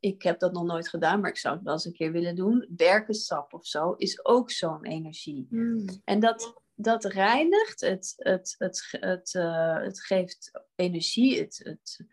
ik 0.00 0.22
heb 0.22 0.38
dat 0.38 0.52
nog 0.52 0.64
nooit 0.64 0.88
gedaan, 0.88 1.20
maar 1.20 1.30
ik 1.30 1.36
zou 1.36 1.54
het 1.54 1.64
wel 1.64 1.72
eens 1.72 1.84
een 1.84 1.92
keer 1.92 2.12
willen 2.12 2.36
doen. 2.36 2.66
Berkensap 2.70 3.52
of 3.52 3.66
zo 3.66 3.92
is 3.92 4.24
ook 4.24 4.50
zo'n 4.50 4.84
energie. 4.84 5.46
Mm. 5.50 5.86
En 6.04 6.20
dat, 6.20 6.62
dat 6.74 7.04
reinigt, 7.04 7.80
het, 7.80 8.12
het, 8.16 8.54
het, 8.58 8.88
het, 9.00 9.34
uh, 9.34 9.78
het 9.82 10.00
geeft 10.00 10.50
energie, 10.74 11.40
het, 11.40 11.60
het, 11.62 12.06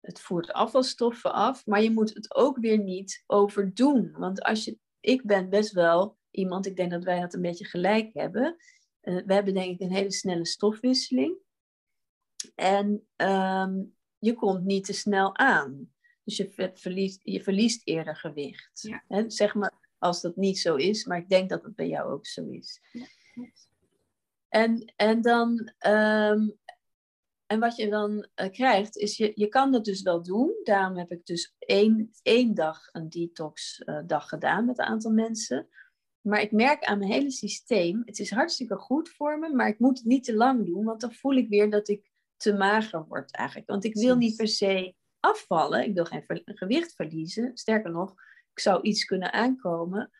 het 0.00 0.20
voert 0.20 0.52
afvalstoffen 0.52 1.32
af, 1.32 1.66
maar 1.66 1.82
je 1.82 1.90
moet 1.90 2.14
het 2.14 2.34
ook 2.34 2.58
weer 2.58 2.78
niet 2.78 3.24
overdoen. 3.26 4.12
Want 4.12 4.42
als 4.42 4.64
je, 4.64 4.78
ik 5.00 5.26
ben 5.26 5.48
best 5.48 5.72
wel 5.72 6.18
iemand, 6.30 6.66
ik 6.66 6.76
denk 6.76 6.90
dat 6.90 7.04
wij 7.04 7.20
dat 7.20 7.34
een 7.34 7.42
beetje 7.42 7.64
gelijk 7.64 8.10
hebben. 8.12 8.56
Uh, 9.02 9.22
we 9.26 9.34
hebben 9.34 9.54
denk 9.54 9.74
ik 9.74 9.80
een 9.80 9.94
hele 9.94 10.12
snelle 10.12 10.46
stofwisseling. 10.46 11.36
En 12.54 13.06
um, 13.16 13.94
je 14.18 14.34
komt 14.34 14.64
niet 14.64 14.84
te 14.84 14.92
snel 14.92 15.36
aan. 15.36 15.92
Dus 16.24 16.36
je 16.36 16.72
verliest, 16.74 17.20
je 17.22 17.42
verliest 17.42 17.80
eerder 17.84 18.16
gewicht. 18.16 18.88
Ja. 19.08 19.28
zeg 19.28 19.54
maar 19.54 19.72
als 19.98 20.20
dat 20.20 20.36
niet 20.36 20.58
zo 20.58 20.74
is, 20.74 21.04
maar 21.04 21.18
ik 21.18 21.28
denk 21.28 21.48
dat 21.48 21.62
het 21.62 21.74
bij 21.74 21.88
jou 21.88 22.12
ook 22.12 22.26
zo 22.26 22.48
is. 22.48 22.80
Ja. 22.92 23.06
En, 24.48 24.92
en, 24.96 25.22
dan, 25.22 25.72
ehm, 25.78 26.48
en 27.46 27.60
wat 27.60 27.76
je 27.76 27.88
dan 27.88 28.28
uh, 28.36 28.50
krijgt, 28.50 28.96
is 28.96 29.16
je, 29.16 29.32
je 29.34 29.48
kan 29.48 29.72
dat 29.72 29.84
dus 29.84 30.02
wel 30.02 30.22
doen. 30.22 30.60
Daarom 30.62 30.96
heb 30.96 31.10
ik 31.10 31.26
dus 31.26 31.54
één, 31.58 32.10
één 32.22 32.54
dag 32.54 32.88
een 32.92 33.08
detox 33.08 33.82
uh, 33.84 34.00
dag 34.06 34.28
gedaan 34.28 34.64
met 34.64 34.78
een 34.78 34.84
aantal 34.84 35.10
mensen. 35.10 35.68
Maar 36.22 36.40
ik 36.40 36.52
merk 36.52 36.84
aan 36.84 36.98
mijn 36.98 37.10
hele 37.10 37.30
systeem, 37.30 38.02
het 38.04 38.18
is 38.18 38.30
hartstikke 38.30 38.76
goed 38.76 39.08
voor 39.08 39.38
me, 39.38 39.54
maar 39.54 39.68
ik 39.68 39.78
moet 39.78 39.98
het 39.98 40.06
niet 40.06 40.24
te 40.24 40.34
lang 40.34 40.66
doen, 40.66 40.84
want 40.84 41.00
dan 41.00 41.12
voel 41.12 41.34
ik 41.34 41.48
weer 41.48 41.70
dat 41.70 41.88
ik 41.88 42.10
te 42.36 42.52
mager 42.52 43.06
word 43.08 43.32
eigenlijk. 43.34 43.68
Want 43.68 43.84
ik 43.84 43.94
wil 43.94 44.16
niet 44.16 44.36
per 44.36 44.48
se 44.48 44.94
afvallen, 45.20 45.84
ik 45.84 45.94
wil 45.94 46.04
geen 46.04 46.24
gewicht 46.44 46.94
verliezen. 46.94 47.50
Sterker 47.54 47.90
nog, 47.90 48.10
ik 48.52 48.60
zou 48.60 48.82
iets 48.82 49.04
kunnen 49.04 49.32
aankomen. 49.32 50.10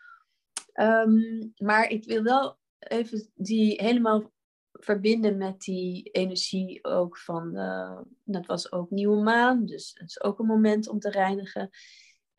Um, 0.74 1.52
maar 1.56 1.88
ik 1.88 2.04
wil 2.04 2.22
wel 2.22 2.58
even 2.78 3.30
die 3.34 3.82
helemaal 3.82 4.32
verbinden 4.72 5.36
met 5.36 5.60
die 5.60 6.02
energie 6.02 6.84
ook 6.84 7.18
van, 7.18 7.56
uh, 7.56 8.00
dat 8.24 8.46
was 8.46 8.72
ook 8.72 8.90
nieuwe 8.90 9.22
maan, 9.22 9.66
dus 9.66 9.90
het 9.94 10.08
is 10.08 10.22
ook 10.22 10.38
een 10.38 10.46
moment 10.46 10.88
om 10.88 10.98
te 10.98 11.10
reinigen. 11.10 11.70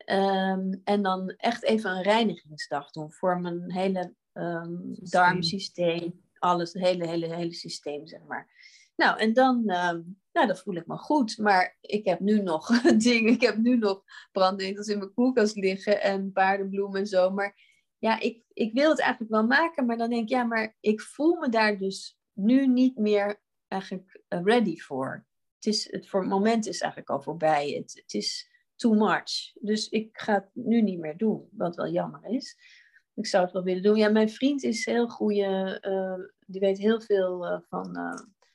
Um, 0.06 0.80
en 0.84 1.02
dan 1.02 1.28
echt 1.28 1.62
even 1.62 1.90
een 1.90 2.02
reinigingsdag 2.02 2.90
doen 2.90 3.12
voor 3.12 3.40
mijn 3.40 3.72
hele 3.72 4.14
um, 4.32 4.96
darmsysteem, 5.00 6.22
alles, 6.38 6.72
het 6.72 6.82
hele, 6.82 7.06
hele, 7.06 7.34
hele 7.34 7.52
systeem, 7.52 8.06
zeg 8.06 8.20
maar. 8.26 8.48
Nou, 8.96 9.18
en 9.18 9.32
dan, 9.32 9.56
um, 9.56 10.20
nou, 10.32 10.46
dan 10.46 10.56
voel 10.56 10.74
ik 10.74 10.86
me 10.86 10.96
goed. 10.96 11.38
Maar 11.38 11.76
ik 11.80 12.04
heb 12.04 12.20
nu 12.20 12.42
nog 12.42 12.80
dingen, 12.96 13.32
ik 13.32 13.40
heb 13.40 13.56
nu 13.56 13.76
nog 13.76 14.02
brandnetels 14.32 14.88
in 14.88 14.98
mijn 14.98 15.14
koelkast 15.14 15.56
liggen 15.56 16.02
en 16.02 16.32
paardenbloemen 16.32 17.00
en 17.00 17.06
zo. 17.06 17.30
Maar 17.30 17.56
ja, 17.98 18.20
ik, 18.20 18.42
ik 18.52 18.72
wil 18.72 18.90
het 18.90 19.00
eigenlijk 19.00 19.32
wel 19.32 19.46
maken, 19.46 19.86
maar 19.86 19.96
dan 19.96 20.10
denk 20.10 20.22
ik, 20.22 20.28
ja, 20.28 20.44
maar 20.44 20.76
ik 20.80 21.00
voel 21.00 21.34
me 21.34 21.48
daar 21.48 21.78
dus 21.78 22.18
nu 22.32 22.66
niet 22.66 22.96
meer 22.96 23.40
eigenlijk 23.68 24.22
ready 24.28 24.76
voor. 24.76 25.26
Het, 25.54 25.66
is, 25.66 25.90
het 25.90 26.08
voor 26.08 26.20
het 26.20 26.30
moment 26.30 26.66
is 26.66 26.80
eigenlijk 26.80 27.10
al 27.10 27.22
voorbij. 27.22 27.70
Het, 27.70 28.00
het 28.02 28.14
is 28.14 28.53
too 28.76 28.94
much. 28.94 29.52
Dus 29.60 29.88
ik 29.88 30.08
ga 30.12 30.34
het 30.34 30.48
nu 30.52 30.82
niet 30.82 30.98
meer 30.98 31.16
doen, 31.16 31.48
wat 31.50 31.76
wel 31.76 31.88
jammer 31.88 32.24
is. 32.24 32.56
Ik 33.14 33.26
zou 33.26 33.44
het 33.44 33.52
wel 33.52 33.62
willen 33.62 33.82
doen. 33.82 33.96
Ja, 33.96 34.08
mijn 34.08 34.30
vriend 34.30 34.62
is 34.62 34.84
heel 34.84 35.08
goede, 35.08 35.78
uh, 35.82 36.26
die 36.46 36.60
weet 36.60 36.78
heel 36.78 37.00
veel 37.00 37.46
uh, 37.46 37.58
van 37.68 37.96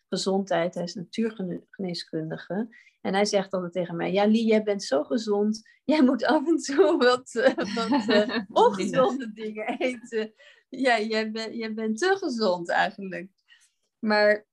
gezondheid. 0.09 0.73
Hij 0.73 0.83
is 0.83 0.93
natuurgeneeskundige. 0.93 2.67
En 3.01 3.13
hij 3.13 3.25
zegt 3.25 3.53
altijd 3.53 3.73
tegen 3.73 3.95
mij: 3.95 4.11
Ja, 4.11 4.25
Lie, 4.25 4.45
jij 4.45 4.63
bent 4.63 4.83
zo 4.83 5.03
gezond. 5.03 5.61
Jij 5.83 6.03
moet 6.03 6.25
af 6.25 6.47
en 6.47 6.57
toe 6.57 6.97
wat, 6.97 7.53
wat 7.75 8.45
ongezonde 8.65 9.31
dingen 9.31 9.77
eten. 9.77 10.33
Ja, 10.69 10.99
jij, 10.99 11.31
ben, 11.31 11.57
jij 11.57 11.73
bent 11.73 11.97
te 11.97 12.17
gezond 12.19 12.69
eigenlijk. 12.69 13.31
Maar, 13.99 14.47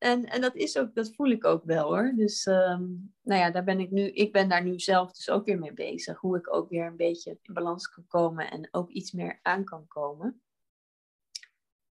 en, 0.00 0.24
en 0.24 0.40
dat 0.40 0.54
is 0.54 0.78
ook, 0.78 0.94
dat 0.94 1.14
voel 1.14 1.30
ik 1.30 1.44
ook 1.44 1.64
wel 1.64 1.88
hoor. 1.88 2.12
Dus, 2.16 2.46
um, 2.46 3.14
nou 3.22 3.40
ja, 3.40 3.50
daar 3.50 3.64
ben 3.64 3.80
ik 3.80 3.90
nu, 3.90 4.02
ik 4.02 4.32
ben 4.32 4.48
daar 4.48 4.64
nu 4.64 4.78
zelf 4.78 5.12
dus 5.12 5.30
ook 5.30 5.44
weer 5.44 5.58
mee 5.58 5.72
bezig. 5.72 6.18
Hoe 6.18 6.36
ik 6.36 6.54
ook 6.54 6.68
weer 6.68 6.86
een 6.86 6.96
beetje 6.96 7.38
in 7.42 7.54
balans 7.54 7.88
kan 7.88 8.06
komen 8.06 8.50
en 8.50 8.68
ook 8.70 8.90
iets 8.90 9.12
meer 9.12 9.38
aan 9.42 9.64
kan 9.64 9.86
komen. 9.86 10.40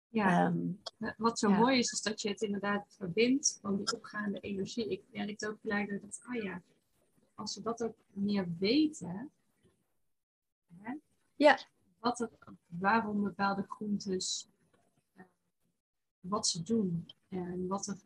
Ja, 0.07 0.45
um, 0.45 0.81
wat 1.17 1.39
zo 1.39 1.49
mooi 1.49 1.77
is, 1.77 1.91
is 1.91 2.01
dat 2.01 2.21
je 2.21 2.29
het 2.29 2.41
inderdaad 2.41 2.95
verbindt 2.97 3.57
van 3.61 3.77
die 3.77 3.93
opgaande 3.93 4.39
energie. 4.39 4.87
Ik 4.87 5.03
merk 5.11 5.45
ook 5.45 5.59
gelijk 5.61 6.01
dat, 6.01 6.21
ah 6.23 6.43
ja, 6.43 6.61
als 7.35 7.55
we 7.55 7.61
dat 7.61 7.83
ook 7.83 7.95
meer 8.07 8.47
weten, 8.59 9.31
hè, 10.77 10.93
ja. 11.35 11.59
wat 11.99 12.19
er, 12.19 12.29
waarom 12.67 13.23
bepaalde 13.23 13.65
groentes, 13.67 14.47
wat 16.23 16.47
ze 16.47 16.63
doen 16.63 17.05
en 17.27 17.67
wat 17.67 17.87
er, 17.87 17.97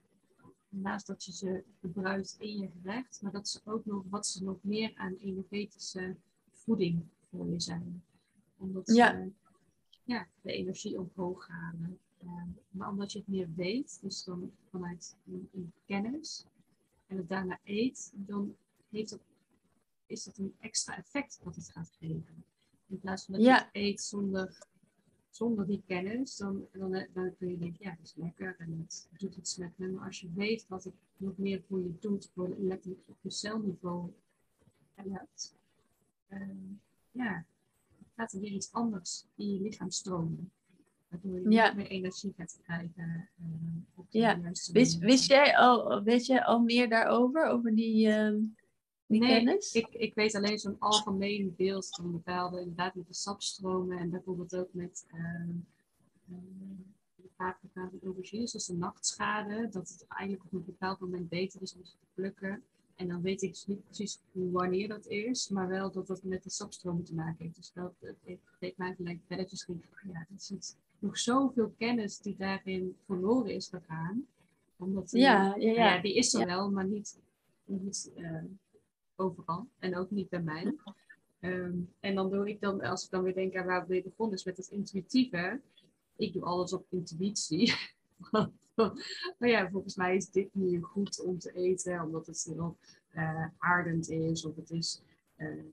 naast 0.69 1.07
dat 1.07 1.23
je 1.23 1.31
ze 1.31 1.63
gebruikt 1.79 2.35
in 2.39 2.57
je 2.57 2.69
gerecht, 2.69 3.21
maar 3.21 3.31
dat 3.31 3.47
ze 3.47 3.61
ook 3.63 3.85
nog, 3.85 4.03
wat 4.09 4.27
ze 4.27 4.43
nog 4.43 4.57
meer 4.61 4.91
aan 4.95 5.15
energetische 5.15 6.15
voeding 6.51 7.03
voor 7.29 7.49
je 7.49 7.59
zijn. 7.59 8.03
Omdat 8.57 8.87
ze, 8.87 9.31
ja, 10.03 10.27
de 10.41 10.51
energie 10.51 10.99
omhoog 10.99 11.47
halen. 11.47 11.99
Ehm, 12.17 12.49
maar 12.69 12.89
omdat 12.89 13.11
je 13.11 13.19
het 13.19 13.27
meer 13.27 13.53
weet, 13.55 13.97
dus 14.01 14.23
dan 14.23 14.51
vanuit 14.69 15.15
een, 15.25 15.71
kennis, 15.85 16.45
en 17.07 17.17
het 17.17 17.29
daarna 17.29 17.59
eet, 17.63 18.11
dan 18.15 18.55
heeft 18.89 19.09
het, 19.09 19.21
is 20.05 20.23
dat 20.23 20.37
een 20.37 20.55
extra 20.59 20.97
effect 20.97 21.39
wat 21.43 21.55
het 21.55 21.69
gaat 21.69 21.91
geven. 21.99 22.45
In 22.87 22.99
plaats 22.99 23.25
van 23.25 23.33
dat 23.33 23.43
je 23.43 23.51
het 23.51 23.69
eet 23.71 24.01
zonder, 24.01 24.67
zonder 25.37 25.67
die 25.67 25.83
kennis, 25.87 26.37
dan, 26.37 26.67
dan, 26.71 26.91
dan 27.13 27.35
kun 27.37 27.49
je 27.49 27.57
denken, 27.57 27.77
ja, 27.79 27.89
het 27.89 28.03
is 28.03 28.13
lekker 28.15 28.55
en 28.57 28.79
het 28.79 29.09
doet 29.17 29.35
iets 29.35 29.57
met 29.57 29.71
me. 29.75 29.87
Maar 29.87 30.05
als 30.05 30.19
je 30.19 30.29
weet 30.35 30.65
wat 30.67 30.83
het 30.83 30.93
nog 31.17 31.37
meer 31.37 31.61
voor 31.67 31.79
je 31.79 31.93
doet, 31.99 32.31
voor 32.33 32.55
letterlijk 32.57 33.01
op 33.05 33.17
je 33.21 33.31
celniveau 33.31 34.11
helpt, 34.95 35.55
uh, 36.29 36.39
ja, 37.11 37.45
gaat 38.15 38.33
er 38.33 38.39
weer 38.39 38.51
iets 38.51 38.71
anders 38.71 39.25
in 39.35 39.53
je 39.53 39.61
lichaam 39.61 39.91
stromen. 39.91 40.51
Waardoor 41.07 41.39
je 41.39 41.49
ja. 41.49 41.73
meer 41.73 41.87
energie 41.87 42.33
gaat 42.37 42.59
krijgen. 42.63 43.29
Uh, 43.41 44.03
ja. 44.09 44.39
Wist, 44.71 44.97
wist 44.97 45.27
jij 45.27 45.57
al, 45.57 46.03
weet 46.03 46.25
jij 46.25 46.43
al 46.43 46.59
meer 46.59 46.89
daarover, 46.89 47.45
over 47.45 47.75
die, 47.75 48.07
uh, 48.07 48.39
die 49.07 49.19
nee, 49.19 49.29
kennis? 49.29 49.73
Ik, 49.73 49.87
ik 49.87 50.15
weet 50.15 50.35
alleen 50.35 50.59
zo'n 50.59 50.79
algemeen 50.79 51.53
beeld 51.57 51.87
van 51.89 52.11
bepaalde, 52.11 52.59
inderdaad 52.59 52.95
met 52.95 53.07
de 53.07 53.13
sapstromen 53.13 53.97
en 53.97 54.09
bijvoorbeeld 54.09 54.55
ook 54.55 54.69
met 54.71 55.05
uh, 55.13 55.49
de 57.15 57.29
paprika 57.35 57.81
en 57.81 57.99
aubergines, 58.03 58.51
zoals 58.51 58.65
de 58.65 58.75
nachtschade, 58.75 59.69
dat 59.71 59.89
het 59.89 60.05
eigenlijk 60.07 60.43
op 60.45 60.53
een 60.53 60.65
bepaald 60.65 60.99
moment 60.99 61.29
beter 61.29 61.61
is 61.61 61.75
om 61.75 61.85
ze 61.85 61.91
te 61.91 62.05
plukken. 62.13 62.63
En 62.95 63.07
dan 63.07 63.21
weet 63.21 63.41
ik 63.41 63.49
dus 63.49 63.65
niet 63.65 63.83
precies 63.83 64.19
wanneer 64.31 64.87
dat 64.87 65.07
is, 65.07 65.49
maar 65.49 65.67
wel 65.67 65.91
dat 65.91 66.07
dat 66.07 66.23
met 66.23 66.43
de 66.43 66.49
sapstromen 66.49 67.03
te 67.03 67.13
maken 67.13 67.35
heeft. 67.37 67.55
Dus 67.55 67.71
dat 67.73 67.93
deed 68.59 68.77
mij 68.77 68.93
gelijk 68.95 69.19
belletjes 69.27 69.63
ging. 69.63 69.83
Ja, 70.11 70.25
dat 70.29 70.51
is 70.51 70.75
nog 70.99 71.17
zoveel 71.17 71.73
kennis 71.77 72.19
die 72.19 72.35
daarin 72.37 72.95
verloren 73.05 73.53
is 73.53 73.67
gegaan. 73.67 74.25
Omdat 74.77 75.11
ja, 75.11 75.55
ja, 75.55 75.71
ja. 75.71 75.73
ja, 75.73 76.01
die 76.01 76.15
is 76.15 76.33
er 76.33 76.45
wel, 76.45 76.71
maar 76.71 76.85
niet, 76.85 77.19
niet 77.65 78.11
uh, 78.17 78.43
overal. 79.17 79.67
En 79.79 79.95
ook 79.97 80.11
niet 80.11 80.29
bij 80.29 80.41
mij. 80.41 80.75
Um, 81.39 81.93
en 81.99 82.15
dan 82.15 82.29
doe 82.29 82.49
ik 82.49 82.61
dan, 82.61 82.81
als 82.81 83.03
ik 83.03 83.09
dan 83.09 83.23
weer 83.23 83.33
denk 83.33 83.55
aan 83.55 83.65
waar 83.65 83.87
we 83.87 84.01
begonnen 84.03 84.35
is 84.35 84.43
met 84.43 84.57
het 84.57 84.67
intuïtieve. 84.67 85.61
Ik 86.15 86.33
doe 86.33 86.43
alles 86.43 86.73
op 86.73 86.85
intuïtie. 86.89 87.73
maar 89.37 89.49
ja, 89.49 89.69
volgens 89.69 89.95
mij 89.95 90.15
is 90.15 90.29
dit 90.29 90.49
nu 90.51 90.81
goed 90.81 91.21
om 91.21 91.39
te 91.39 91.51
eten, 91.51 92.01
omdat 92.01 92.27
het 92.27 92.43
heel 92.43 92.77
uh, 93.15 93.45
aardend 93.57 94.09
is, 94.09 94.45
of 94.45 94.55
het 94.55 94.71
is 94.71 95.01
uh, 95.37 95.63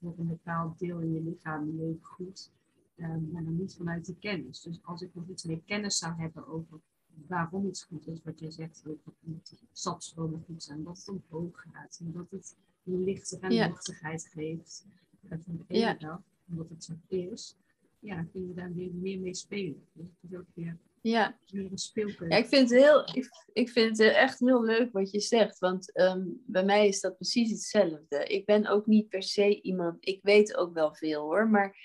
voor 0.00 0.14
een 0.18 0.28
bepaald 0.28 0.78
deel 0.78 0.98
in 0.98 1.12
je 1.12 1.22
lichaam 1.22 1.76
leeft 1.76 2.04
goed, 2.04 2.50
um, 2.96 3.30
maar 3.32 3.44
dan 3.44 3.56
niet 3.56 3.74
vanuit 3.74 4.06
de 4.06 4.16
kennis. 4.16 4.60
Dus 4.60 4.80
als 4.82 5.02
ik 5.02 5.14
nog 5.14 5.28
iets 5.28 5.44
meer 5.44 5.60
kennis 5.66 5.98
zou 5.98 6.14
hebben 6.14 6.46
over 6.46 6.80
waarom 7.26 7.66
iets 7.66 7.84
goed 7.84 8.06
is, 8.06 8.22
wat 8.22 8.38
je 8.38 8.50
zegt, 8.50 8.82
dat 8.84 9.54
sapstromen 9.72 10.42
goed 10.46 10.62
zijn, 10.62 10.84
dat 10.84 10.98
het 10.98 11.08
omhoog 11.08 11.64
gaat 11.72 11.98
en 12.00 12.12
dat 12.12 12.30
het 12.30 12.56
lichter 12.84 13.40
en 13.40 13.52
Ja. 13.52 13.66
luchtigheid 13.66 14.28
geeft. 14.32 14.86
En 15.28 15.42
van 15.42 15.64
de 15.68 15.78
Ja. 15.78 15.88
ene 15.90 15.98
dag, 15.98 16.20
omdat 16.48 16.68
het 16.68 16.84
zo 16.84 16.92
is, 17.08 17.56
ja, 17.98 18.22
kun 18.32 18.46
je 18.48 18.54
daar 18.54 18.74
weer 18.74 18.90
meer 18.94 19.20
mee 19.20 19.34
spelen. 19.34 19.86
Dus 19.92 20.06
het 20.20 20.30
is 20.30 20.38
ook 20.38 20.46
weer 20.54 20.78
Ja. 21.00 21.38
een 21.52 21.78
speelkeuze. 21.78 22.34
Ja, 22.34 22.36
ik 22.40 22.46
vind 22.46 22.70
het, 22.70 22.80
heel, 22.80 23.08
ik, 23.14 23.28
ik 23.52 23.70
vind 23.70 23.98
het 23.98 24.12
echt 24.14 24.38
heel 24.38 24.64
leuk 24.64 24.92
wat 24.92 25.10
je 25.10 25.20
zegt. 25.20 25.58
Want 25.58 25.92
ehm, 25.92 26.24
bij 26.46 26.64
mij 26.64 26.88
is 26.88 27.00
dat 27.00 27.16
precies 27.16 27.50
hetzelfde. 27.50 28.24
Ik 28.26 28.44
ben 28.46 28.66
ook 28.66 28.86
niet 28.86 29.08
per 29.08 29.22
se 29.22 29.60
iemand. 29.62 29.96
Ik 30.00 30.18
weet 30.22 30.56
ook 30.56 30.74
wel 30.74 30.94
veel 30.94 31.22
hoor. 31.22 31.48
Maar 31.48 31.76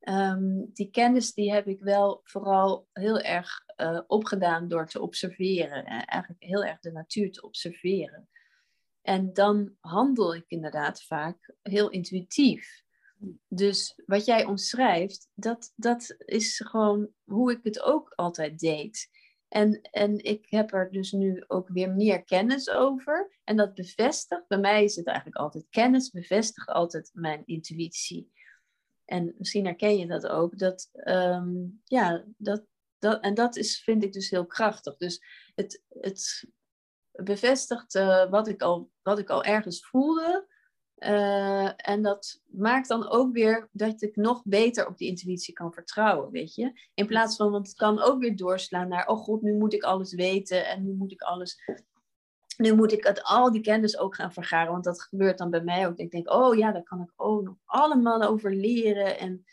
ehm, 0.00 0.64
die 0.72 0.90
kennis 0.90 1.32
die 1.34 1.52
heb 1.52 1.66
ik 1.66 1.80
wel 1.80 2.20
vooral 2.22 2.86
heel 2.92 3.18
erg 3.20 3.62
eh, 3.76 4.00
opgedaan 4.06 4.68
door 4.68 4.86
te 4.86 5.00
observeren. 5.00 5.84
En 5.84 6.04
eigenlijk 6.04 6.42
heel 6.42 6.64
erg 6.64 6.80
de 6.80 6.92
natuur 6.92 7.32
te 7.32 7.42
observeren. 7.42 8.28
En 9.02 9.32
dan 9.32 9.76
handel 9.80 10.34
ik 10.34 10.44
inderdaad 10.46 11.02
vaak 11.02 11.54
heel 11.62 11.90
intuïtief. 11.90 12.82
Dus 13.48 14.00
wat 14.06 14.24
jij 14.24 14.44
omschrijft, 14.44 15.28
dat, 15.34 15.72
dat 15.76 16.14
is 16.18 16.60
gewoon 16.64 17.10
hoe 17.24 17.52
ik 17.52 17.60
het 17.62 17.82
ook 17.82 18.12
altijd 18.14 18.58
deed. 18.58 19.08
En, 19.48 19.80
en 19.80 20.24
ik 20.24 20.46
heb 20.48 20.72
er 20.72 20.92
dus 20.92 21.12
nu 21.12 21.44
ook 21.46 21.68
weer 21.68 21.90
meer 21.90 22.24
kennis 22.24 22.70
over. 22.70 23.38
En 23.44 23.56
dat 23.56 23.74
bevestigt, 23.74 24.48
bij 24.48 24.58
mij 24.58 24.84
is 24.84 24.96
het 24.96 25.06
eigenlijk 25.06 25.36
altijd 25.36 25.66
kennis, 25.70 26.10
bevestigt 26.10 26.68
altijd 26.68 27.10
mijn 27.12 27.42
intuïtie. 27.44 28.32
En 29.04 29.34
misschien 29.38 29.64
herken 29.64 29.98
je 29.98 30.06
dat 30.06 30.26
ook. 30.26 30.58
Dat, 30.58 30.88
ehm, 30.92 31.66
ja, 31.84 32.24
dat, 32.36 32.64
dat, 32.98 33.22
en 33.22 33.34
dat 33.34 33.56
is, 33.56 33.82
vind 33.82 34.04
ik 34.04 34.12
dus 34.12 34.30
heel 34.30 34.46
krachtig. 34.46 34.96
Dus 34.96 35.24
het, 35.54 35.84
het 35.88 36.44
bevestigt 37.12 37.94
eh, 37.94 38.30
wat, 38.30 38.48
ik 38.48 38.62
al, 38.62 38.90
wat 39.02 39.18
ik 39.18 39.30
al 39.30 39.44
ergens 39.44 39.86
voelde. 39.86 40.48
Eh, 40.94 41.88
en 41.88 42.02
dat 42.02 42.40
maakt 42.46 42.88
dan 42.88 43.08
ook 43.08 43.32
weer 43.32 43.68
dat 43.72 44.02
ik 44.02 44.16
nog 44.16 44.42
beter 44.44 44.86
op 44.86 44.98
die 44.98 45.08
intuïtie 45.08 45.54
kan 45.54 45.72
vertrouwen, 45.72 46.30
weet 46.30 46.54
je. 46.54 46.72
In 46.94 47.06
plaats 47.06 47.36
van, 47.36 47.50
want 47.50 47.66
het 47.66 47.76
kan 47.76 48.00
ook 48.00 48.20
weer 48.20 48.36
doorslaan 48.36 48.88
naar, 48.88 49.06
oh 49.06 49.18
god, 49.18 49.42
nu 49.42 49.52
moet 49.52 49.72
ik 49.72 49.82
alles 49.82 50.14
weten 50.14 50.66
en 50.66 50.84
nu 50.84 50.92
moet 50.92 51.12
ik 51.12 51.20
alles, 51.20 51.62
nu 52.56 52.74
moet 52.74 52.92
ik 52.92 53.04
het, 53.04 53.22
al 53.22 53.52
die 53.52 53.60
kennis 53.60 53.98
ook 53.98 54.14
gaan 54.14 54.32
vergaren. 54.32 54.72
Want 54.72 54.84
dat 54.84 55.02
gebeurt 55.02 55.38
dan 55.38 55.50
bij 55.50 55.62
mij 55.62 55.86
ook. 55.86 55.96
Ik 55.96 56.10
denk, 56.10 56.32
oh 56.32 56.56
ja, 56.56 56.72
daar 56.72 56.82
kan 56.82 57.00
ik 57.00 57.12
ook 57.16 57.42
nog 57.42 57.56
allemaal 57.64 58.22
over 58.22 58.54
leren. 58.54 59.18
En, 59.18 59.44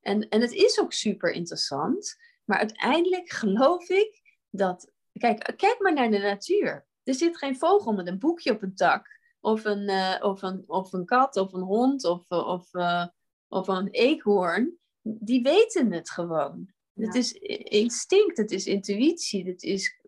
en, 0.00 0.28
en 0.28 0.40
het 0.40 0.52
is 0.52 0.80
ook 0.80 0.92
super 0.92 1.30
interessant. 1.30 2.16
Maar 2.44 2.58
uiteindelijk 2.58 3.30
geloof 3.30 3.88
ik 3.88 4.20
dat, 4.50 4.92
kijk, 5.12 5.54
kijk 5.56 5.76
maar 5.78 5.94
naar 5.94 6.10
de 6.10 6.18
natuur. 6.18 6.86
Er 7.04 7.14
zit 7.14 7.38
geen 7.38 7.56
vogel 7.56 7.92
met 7.92 8.06
een 8.06 8.18
boekje 8.18 8.52
op 8.52 8.62
een 8.62 8.74
tak 8.74 9.20
of 9.42 9.64
een, 9.64 9.88
eh, 9.88 10.16
of 10.20 10.42
een, 10.42 10.64
of 10.66 10.92
een 10.92 11.04
kat, 11.04 11.36
of 11.36 11.52
een 11.52 11.62
hond, 11.62 12.04
of, 12.04 12.24
eh, 12.28 12.46
of, 12.46 12.74
eh, 12.74 13.06
of 13.48 13.68
een 13.68 13.88
eekhoorn, 13.88 14.78
die 15.02 15.42
weten 15.42 15.92
het 15.92 16.10
gewoon. 16.10 16.72
Ja. 16.92 17.06
Het 17.06 17.14
is 17.14 17.32
instinct, 17.62 18.36
het 18.36 18.50
is 18.50 18.66
intuïtie, 18.66 19.46
het 19.46 19.62
is 19.62 20.00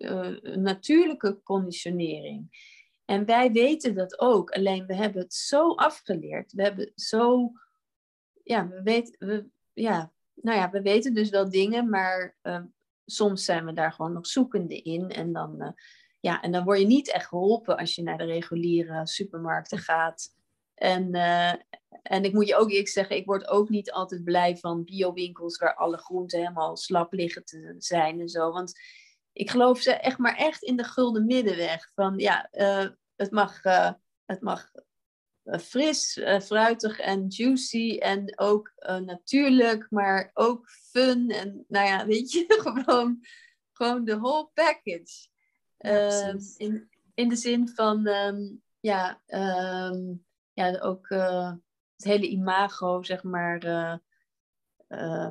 natuurlijke 0.43 1.41
conditionering. 1.43 2.73
En 3.05 3.25
wij 3.25 3.53
weten 3.53 3.95
dat 3.95 4.21
ook, 4.21 4.51
alleen 4.51 4.87
we 4.87 4.95
hebben 4.95 5.23
het 5.23 5.35
zo 5.35 5.75
afgeleerd. 5.75 6.53
We 6.53 6.63
hebben 6.63 6.93
zo, 6.95 7.53
ja, 8.43 8.69
we 8.69 8.83
weten, 8.83 9.27
we, 9.27 9.47
ja, 9.73 10.13
nou 10.35 10.59
ja, 10.59 10.71
we 10.71 10.83
weten 10.83 11.15
dus 11.15 11.31
wel 11.31 11.51
dingen, 11.51 11.89
maar 11.89 12.37
soms 13.05 13.45
zijn 13.45 13.65
we 13.65 13.73
daar 13.73 13.93
gewoon 13.93 14.13
nog 14.13 14.27
zoekende 14.27 14.83
in. 14.83 15.11
En 15.11 15.33
dan, 15.33 15.75
ja, 16.25 16.43
en 16.43 16.53
dan 16.53 16.65
word 16.65 16.79
je 16.79 16.87
niet 16.87 17.13
echt 17.13 17.27
geholpen 17.27 17.77
als 17.77 17.95
je 17.95 18.03
naar 18.03 18.19
de 18.19 18.25
reguliere 18.25 19.07
supermarkten 19.07 19.79
gaat. 19.79 20.35
En, 20.75 21.15
eh, 21.15 21.53
en 22.03 22.25
ik 22.25 22.33
moet 22.33 22.49
je 22.49 22.57
ook 22.57 22.71
eerlijk 22.71 22.89
zeggen, 22.89 23.17
ik 23.17 23.27
word 23.27 23.49
ook 23.49 23.69
niet 23.69 23.93
altijd 23.93 24.25
blij 24.25 24.57
van 24.57 24.85
biowinkels 24.85 25.59
waar 25.59 25.75
alle 25.75 25.97
groenten 25.97 26.39
helemaal 26.39 26.77
slap 26.77 27.13
liggen 27.13 27.45
te 27.45 27.75
zijn 27.79 28.21
en 28.21 28.29
zo. 28.29 28.53
Want 28.53 28.81
ik 29.33 29.51
geloof 29.51 29.81
ze 29.81 29.93
echt 29.93 30.19
maar 30.19 30.37
echt 30.37 30.63
in 30.63 30.77
de 30.77 30.85
gulden 30.85 31.27
middenweg. 31.27 31.91
Van 31.95 32.19
ja, 32.19 32.49
eh, 32.51 32.89
het 33.17 33.31
mag, 33.31 33.65
eh, 33.65 33.93
het 34.25 34.41
mag 34.41 34.71
fris, 35.61 36.21
fruitig 36.43 36.99
en 36.99 37.27
juicy 37.29 37.97
en 37.99 38.39
ook 38.39 38.73
natuurlijk, 39.05 39.87
maar 39.91 40.31
ook 40.35 40.71
fun. 40.71 41.31
En 41.31 41.65
nou 41.69 41.87
ja, 41.87 42.07
weet 42.07 42.33
je, 42.33 42.45
gewoon, 42.65 43.27
gewoon 43.73 44.05
de 44.05 44.19
whole 44.19 44.51
package. 44.55 45.33
Ja, 45.85 46.21
Ehm, 46.21 46.39
in, 46.57 46.89
in 47.15 47.29
de 47.29 47.37
zin 47.37 47.69
van, 47.69 48.07
ehm, 48.07 48.53
ja, 48.81 49.23
ehm, 49.27 50.15
ja, 50.53 50.79
ook 50.79 51.09
eh, 51.09 51.53
het 51.97 52.05
hele 52.05 52.29
imago, 52.29 53.03
zeg 53.03 53.23
maar, 53.23 53.59
eh, 54.89 55.29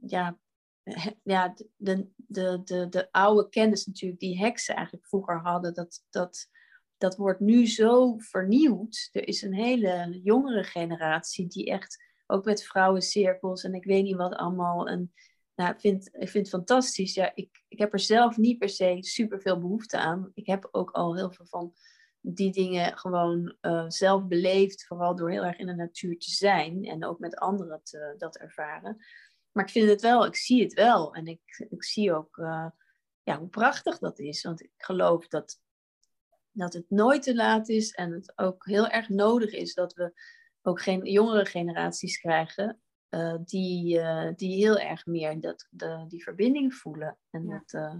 ja, 0.00 0.38
he- 0.82 1.16
ja, 1.22 1.54
de, 1.76 2.08
de, 2.16 2.60
de, 2.64 2.88
de 2.88 3.08
oude 3.12 3.48
kennis 3.48 3.86
natuurlijk, 3.86 4.20
die 4.20 4.38
heksen 4.38 4.74
eigenlijk 4.74 5.06
vroeger 5.06 5.40
hadden, 5.40 5.74
dat, 5.74 6.04
dat, 6.10 6.48
dat 6.96 7.16
wordt 7.16 7.40
nu 7.40 7.66
zo 7.66 8.18
vernieuwd. 8.18 9.08
Er 9.12 9.28
is 9.28 9.42
een 9.42 9.54
hele 9.54 10.20
jongere 10.22 10.64
generatie 10.64 11.46
die 11.46 11.70
echt, 11.70 12.02
ook 12.26 12.44
met 12.44 12.64
vrouwencirkels 12.64 13.64
en 13.64 13.74
ik 13.74 13.84
weet 13.84 14.02
niet 14.02 14.16
wat 14.16 14.34
allemaal, 14.34 14.88
en 14.88 15.12
nou, 15.54 15.72
ik, 15.72 15.80
vind, 15.80 16.06
ik 16.06 16.28
vind 16.28 16.46
het 16.46 16.48
fantastisch. 16.48 17.14
Ja, 17.14 17.32
ik, 17.34 17.64
ik 17.68 17.78
heb 17.78 17.92
er 17.92 18.00
zelf 18.00 18.36
niet 18.36 18.58
per 18.58 18.68
se 18.68 18.96
super 19.00 19.40
veel 19.40 19.60
behoefte 19.60 19.98
aan. 19.98 20.30
Ik 20.34 20.46
heb 20.46 20.68
ook 20.70 20.90
al 20.90 21.16
heel 21.16 21.32
veel 21.32 21.46
van 21.46 21.74
die 22.20 22.52
dingen 22.52 22.98
gewoon 22.98 23.56
eh, 23.60 23.84
zelf 23.88 24.26
beleefd, 24.26 24.86
vooral 24.86 25.16
door 25.16 25.30
heel 25.30 25.44
erg 25.44 25.58
in 25.58 25.66
de 25.66 25.74
natuur 25.74 26.18
te 26.18 26.30
zijn 26.30 26.84
en 26.84 27.04
ook 27.04 27.18
met 27.18 27.36
anderen 27.36 27.80
te, 27.82 28.14
dat 28.18 28.36
ervaren. 28.36 29.04
Maar 29.52 29.64
ik 29.64 29.70
vind 29.70 29.88
het 29.88 30.00
wel, 30.00 30.26
ik 30.26 30.36
zie 30.36 30.62
het 30.62 30.72
wel 30.72 31.14
en 31.14 31.26
ik, 31.26 31.66
ik 31.70 31.84
zie 31.84 32.14
ook 32.14 32.38
eh, 32.38 32.66
ja, 33.22 33.38
hoe 33.38 33.48
prachtig 33.48 33.98
dat 33.98 34.18
is. 34.18 34.42
Want 34.42 34.62
ik 34.62 34.72
geloof 34.76 35.28
dat, 35.28 35.60
dat 36.50 36.72
het 36.72 36.90
nooit 36.90 37.22
te 37.22 37.34
laat 37.34 37.68
is 37.68 37.90
en 37.90 38.12
het 38.12 38.32
ook 38.38 38.66
heel 38.66 38.88
erg 38.88 39.08
nodig 39.08 39.52
is 39.52 39.74
dat 39.74 39.94
we 39.94 40.12
ook 40.62 40.82
geen 40.82 41.04
jongere 41.04 41.44
generaties 41.44 42.18
krijgen 42.18 42.82
eh, 43.14 43.34
die, 43.44 44.00
eh, 44.00 44.32
die 44.36 44.54
heel 44.54 44.78
erg 44.78 45.06
meer 45.06 45.40
dat, 45.40 45.66
de, 45.70 46.04
die 46.08 46.22
verbinding 46.22 46.74
voelen 46.74 47.18
en 47.30 47.46
Ja. 47.46 47.58
dat, 47.58 47.72
eh, 47.72 47.98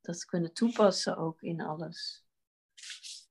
dat 0.00 0.24
kunnen 0.24 0.52
toepassen 0.52 1.16
ook 1.16 1.42
in 1.42 1.60
alles. 1.60 2.24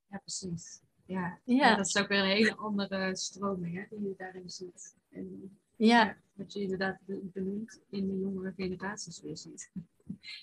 Ja, 0.08 0.18
precies. 0.18 0.82
Ja. 1.06 1.39
Ja. 1.44 1.56
Ja, 1.56 1.76
dat 1.76 1.86
is 1.86 1.98
ook 1.98 2.08
weer 2.08 2.20
een 2.20 2.26
hele 2.26 2.56
andere 2.56 3.16
stroming 3.16 3.76
hè, 3.76 3.98
die 3.98 4.08
je 4.08 4.14
daarin 4.18 4.50
ziet. 4.50 4.96
En 5.10 5.58
Ja, 5.76 6.18
wat 6.34 6.54
je 6.54 6.62
inderdaad 6.62 6.98
be- 7.06 7.20
benoemt 7.34 7.82
in 7.89 8.08
de 8.08 8.20
jongere 8.20 8.54
generaties 8.58 9.22
weer 9.22 9.38
ziet. 9.38 9.72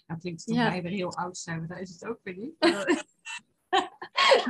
Nou, 0.06 0.20
klinkt 0.20 0.44
het 0.44 0.54
Ja. 0.54 0.62
voor 0.62 0.70
mij 0.70 0.82
weer 0.82 0.92
heel 0.92 1.16
oud 1.16 1.36
zijn, 1.38 1.58
maar 1.58 1.68
dat 1.68 1.78
is 1.78 1.90
het 1.90 2.04
ook 2.06 2.20
weer 2.22 2.36
niet. 2.36 2.54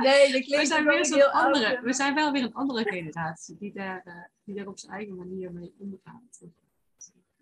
nee, 0.01 0.31
dat 0.31 0.45
we, 0.45 0.65
zijn 0.65 0.85
weer 0.85 1.05
heel 1.07 1.29
andere, 1.29 1.81
we 1.83 1.93
zijn 1.93 2.15
wel 2.15 2.31
weer 2.31 2.43
een 2.43 2.53
andere 2.53 2.83
generatie 2.91 3.57
die 3.57 3.73
daar, 3.73 4.31
die 4.53 4.59
daar 4.63 4.71
op 4.71 4.79
zijn 4.79 4.91
eigen 4.93 5.15
manier 5.15 5.51
mee 5.53 5.73
omgaat. 5.77 6.41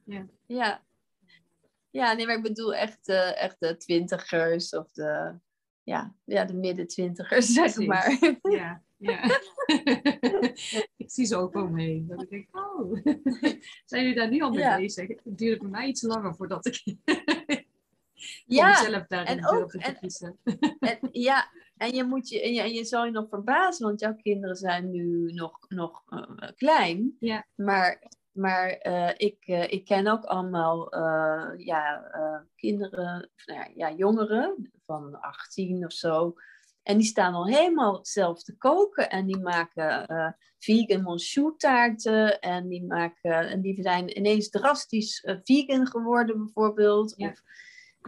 Ja, 0.03 0.25
Ja. 0.45 0.87
Ja, 1.91 2.13
nee, 2.13 2.25
maar 2.25 2.35
ik 2.37 2.43
bedoel 2.43 2.75
echt, 2.75 3.07
eh, 3.07 3.41
echt 3.43 3.55
de 3.59 3.77
twintigers 3.77 4.73
of 4.73 4.91
de, 4.91 5.33
ja, 5.83 6.15
ja, 6.23 6.45
de 6.45 6.53
midden 6.53 6.87
twintigers, 6.87 7.45
zeg 7.53 7.77
maar. 7.77 8.37
ja, 8.41 8.83
ja. 8.97 9.23
ik 11.03 11.11
zie 11.11 11.25
ze 11.25 11.35
ook 11.35 11.55
om 11.55 11.71
me 11.71 11.81
heen. 11.81 12.07
Dat 12.07 12.21
ik 12.21 12.29
denk, 12.29 12.47
oh, 12.57 12.93
zijn 13.85 14.01
jullie 14.03 14.15
daar 14.15 14.29
nu 14.29 14.41
al 14.41 14.49
mee 14.49 14.59
Ja. 14.59 14.77
bezig? 14.77 15.07
Het 15.07 15.19
duurde 15.37 15.59
bij 15.61 15.69
mij 15.69 15.87
iets 15.87 16.01
langer 16.01 16.35
voordat 16.35 16.65
ik 16.65 16.83
Ja, 18.45 18.67
mezelf 18.81 19.07
daarin 19.07 19.37
en 19.37 19.47
ook- 19.47 19.73
en- 19.73 19.99
kiezen. 19.99 20.37
en, 20.79 20.99
ja, 21.11 21.51
en 21.79 21.95
je, 21.95 22.03
moet 22.03 22.29
je, 22.29 22.41
en 22.41 22.53
je, 22.53 22.61
en 22.61 22.73
je 22.73 22.85
zal 22.85 23.05
je 23.05 23.11
nog 23.11 23.29
verbazen, 23.29 23.85
want 23.85 23.99
jouw 23.99 24.15
kinderen 24.15 24.55
zijn 24.55 24.91
nu 24.91 25.31
nog, 25.31 25.59
nog 25.67 26.03
eh, 26.09 26.49
klein. 26.55 27.15
Ja. 27.19 27.45
Maar, 27.55 28.11
maar 28.31 28.69
eh, 28.69 29.13
ik, 29.17 29.37
eh, 29.45 29.71
ik 29.71 29.85
ken 29.85 30.07
ook 30.07 30.23
allemaal 30.23 30.95
ja, 31.57 32.11
kinderen, 32.55 33.29
nou 33.45 33.59
ja, 33.59 33.69
ja, 33.75 33.95
jongeren 33.95 34.71
van 34.85 35.19
18 35.19 35.85
of 35.85 35.93
zo. 35.93 36.33
En 36.83 36.97
die 36.97 37.07
staan 37.07 37.33
al 37.33 37.47
helemaal 37.47 37.99
zelf 38.01 38.43
te 38.43 38.57
koken. 38.57 39.09
En 39.09 39.25
die 39.25 39.39
maken 39.39 40.35
vegan 40.57 41.01
monchou 41.01 41.53
taarten. 41.57 42.39
En 42.39 42.67
die, 42.67 42.85
maken, 42.85 43.49
en 43.49 43.61
die 43.61 43.81
zijn 43.81 44.17
ineens 44.17 44.49
drastisch 44.49 45.23
vegan 45.43 45.87
geworden 45.87 46.37
bijvoorbeeld. 46.37 47.13
Ja. 47.17 47.29
Of, 47.29 47.41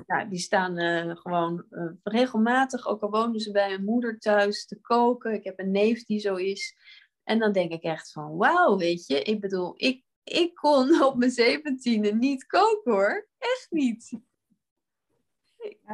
ja, 0.08 0.26
die 0.26 0.40
staan 0.40 0.78
eh, 0.78 1.16
gewoon 1.16 1.66
eh, 1.70 1.90
regelmatig, 2.04 2.88
ook 2.88 3.02
al 3.02 3.10
wonen 3.10 3.40
ze 3.40 3.52
bij 3.52 3.72
hun 3.72 3.84
moeder 3.84 4.20
thuis, 4.20 4.66
te 4.66 4.80
koken. 4.82 5.34
Ik 5.34 5.44
heb 5.44 5.60
een 5.60 5.72
neef 5.72 6.06
die 6.06 6.20
zo 6.20 6.36
is. 6.36 6.78
En 7.24 7.40
dan 7.40 7.52
denk 7.52 7.72
ik 7.72 7.84
echt 7.84 8.12
van, 8.12 8.38
wauw, 8.38 8.78
weet 8.78 9.08
je. 9.08 9.22
Ik 9.22 9.42
bedoel, 9.42 9.74
ik, 9.76 10.04
ik 10.24 10.56
kon 10.56 11.02
op 11.04 11.16
mijn 11.16 11.32
zeventiende 11.32 12.14
niet 12.14 12.46
koken 12.46 12.92
hoor. 12.92 13.28
Echt 13.38 13.68
niet. 13.70 14.20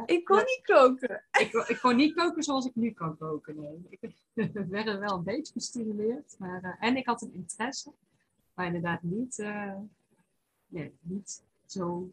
Ik 0.06 0.24
kon 0.24 0.36
niet 0.36 0.60
koken. 0.62 1.24
Ik, 1.40 1.52
ik 1.52 1.78
kon 1.80 1.96
niet 1.96 2.14
koken 2.14 2.42
zoals 2.42 2.66
ik 2.66 2.74
nu 2.74 2.90
kan 2.90 3.16
koken. 3.16 3.60
Nee. 3.60 3.86
Ik 3.88 4.12
werd 4.68 4.86
er 4.86 4.98
wel 4.98 5.16
een 5.16 5.24
beetje 5.24 5.52
gestimuleerd. 5.52 6.36
Maar, 6.38 6.64
uh, 6.64 6.88
en 6.88 6.96
ik 6.96 7.06
had 7.06 7.22
een 7.22 7.32
interesse. 7.32 7.92
Maar 8.54 8.66
inderdaad 8.66 9.02
niet, 9.02 9.44
nee, 10.68 10.92
niet 11.00 11.42
zo 11.66 12.10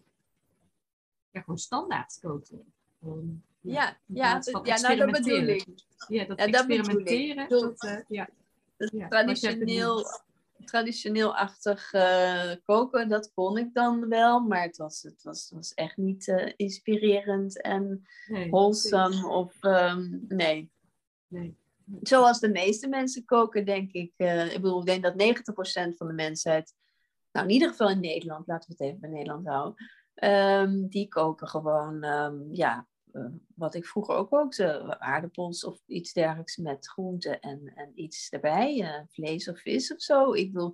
ja, 1.36 1.41
gewoon 1.41 1.57
standaard 1.57 2.17
koken. 2.21 2.73
Um, 3.05 3.43
ja, 3.61 3.97
ja, 4.05 4.41
ja, 4.45 4.61
ja 4.63 4.79
nou 4.79 4.95
dat 4.95 5.11
bedoel 5.11 5.47
ik. 5.47 5.65
Ja, 6.07 6.25
dat 6.25 6.39
ja, 6.39 6.45
experimenteren. 6.45 7.49
Dat, 7.49 7.83
uh, 7.83 7.99
ja. 8.07 8.29
ja, 8.77 9.07
traditioneel, 9.07 10.05
traditioneel-achtig 10.65 11.93
uh, 11.93 12.51
koken, 12.65 13.09
dat 13.09 13.31
kon 13.33 13.57
ik 13.57 13.73
dan 13.73 14.09
wel, 14.09 14.39
maar 14.39 14.61
het 14.61 14.77
was, 14.77 15.01
het 15.01 15.23
was, 15.23 15.51
was 15.53 15.73
echt 15.73 15.97
niet 15.97 16.27
uh, 16.27 16.51
inspirerend 16.55 17.61
en 17.61 18.07
nee, 18.27 18.49
wholesome 18.49 19.27
of 19.27 19.63
um, 19.63 20.25
nee. 20.27 20.71
nee. 21.27 21.57
Zoals 22.01 22.39
de 22.39 22.49
meeste 22.49 22.88
mensen 22.88 23.25
koken, 23.25 23.65
denk 23.65 23.91
ik. 23.91 24.11
Ik 24.17 24.61
bedoel, 24.61 24.79
ik 24.79 24.86
denk 24.86 25.03
dat 25.03 25.13
90% 25.93 25.95
van 25.97 26.07
de 26.07 26.13
mensheid, 26.13 26.73
nou 27.31 27.47
in 27.47 27.53
ieder 27.53 27.69
geval 27.69 27.89
in 27.89 27.99
Nederland, 27.99 28.47
laten 28.47 28.69
we 28.69 28.75
het 28.77 28.88
even 28.88 28.99
bij 28.99 29.09
Nederland 29.09 29.47
houden, 29.47 29.75
um, 30.24 30.88
die 30.88 31.07
koken 31.07 31.47
gewoon, 31.47 32.03
um, 32.03 32.47
ja, 32.51 32.88
uh, 33.13 33.26
wat 33.55 33.76
ik 33.76 33.86
vroeger 33.86 34.16
ook 34.16 34.30
kookte, 34.30 34.99
aardappels 34.99 35.63
of 35.63 35.82
iets 35.88 36.13
dergelijks 36.13 36.57
met 36.57 36.88
groenten 36.88 37.39
en, 37.39 37.72
en 37.76 37.91
iets 37.95 38.30
erbij, 38.30 38.76
uh, 38.76 39.01
vlees 39.07 39.47
of 39.47 39.61
vis 39.61 39.93
of 39.93 40.01
zo. 40.01 40.34
Ik 40.34 40.53
bedoel, 40.53 40.74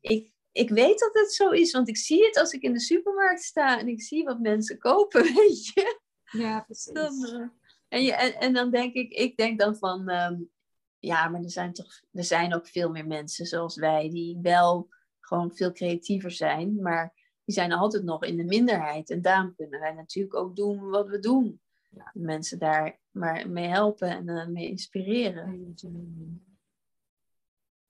ik, 0.00 0.32
ik 0.52 0.70
weet 0.70 0.98
dat 0.98 1.14
het 1.14 1.32
zo 1.32 1.50
is, 1.50 1.72
want 1.72 1.88
ik 1.88 1.96
zie 1.96 2.24
het 2.24 2.38
als 2.38 2.52
ik 2.52 2.62
in 2.62 2.72
de 2.72 2.80
supermarkt 2.80 3.42
sta 3.42 3.78
en 3.78 3.88
ik 3.88 4.02
zie 4.02 4.24
wat 4.24 4.40
mensen 4.40 4.78
kopen, 4.78 5.22
weet 5.34 5.66
je. 5.66 6.00
Ja, 6.30 6.60
precies. 6.60 6.92
Dan, 6.92 7.50
en, 7.88 8.02
je, 8.02 8.12
en, 8.14 8.34
en, 8.34 8.52
dan 8.52 8.70
denk 8.70 8.94
ik, 8.94 9.12
ik 9.12 9.36
denk 9.36 9.58
dan 9.58 9.76
van, 9.76 10.10
um, 10.10 10.50
ja, 10.98 11.28
maar 11.28 11.42
er 11.42 11.50
zijn 11.50 11.72
toch, 11.72 12.02
er 12.12 12.24
zijn 12.24 12.54
ook 12.54 12.66
veel 12.66 12.90
meer 12.90 13.06
mensen 13.06 13.46
zoals 13.46 13.76
wij 13.76 14.10
die 14.10 14.38
wel 14.42 14.88
gewoon 15.20 15.54
veel 15.54 15.72
creatiever 15.72 16.30
zijn, 16.30 16.82
maar 16.82 17.15
die 17.46 17.54
zijn 17.54 17.72
altijd 17.72 18.04
nog 18.04 18.24
in 18.24 18.36
de 18.36 18.44
minderheid. 18.44 19.10
En 19.10 19.22
daarom 19.22 19.54
kunnen 19.54 19.80
wij 19.80 19.92
natuurlijk 19.92 20.34
ook 20.34 20.56
doen 20.56 20.88
wat 20.88 21.08
we 21.08 21.18
doen. 21.18 21.60
Ja. 21.90 22.10
Mensen 22.14 22.58
daar 22.58 22.98
maar 23.10 23.50
mee 23.50 23.68
helpen 23.68 24.08
en 24.08 24.28
uh, 24.28 24.46
mee 24.46 24.68
inspireren. 24.68 25.74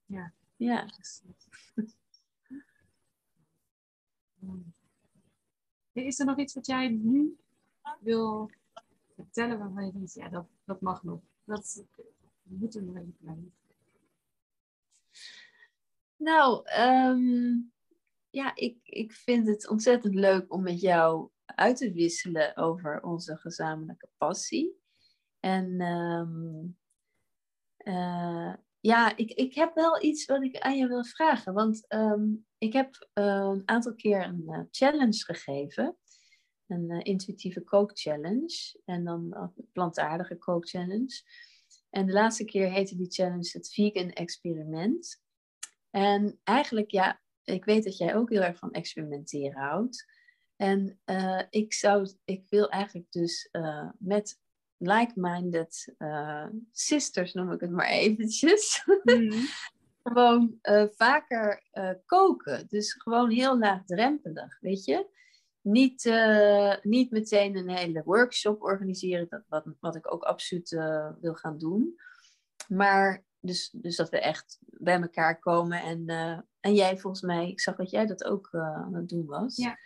Ja. 0.05 0.33
Ja. 0.57 0.89
Is 5.93 6.19
er 6.19 6.27
nog 6.27 6.39
iets 6.39 6.55
wat 6.55 6.67
jij 6.67 6.89
nu 6.89 7.37
wil 8.01 8.51
vertellen 9.15 9.59
waarvan 9.59 9.87
je 9.87 9.93
denkt, 9.93 10.15
ja, 10.15 10.29
dat, 10.29 10.47
dat 10.65 10.81
mag 10.81 11.03
nog. 11.03 11.21
Dat 11.45 11.85
moet 12.43 12.75
er 12.75 12.83
nog 12.83 12.97
even 12.97 13.17
bij. 13.19 13.51
Nou, 16.17 16.71
um, 16.81 17.73
ja, 18.37 18.55
ik, 18.55 18.79
ik 18.83 19.13
vind 19.13 19.47
het 19.47 19.69
ontzettend 19.69 20.15
leuk 20.15 20.53
om 20.53 20.63
met 20.63 20.81
jou 20.81 21.31
uit 21.45 21.77
te 21.77 21.93
wisselen 21.93 22.57
over 22.57 23.03
onze 23.03 23.37
gezamenlijke 23.37 24.09
passie. 24.17 24.81
En 25.41 25.81
um, 25.81 26.79
ja, 28.81 29.17
ik, 29.17 29.31
ik 29.31 29.55
heb 29.55 29.75
wel 29.75 30.03
iets 30.03 30.25
wat 30.25 30.43
ik 30.43 30.59
aan 30.59 30.77
je 30.77 30.87
wil 30.87 31.05
vragen. 31.05 31.55
Want 31.55 31.85
um, 31.89 32.47
ik 32.59 32.73
heb 32.73 33.09
uh, 33.15 33.25
een 33.25 33.63
aantal 33.65 33.95
keer 33.95 34.25
een 34.25 34.43
uh, 34.47 34.61
challenge 34.71 35.25
gegeven. 35.25 35.97
Een 36.67 36.91
intuïtieve 36.91 37.61
kookchallenge. 37.61 38.81
En 38.85 39.05
dan 39.05 39.37
een 39.37 39.69
plantaardige 39.73 40.37
kookchallenge. 40.37 41.23
En 41.91 42.07
de 42.07 42.13
laatste 42.13 42.45
keer 42.45 42.71
heette 42.71 42.97
die 42.97 43.11
challenge 43.11 43.51
het 43.53 43.73
Vegan 43.73 44.11
Experiment. 44.11 45.23
En 45.91 46.41
eigenlijk, 46.45 46.91
ja, 46.91 47.21
ik 47.47 47.65
weet 47.65 47.85
dat 47.85 47.97
jij 47.97 48.17
ook 48.17 48.31
heel 48.31 48.43
erg 48.43 48.59
van 48.59 48.73
experimenteren 48.73 49.61
houdt. 49.61 50.07
En 50.57 50.99
uh, 51.07 51.43
ik, 51.51 51.73
zou, 51.73 52.11
ik 52.25 52.45
wil 52.49 52.69
eigenlijk 52.69 53.13
dus 53.13 53.49
uh, 53.53 53.89
met 53.99 54.41
like-minded 54.77 55.95
uh, 55.99 56.47
sisters, 56.73 57.33
noem 57.33 57.53
ik 57.53 57.61
het 57.61 57.71
maar 57.71 57.89
eventjes, 57.89 58.85
mm. 59.03 59.31
gewoon 60.03 60.59
vaker 60.97 61.63
koken. 62.07 62.67
Dus 62.69 62.93
gewoon 62.93 63.31
heel 63.31 63.59
laagdrempelig, 63.59 64.59
weet 64.61 64.85
je. 64.85 65.15
Niet, 65.61 66.05
niet 66.83 67.11
meteen 67.11 67.57
een 67.57 67.69
hele 67.69 68.03
workshop 68.05 68.63
organiseren, 68.63 69.27
dat, 69.29 69.43
wat, 69.49 69.65
wat 69.81 69.97
ik 69.97 70.13
ook 70.13 70.23
absoluut 70.23 70.69
wil 71.21 71.35
gaan 71.35 71.59
doen. 71.59 72.01
Maar 72.69 73.25
dus, 73.41 73.71
dus 73.73 73.97
dat 73.97 74.11
we 74.11 74.21
echt 74.21 74.59
bij 74.61 75.01
elkaar 75.01 75.39
komen. 75.39 75.83
En, 75.83 76.05
en 76.67 76.75
jij 76.75 76.99
volgens 76.99 77.23
mij, 77.23 77.49
ik 77.49 77.61
zag 77.61 77.77
dat 77.77 77.91
jij 77.91 78.07
dat 78.07 78.25
ook 78.25 78.49
uh, 78.53 78.63
aan 78.63 78.95
het 78.95 79.09
doen 79.09 79.27
was. 79.27 79.57
Ja. 79.57 79.79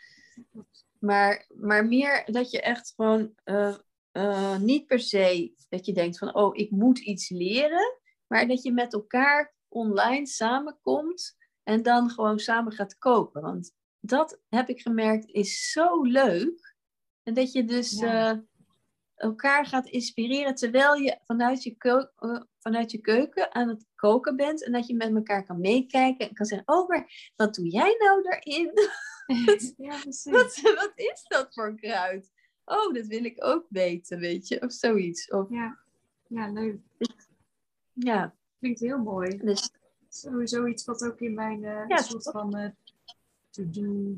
Maar, 0.99 1.47
maar 1.55 1.87
meer 1.87 2.23
dat 2.27 2.51
je 2.51 2.61
echt 2.61 2.93
gewoon 2.97 3.33
uh, 3.45 4.59
niet 4.59 4.87
per 4.87 5.01
se 5.01 5.55
dat 5.69 5.87
je 5.87 5.93
denkt 5.93 6.19
van 6.19 6.35
oh, 6.35 6.57
ik 6.57 6.71
moet 6.71 6.99
iets 6.99 7.29
leren. 7.29 7.99
Maar 8.27 8.47
dat 8.47 8.63
je 8.63 8.73
met 8.73 8.93
elkaar 8.93 9.55
online 9.69 10.27
samenkomt 10.27 11.37
en 11.63 11.83
dan 11.83 12.11
gewoon 12.11 12.39
samen 12.39 12.73
gaat 12.73 12.99
koken. 12.99 13.43
Want 13.43 13.75
dat 14.01 14.41
heb 14.49 14.69
ik 14.69 14.81
gemerkt 14.81 15.29
is 15.29 15.71
zo 15.71 16.03
leuk. 16.03 16.75
En 17.23 17.35
dat 17.35 17.53
je 17.53 17.65
dus 17.65 17.99
ja 17.99 18.45
elkaar 19.21 19.67
gaat 19.67 19.89
inspireren 19.89 20.55
terwijl 20.55 20.95
je 20.95 21.19
vanuit 21.25 21.63
je, 21.63 21.77
vanuit 22.61 22.91
je 22.91 22.99
keuken 22.99 23.55
aan 23.55 23.69
het 23.69 23.87
koken 23.95 24.37
bent 24.37 24.65
en 24.65 24.73
dat 24.73 24.87
je 24.87 24.95
met 24.95 25.15
elkaar 25.15 25.45
kan 25.45 25.61
meekijken 25.61 26.29
en 26.29 26.35
kan 26.35 26.47
zeggen, 26.47 26.69
oh, 26.69 26.89
maar 26.89 27.33
wat 27.37 27.55
doe 27.55 27.69
jij 27.69 27.97
nou 27.99 28.23
daarin? 28.23 28.73
ja, 29.89 29.99
wat, 30.25 30.61
wat, 30.63 30.93
is 30.95 31.25
dat 31.29 31.55
voor 31.55 31.75
kruid? 31.75 32.31
Oh, 32.65 32.95
dat 32.95 33.07
wil 33.07 33.25
ik 33.25 33.45
ook 33.45 33.67
weten, 33.69 34.19
weet 34.19 34.49
je, 34.49 34.63
of 34.63 34.73
zoiets. 34.73 35.31
Of... 35.31 35.51
Ja. 35.51 35.79
ja, 36.27 36.53
leuk. 36.53 36.79
Ja. 37.93 38.35
Klinkt 38.59 38.81
heel 38.81 38.99
mooi. 38.99 39.37
Dus... 39.37 39.71
Sowieso 40.09 40.67
iets 40.67 40.85
wat 40.85 41.05
ook 41.05 41.21
in 41.21 41.35
mijn 41.35 41.63
uh, 41.63 41.85
ja, 41.89 41.97
soort 41.97 42.31
van 42.31 42.57
uh, 42.57 42.71
to-do 43.51 44.17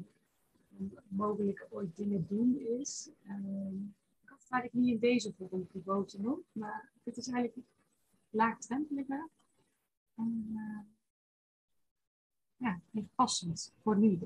mogelijk 1.09 1.67
ooit 1.71 1.97
dingen 1.97 2.27
doen 2.29 2.59
is. 2.59 3.09
Ehm, 3.27 3.75
ik 4.61 4.73
niet 4.73 4.93
in 4.95 4.99
deze 4.99 5.33
vorm 5.33 5.67
geboten 5.73 6.23
nog. 6.23 6.39
Maar 6.53 6.91
het 7.05 7.17
is 7.17 7.29
eigenlijk 7.29 7.67
laagdrempeliger. 8.33 9.29
En 10.15 10.51
uh, 10.55 10.79
ja, 12.57 12.81
passend 13.15 13.73
voor 13.83 13.99
nu. 13.99 14.19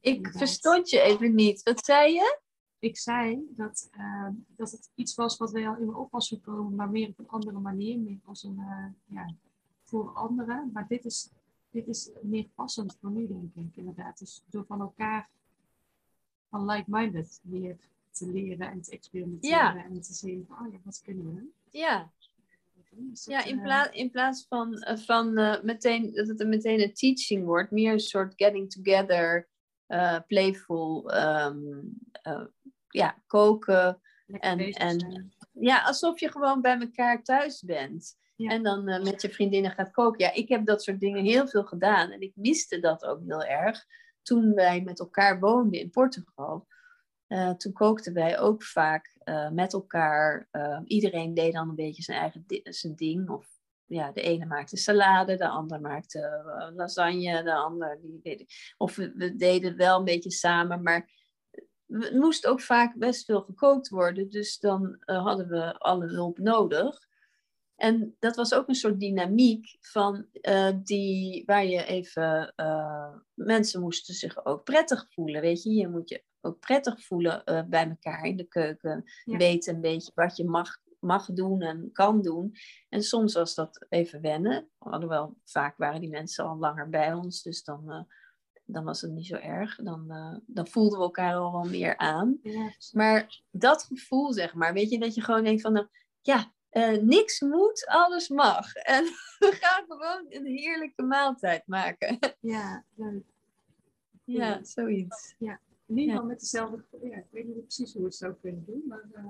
Ik 0.00 0.32
verstond 0.32 0.90
je 0.90 1.00
even 1.00 1.34
niet. 1.34 1.62
Wat 1.62 1.84
zei 1.84 2.12
je? 2.12 2.38
Ik 2.78 2.98
zei 2.98 3.46
dat, 3.50 3.88
uh, 3.98 4.28
dat 4.46 4.70
het 4.70 4.90
iets 4.94 5.14
was 5.14 5.36
wat 5.36 5.50
wel 5.50 5.76
in 5.76 5.86
me 5.86 5.96
op 5.96 6.10
was 6.10 6.28
gekomen, 6.28 6.74
maar 6.74 6.90
meer 6.90 7.08
op 7.08 7.18
een 7.18 7.28
andere 7.28 7.58
manier. 7.58 7.98
Meer 7.98 8.18
als 8.24 8.42
een, 8.42 8.58
uh, 8.58 8.86
ja, 9.04 9.34
voor 9.82 10.10
anderen. 10.10 10.70
Maar 10.72 10.86
dit 10.88 11.04
is, 11.04 11.30
dit 11.70 11.86
is 11.86 12.10
meer 12.22 12.48
passend 12.54 12.96
voor 13.00 13.10
nu, 13.10 13.26
denk 13.26 13.54
ik, 13.54 13.76
inderdaad. 13.76 14.18
Dus 14.18 14.42
door 14.46 14.64
van 14.64 14.80
elkaar, 14.80 15.28
van 16.48 16.64
like-minded, 16.64 17.40
weer 17.42 17.76
te 18.10 18.26
leren 18.26 18.70
en 18.70 18.82
te 18.82 18.90
experimenteren 18.90 19.84
en 19.84 20.00
te 20.00 20.14
zien 20.14 20.44
van, 20.48 20.66
oh 20.66 20.72
ja, 20.72 20.78
wat 20.82 21.02
kunnen 21.02 21.34
we? 21.34 21.48
Ja. 21.78 22.10
Ja, 23.12 23.44
in, 23.44 23.62
pla 23.62 23.92
in 23.92 24.10
plaats 24.10 24.46
van, 24.48 24.74
eh, 24.74 24.96
van 24.96 25.38
uh, 25.38 25.62
meteen, 25.62 26.12
dat 26.12 26.28
het 26.28 26.46
meteen 26.46 26.80
een 26.80 26.94
teaching 26.94 27.44
wordt, 27.44 27.70
meer 27.70 27.92
een 27.92 28.00
soort 28.00 28.32
getting 28.36 28.70
together, 28.70 29.48
uh, 29.88 30.18
playful, 30.26 31.14
um, 31.16 31.98
ja, 32.88 33.22
koken. 33.26 34.00
en, 34.26 34.58
en 34.58 35.32
ja, 35.52 35.82
alsof 35.82 36.20
je 36.20 36.30
gewoon 36.30 36.60
bij 36.60 36.78
elkaar 36.78 37.22
thuis 37.22 37.62
bent. 37.62 38.16
En 38.36 38.62
dan 38.62 38.84
met 38.84 39.22
je 39.22 39.30
vriendinnen 39.30 39.70
gaat 39.70 39.90
koken. 39.90 40.24
Ja, 40.24 40.32
ik 40.32 40.48
heb 40.48 40.66
dat 40.66 40.82
soort 40.82 41.00
dingen 41.00 41.24
heel 41.24 41.48
veel 41.48 41.64
gedaan. 41.64 42.10
En 42.10 42.20
ik 42.20 42.32
miste 42.34 42.80
dat 42.80 43.04
ook 43.04 43.20
heel 43.26 43.44
erg 43.44 43.86
toen 44.22 44.54
wij 44.54 44.82
met 44.82 44.98
elkaar 44.98 45.40
woonden 45.40 45.80
in 45.80 45.90
Portugal. 45.90 46.66
Uh, 47.34 47.50
toen 47.50 47.72
kookten 47.72 48.14
wij 48.14 48.38
ook 48.38 48.62
vaak 48.62 49.16
uh, 49.24 49.50
met 49.50 49.72
elkaar. 49.72 50.48
Uh, 50.52 50.80
iedereen 50.84 51.34
deed 51.34 51.52
dan 51.52 51.68
een 51.68 51.74
beetje 51.74 52.02
zijn 52.02 52.18
eigen 52.18 52.44
zijn 52.62 52.94
ding. 52.94 53.28
Of 53.28 53.46
ja, 53.84 54.12
de 54.12 54.20
ene 54.20 54.46
maakte 54.46 54.76
salade, 54.76 55.36
de 55.36 55.48
ander 55.48 55.80
maakte 55.80 56.42
lasagne, 56.74 57.42
de 57.42 57.54
ander 57.54 57.98
die. 58.22 58.46
Of 58.76 58.96
we, 58.96 59.12
we, 59.16 59.36
deden 59.36 59.76
wel 59.76 59.98
een 59.98 60.04
beetje 60.04 60.30
samen, 60.30 60.82
maar 60.82 61.10
het 61.86 62.14
moest 62.14 62.46
ook 62.46 62.60
vaak 62.60 62.98
best 62.98 63.24
veel 63.24 63.40
gekookt 63.40 63.88
worden. 63.88 64.30
Dus 64.30 64.58
dan 64.58 64.96
hadden 65.04 65.48
we 65.48 65.78
alle 65.78 66.06
hulp 66.06 66.38
nodig. 66.38 66.98
En 67.76 68.16
dat 68.18 68.36
was 68.36 68.54
ook 68.54 68.68
een 68.68 68.74
soort 68.74 69.00
dynamiek 69.00 69.76
van 69.80 70.26
die, 70.82 71.42
waar 71.46 71.64
je 71.64 71.84
even, 71.84 72.54
mensen 73.34 73.80
moesten 73.80 74.14
zich 74.14 74.44
ook 74.44 74.64
prettig 74.64 75.06
voelen. 75.08 75.40
Weet 75.40 75.62
je, 75.62 75.70
je 75.74 75.88
moet 75.88 76.08
je 76.08 76.24
ook 76.44 76.60
prettig 76.60 77.04
voelen 77.04 77.44
eh, 77.44 77.62
bij 77.66 77.88
elkaar 77.88 78.24
in 78.24 78.36
de 78.36 78.44
keuken. 78.44 79.04
Ja. 79.24 79.36
Weten 79.36 79.74
een 79.74 79.80
beetje 79.80 80.12
wat 80.14 80.36
je 80.36 80.44
mag, 80.44 80.78
mag 80.98 81.26
doen 81.26 81.62
en 81.62 81.90
kan 81.92 82.22
doen. 82.22 82.56
En 82.88 83.02
soms 83.02 83.34
was 83.34 83.54
dat 83.54 83.86
even 83.88 84.20
wennen. 84.20 84.68
Alhoewel, 84.78 85.36
vaak 85.44 85.76
waren 85.76 86.00
die 86.00 86.10
mensen 86.10 86.44
al 86.44 86.56
langer 86.56 86.88
bij 86.88 87.12
ons. 87.12 87.42
Dus 87.42 87.64
dan, 87.64 87.90
eh, 87.90 88.02
dan 88.64 88.84
was 88.84 89.00
het 89.00 89.10
niet 89.10 89.26
zo 89.26 89.36
erg. 89.36 89.76
Dan, 89.76 90.10
eh, 90.10 90.36
dan 90.46 90.68
voelden 90.68 90.98
we 90.98 91.04
elkaar 91.04 91.34
al 91.34 91.52
wel 91.52 91.70
meer 91.70 91.96
aan. 91.96 92.38
Ja, 92.42 92.70
Maar 92.92 93.40
dat 93.50 93.82
gevoel, 93.82 94.32
zeg 94.32 94.54
maar, 94.54 94.72
weet 94.72 94.90
je, 94.90 94.98
dat 94.98 95.14
je 95.14 95.22
gewoon 95.22 95.44
denkt 95.44 95.62
van, 95.62 95.72
nou, 95.72 95.86
ja, 96.20 96.52
niks 97.00 97.40
moet, 97.40 97.86
alles 97.86 98.28
mag. 98.28 98.74
En 98.96 99.04
we 99.38 99.58
gaan 99.60 99.84
gewoon 99.88 100.26
een 100.28 100.46
heerlijke 100.46 101.02
maaltijd 101.02 101.66
maken. 101.66 102.18
ja 102.40 102.84
leuk. 102.94 103.24
ja, 104.24 104.64
zoiets. 104.64 105.34
In 105.38 105.58
ieder 105.86 106.12
geval 106.14 106.28
met 106.28 106.40
dezelfde. 106.40 106.84
Ja, 107.02 107.16
ik 107.16 107.26
weet 107.30 107.46
niet 107.46 107.60
precies 107.62 107.92
hoe 107.92 108.00
we 108.02 108.08
het 108.08 108.16
zou 108.16 108.34
kunnen 108.40 108.64
doen, 108.64 108.82
maar 108.88 109.04
uh, 109.12 109.24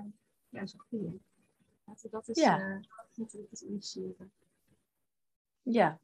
ja, 0.49 0.67
zo 0.67 0.79
goed. 0.89 1.01
Laten 1.85 2.03
we 2.03 2.11
dat 2.11 2.29
eens, 2.29 2.41
Ja. 2.41 2.81
eh, 3.17 3.69
initiëren. 3.69 4.33
Ja. 5.63 6.01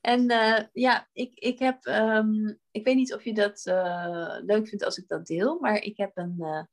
En 0.00 0.28
eh, 0.30 0.64
ja, 0.72 1.08
ik, 1.12 1.34
ik 1.38 1.58
heb, 1.58 1.84
ehm, 1.84 2.54
ik 2.70 2.84
weet 2.84 2.96
niet 2.96 3.14
of 3.14 3.24
je 3.24 3.34
dat 3.34 3.62
leuk 4.44 4.68
vindt 4.68 4.84
als 4.84 4.98
ik 4.98 5.08
dat 5.08 5.26
deel, 5.26 5.58
maar 5.60 5.76
ik 5.82 5.96
heb 5.96 6.16
een, 6.16 6.66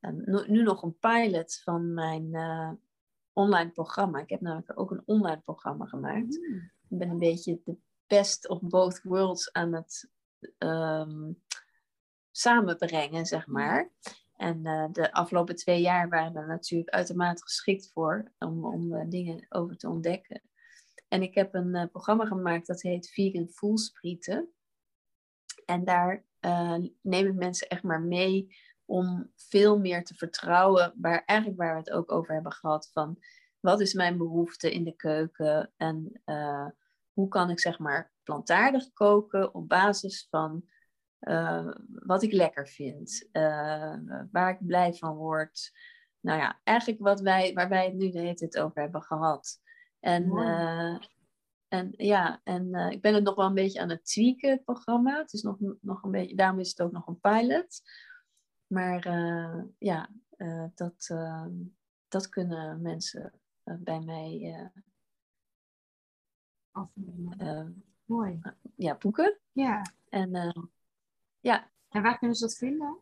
een- 0.00 0.44
nu, 0.46 0.62
nog 0.62 0.82
een 0.82 0.98
pilot 0.98 1.60
van 1.62 1.94
mijn 1.94 2.30
online 3.32 3.70
programma. 3.70 4.18
Ik 4.20 4.30
heb 4.30 4.40
namelijk 4.40 4.78
ook 4.80 4.90
een 4.90 5.02
online 5.04 5.40
programma 5.40 5.86
gemaakt. 5.86 6.34
Ik 6.88 6.98
ben 6.98 7.08
een 7.10 7.18
beetje 7.18 7.60
de 7.64 7.76
best 8.06 8.48
of 8.48 8.60
both 8.60 9.02
worlds 9.02 9.52
aan 9.52 9.72
het 9.72 10.10
ehm, 10.58 11.32
samenbrengen, 12.32 13.26
zeg 13.26 13.46
maar. 13.46 13.90
En 14.42 14.66
eh, 14.66 14.86
de 14.92 15.12
afgelopen 15.12 15.56
twee 15.56 15.80
jaar 15.80 16.08
waren 16.08 16.36
er 16.36 16.46
natuurlijk 16.46 16.90
uitermate 16.90 17.42
geschikt 17.42 17.90
voor 17.92 18.32
om, 18.38 18.64
om 18.64 18.94
eh, 18.94 19.08
dingen 19.08 19.46
over 19.48 19.76
te 19.76 19.88
ontdekken. 19.88 20.42
En 21.08 21.22
ik 21.22 21.34
heb 21.34 21.54
een 21.54 21.74
eh, 21.74 21.88
programma 21.90 22.24
gemaakt 22.24 22.66
dat 22.66 22.82
heet 22.82 23.10
Vegan 23.10 23.48
Voelsprieten. 23.48 24.52
En 25.64 25.84
daar 25.84 26.24
neem 27.02 27.26
ik 27.26 27.34
mensen 27.34 27.68
echt 27.68 27.82
maar 27.82 28.00
mee 28.00 28.56
om 28.84 29.32
veel 29.36 29.78
meer 29.78 30.04
te 30.04 30.14
vertrouwen, 30.14 30.94
waar, 30.96 31.22
eigenlijk 31.24 31.58
waar 31.60 31.72
we 31.72 31.78
het 31.78 31.90
ook 31.90 32.12
over 32.12 32.34
hebben 32.34 32.52
gehad, 32.52 32.90
van 32.92 33.18
wat 33.60 33.80
is 33.80 33.94
mijn 33.94 34.16
behoefte 34.16 34.72
in 34.72 34.84
de 34.84 34.96
keuken 34.96 35.72
en 35.76 36.22
hoe 37.12 37.28
kan 37.28 37.50
ik 37.50 37.60
zeg 37.60 37.78
maar 37.78 38.12
plantaardig 38.22 38.92
koken 38.92 39.54
op 39.54 39.68
basis 39.68 40.26
van 40.30 40.64
eh, 41.22 41.68
wat 41.88 42.22
ik 42.22 42.32
lekker 42.32 42.68
vind, 42.68 43.28
eh, 43.32 43.96
waar 44.30 44.50
ik 44.50 44.66
blij 44.66 44.94
van 44.94 45.16
word. 45.16 45.72
Nou 46.20 46.38
ja, 46.38 46.60
eigenlijk 46.64 47.00
wat 47.00 47.20
wij, 47.20 47.52
waar 47.54 47.68
wij 47.68 47.84
het 47.84 47.94
nu 47.94 48.10
de 48.10 48.18
hele 48.18 48.34
tijd 48.34 48.58
over 48.58 48.80
hebben 48.80 49.02
gehad. 49.02 49.60
En, 50.00 50.30
eh, 50.30 50.98
en 51.68 51.94
ja, 51.96 52.40
en 52.44 52.74
ik 52.74 53.00
ben 53.00 53.14
het 53.14 53.24
nog 53.24 53.34
wel 53.34 53.46
een 53.46 53.54
beetje 53.54 53.80
aan 53.80 53.88
het 53.88 54.04
tweaken, 54.04 54.50
het 54.50 54.64
programma. 54.64 55.18
Het 55.18 55.32
is 55.32 55.42
nog, 55.42 55.56
nog 55.80 56.02
een 56.02 56.10
beetje, 56.10 56.36
daarom 56.36 56.60
is 56.60 56.68
het 56.68 56.82
ook 56.82 56.92
nog 56.92 57.06
een 57.06 57.20
pilot. 57.20 57.82
Maar 58.66 59.08
ja, 59.78 60.10
dat, 60.74 61.14
dat 62.08 62.28
kunnen 62.28 62.82
mensen 62.82 63.40
bij 63.62 64.00
mij 64.00 64.70
Afnemen. 66.70 67.84
Mooi. 68.04 68.40
ja, 68.76 68.96
boeken. 68.96 69.38
Ja. 69.52 69.82
En 70.08 70.30
ja, 71.42 71.70
En 71.88 72.02
waar 72.02 72.18
kunnen 72.18 72.36
ze 72.36 72.44
dat 72.44 72.56
vinden? 72.56 72.98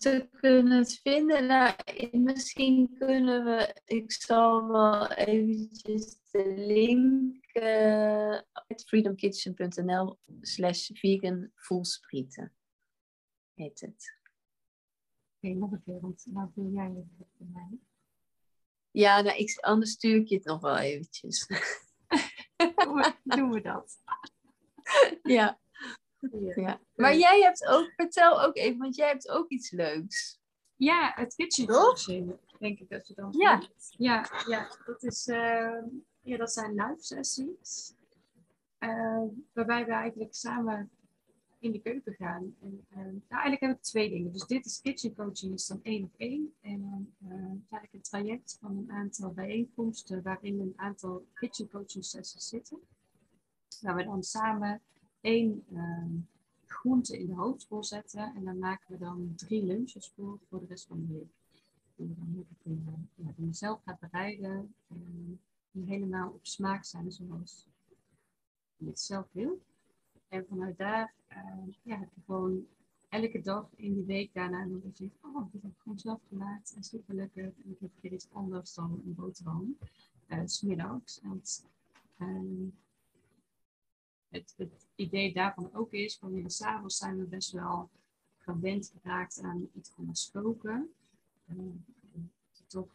Ze 0.00 0.28
kunnen 0.40 0.78
het 0.78 1.00
vinden. 1.02 1.46
Nou, 1.46 1.74
misschien 2.12 2.94
kunnen 2.98 3.44
we. 3.44 3.80
Ik 3.84 4.12
zal 4.12 4.68
wel 4.68 5.12
eventjes 5.12 6.18
de 6.30 6.54
link. 6.56 7.46
eh 7.46 8.38
freedomkitchen.nl 8.86 10.18
slash 10.40 10.90
vegan 10.92 11.50
voelsprieten. 11.54 12.52
Heet 13.54 13.80
het. 13.80 14.16
Oké, 15.36 15.54
nog 15.54 15.72
een 15.72 15.82
keer, 15.82 16.00
want 16.00 16.26
nou 16.26 16.50
wil 16.54 16.70
jij 16.72 16.92
het 16.96 17.28
voor 17.36 17.46
mij. 17.46 17.78
Ja, 18.90 19.20
nou, 19.20 19.36
ik, 19.36 19.58
anders 19.60 19.90
stuur 19.90 20.16
ik 20.16 20.28
je 20.28 20.34
het 20.34 20.44
nog 20.44 20.60
wel 20.60 20.76
eventjes. 20.76 21.46
Doen 22.56 22.94
we, 22.94 23.14
doen 23.22 23.50
we 23.50 23.60
dat. 23.60 23.98
ja, 25.22 25.58
Ja. 26.20 26.52
ja. 26.54 26.80
Maar 26.94 27.16
jij 27.16 27.40
hebt 27.40 27.66
ook, 27.66 27.92
vertel 27.96 28.42
ook 28.42 28.56
even, 28.56 28.78
want 28.78 28.96
jij 28.96 29.08
hebt 29.08 29.28
ook 29.28 29.48
iets 29.48 29.70
leuks. 29.70 30.40
Ja, 30.76 31.12
het 31.14 31.34
kitchen 31.34 31.66
coaching, 31.66 32.36
denk 32.58 32.78
ik 32.78 32.88
dat 32.88 33.08
je 33.08 33.14
dan 33.14 33.34
Ja. 33.38 33.62
Ja, 33.96 34.26
ja, 34.46 34.76
dat, 34.86 35.02
is, 35.02 35.26
eh, 35.26 35.82
ja, 36.20 36.36
dat 36.36 36.52
zijn 36.52 36.74
live 36.74 36.96
sessies. 36.98 37.94
eh, 38.78 39.22
waarbij 39.52 39.84
we 39.84 39.92
eigenlijk 39.92 40.34
samen 40.34 40.90
in 41.60 41.72
de 41.72 41.80
keuken 41.80 42.14
gaan. 42.14 42.54
En, 42.62 42.86
eh, 42.90 42.96
nou, 42.98 43.14
eigenlijk 43.28 43.60
heb 43.60 43.70
ik 43.76 43.82
twee 43.82 44.08
dingen. 44.10 44.32
Dus 44.32 44.46
dit 44.46 44.66
is 44.66 44.80
kitchen 44.80 45.14
coaching, 45.14 45.54
is 45.54 45.66
dan 45.66 45.80
één 45.82 46.04
op 46.04 46.14
één. 46.16 46.54
En 46.60 46.80
dan 46.80 47.12
eh, 47.30 47.38
eigenlijk 47.70 47.92
een 47.92 48.02
traject 48.02 48.56
van 48.60 48.76
een 48.76 48.90
aantal 48.90 49.32
bijeenkomsten 49.32 50.22
waarin 50.22 50.60
een 50.60 50.72
aantal 50.76 51.26
kitchen 51.34 51.70
coaching 51.70 52.04
sessies 52.04 52.48
zitten. 52.48 52.78
Waar 53.80 53.94
we 53.94 54.04
dan 54.04 54.22
samen 54.22 54.82
één 55.20 55.64
ehm, 55.74 56.10
groente 56.66 57.18
in 57.18 57.26
de 57.26 57.34
hoofdrol 57.34 57.84
zetten. 57.84 58.34
En 58.34 58.44
dan 58.44 58.58
maken 58.58 58.92
we 58.92 58.98
dan 58.98 59.32
drie 59.36 59.64
lunches 59.64 60.12
voor 60.14 60.38
voor 60.48 60.60
de 60.60 60.66
rest 60.66 60.86
van 60.86 61.06
de 61.06 61.12
week. 61.12 61.36
Dan 61.96 62.46
die, 62.62 62.82
eh, 62.86 62.92
ja, 63.14 63.32
die 63.36 63.54
zelf 63.54 63.80
gaat 63.84 64.00
bereiden. 64.00 64.74
En 64.88 65.40
die 65.70 65.84
helemaal 65.84 66.28
op 66.28 66.46
smaak 66.46 66.84
zijn 66.84 67.12
zoals 67.12 67.66
je 68.76 68.86
het 68.86 69.00
zelf 69.00 69.26
wil. 69.32 69.60
En 70.28 70.46
vanuit 70.48 70.76
daar 70.78 71.12
eh, 71.28 71.38
ja, 71.82 71.98
heb 71.98 72.08
je 72.14 72.20
gewoon 72.24 72.66
elke 73.08 73.40
dag 73.40 73.68
in 73.76 73.94
die 73.94 74.04
week 74.04 74.34
daarna 74.34 74.64
nog 74.64 74.82
je 74.82 74.92
denkt, 74.94 75.16
oh, 75.20 75.52
dit 75.52 75.62
heb 75.62 75.70
ik 75.70 75.78
gewoon 75.78 75.98
zelf 75.98 76.20
gemaakt 76.28 76.74
en 76.76 76.82
super 76.82 77.14
lekker. 77.14 77.44
En 77.44 77.70
ik 77.70 77.80
heb 77.80 77.90
weer 78.00 78.12
iets 78.12 78.28
anders 78.32 78.74
dan 78.74 79.02
een 79.04 79.14
boterham. 79.14 79.76
Uh, 80.28 80.42
smiddags. 80.44 81.20
Ehm, 82.18 82.66
het, 84.28 84.54
idee 84.94 85.32
daarvan 85.32 85.70
ook 85.72 85.92
is, 85.92 86.16
van 86.18 86.32
de 86.32 86.50
s'avonds 86.50 86.96
zijn 86.96 87.18
we 87.18 87.24
best 87.24 87.50
wel 87.50 87.90
gewend 88.38 88.92
geraakt 89.00 89.40
aan 89.42 89.68
iets 89.74 89.92
anders 89.96 90.30
koken. 90.30 90.90
Toch 92.66 92.88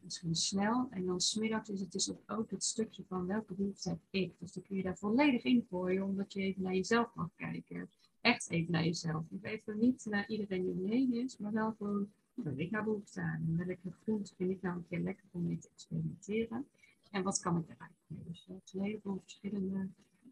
misschien 0.00 0.34
snel. 0.34 0.86
En 0.90 1.06
dan 1.06 1.20
smiddags 1.20 1.68
is 1.68 1.80
het 1.80 1.92
dus 1.92 2.10
ook 2.26 2.50
het 2.50 2.64
stukje 2.64 3.04
van 3.08 3.26
welke 3.26 3.54
behoefte 3.54 3.88
heb 3.88 3.98
ik. 4.10 4.32
Dus 4.38 4.52
dan 4.52 4.62
kun 4.62 4.76
je 4.76 4.82
daar 4.82 4.96
volledig 4.96 5.42
in 5.42 5.66
gooien, 5.68 6.04
omdat 6.04 6.32
je 6.32 6.40
even 6.40 6.62
naar 6.62 6.74
jezelf 6.74 7.14
mag 7.14 7.28
kijken. 7.36 7.88
Echt 8.20 8.50
even 8.50 8.72
naar 8.72 8.84
jezelf. 8.84 9.24
Even 9.42 9.78
niet 9.78 10.06
naar 10.10 10.28
iedereen 10.28 10.62
die 10.62 10.72
om 10.72 10.86
je 10.86 11.22
is, 11.22 11.36
maar 11.36 11.52
wel 11.52 11.74
gewoon, 11.78 12.12
wat 12.34 12.44
heb 12.44 12.58
ik 12.58 12.70
nou? 12.70 13.02
En 13.14 13.56
welke 13.56 13.92
groente 14.02 14.34
vind 14.34 14.50
ik 14.50 14.62
nou 14.62 14.76
een 14.76 14.86
keer 14.88 15.00
lekker 15.00 15.24
om 15.30 15.46
mee 15.46 15.58
te 15.58 15.68
experimenteren? 15.74 16.66
En 17.10 17.22
wat 17.22 17.40
kan 17.40 17.56
ik 17.56 17.64
eruit 17.64 17.92
mee? 18.06 18.24
Dus 18.28 18.38
er 18.38 18.44
zijn 18.44 18.60
een 18.72 18.82
heleboel 18.82 19.20
verschillende 19.22 19.88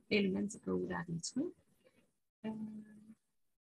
elementen 0.06 0.60
komen 0.60 0.88
daarin 0.88 1.20
terug. 1.20 1.52
Uh, 2.40 2.52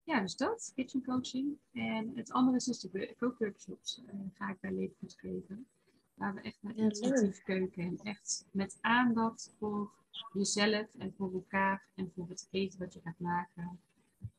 ja, 0.05 0.20
dus 0.20 0.36
dat, 0.36 0.72
kitchen 0.74 1.05
coaching. 1.05 1.59
En 1.72 2.16
het 2.16 2.32
andere 2.32 2.57
is 2.57 2.64
dus 2.64 2.80
de 2.80 3.14
kookworkshops. 3.18 4.03
Uh, 4.07 4.20
ga 4.34 4.51
ik 4.51 4.61
bij 4.61 4.72
Leefgoed 4.72 5.16
geven. 5.18 5.66
Waar 6.14 6.34
we 6.34 6.41
echt 6.41 6.59
naar 6.61 6.76
intuïtief 6.76 7.43
keuken 7.43 7.82
en 7.82 7.99
echt 8.03 8.47
met 8.51 8.78
aandacht 8.80 9.55
voor 9.59 9.91
jezelf 10.32 10.95
en 10.99 11.14
voor 11.16 11.32
elkaar 11.32 11.86
en 11.95 12.12
voor 12.14 12.28
het 12.28 12.49
eten 12.51 12.78
wat 12.78 12.93
je 12.93 13.01
gaat 13.01 13.18
maken. 13.18 13.80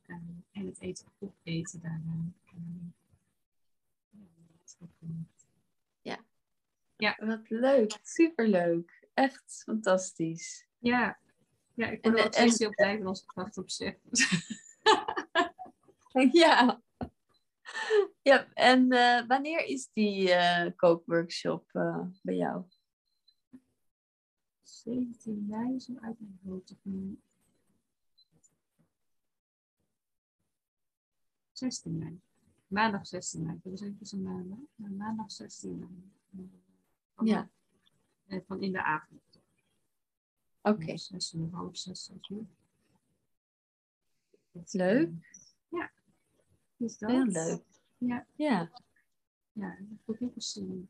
Uh, 0.05 0.17
en 0.51 0.65
het 0.65 0.79
eten 0.79 1.07
opeten 1.19 1.81
daarna. 1.81 2.31
ja. 6.01 6.19
ja, 6.97 7.17
wat 7.19 7.49
leuk. 7.49 7.99
Superleuk. 8.01 9.07
Echt 9.13 9.61
fantastisch. 9.65 10.65
Ja, 10.77 11.19
ja 11.81 11.87
ik 11.87 12.01
ben 12.01 12.13
wel 12.13 12.31
steeds 12.31 12.59
heel 12.59 12.69
blij 12.69 13.05
als 13.05 13.23
ik 13.23 13.31
wacht 13.31 13.57
op 13.57 13.69
zeg. 13.69 13.95
ja. 16.43 16.81
Ja, 18.21 18.53
en 18.53 18.93
uh, 18.93 19.27
wanneer 19.27 19.65
is 19.65 19.89
die 19.93 20.27
uh, 20.27 20.65
kookworkshop 20.75 21.69
uh, 21.73 22.05
bij 22.21 22.35
jou? 22.35 22.63
17 24.61 25.45
mei, 25.47 25.79
zo 25.79 25.93
uit 26.01 26.19
mijn 26.19 26.39
hoofd. 26.43 26.75
16 31.51 31.97
mei. 31.97 32.19
Maandag 32.67 33.07
16 33.07 33.43
mei. 33.43 33.59
Dat 33.63 33.73
is 33.73 33.81
even 33.81 34.07
een 34.11 34.23
maandag. 34.23 34.59
Maandag 34.75 35.31
16 35.31 35.79
mei. 35.79 36.11
Van, 37.15 37.25
ja. 37.25 37.49
Van 38.47 38.61
in 38.61 38.71
de 38.71 38.83
avond. 38.83 39.30
Oké. 40.61 40.95
Half 41.51 41.77
zes. 41.77 42.11
Leuk. 44.71 45.09
Ja. 45.69 45.91
Dus 46.77 46.97
dat. 46.97 47.09
Heel 47.09 47.25
leuk. 47.25 47.63
Ja, 47.97 48.25
Ja, 48.35 48.71
ja 49.51 49.77
dat 50.05 50.15
ik 50.19 50.55
in. 50.55 50.89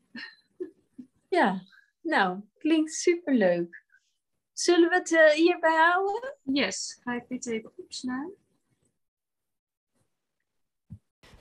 ja. 1.38 1.62
Nou, 2.00 2.40
klinkt 2.58 2.92
superleuk. 2.92 3.84
Zullen 4.52 4.88
we 4.88 4.94
het 4.94 5.12
eh, 5.12 5.30
hierbij 5.30 5.76
houden? 5.76 6.36
Yes, 6.42 6.98
ga 7.02 7.14
ik 7.14 7.28
dit 7.28 7.46
even 7.46 7.72
opslaan? 7.76 8.30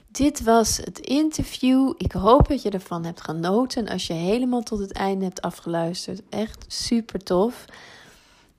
Dit 0.07 0.43
was 0.43 0.77
het 0.77 0.99
interview. 0.99 1.93
Ik 1.97 2.11
hoop 2.11 2.47
dat 2.47 2.61
je 2.61 2.69
ervan 2.69 3.05
hebt 3.05 3.21
genoten. 3.21 3.87
Als 3.87 4.07
je 4.07 4.13
helemaal 4.13 4.63
tot 4.63 4.79
het 4.79 4.91
einde 4.91 5.25
hebt 5.25 5.41
afgeluisterd, 5.41 6.29
echt 6.29 6.65
super 6.71 7.23
tof. 7.23 7.65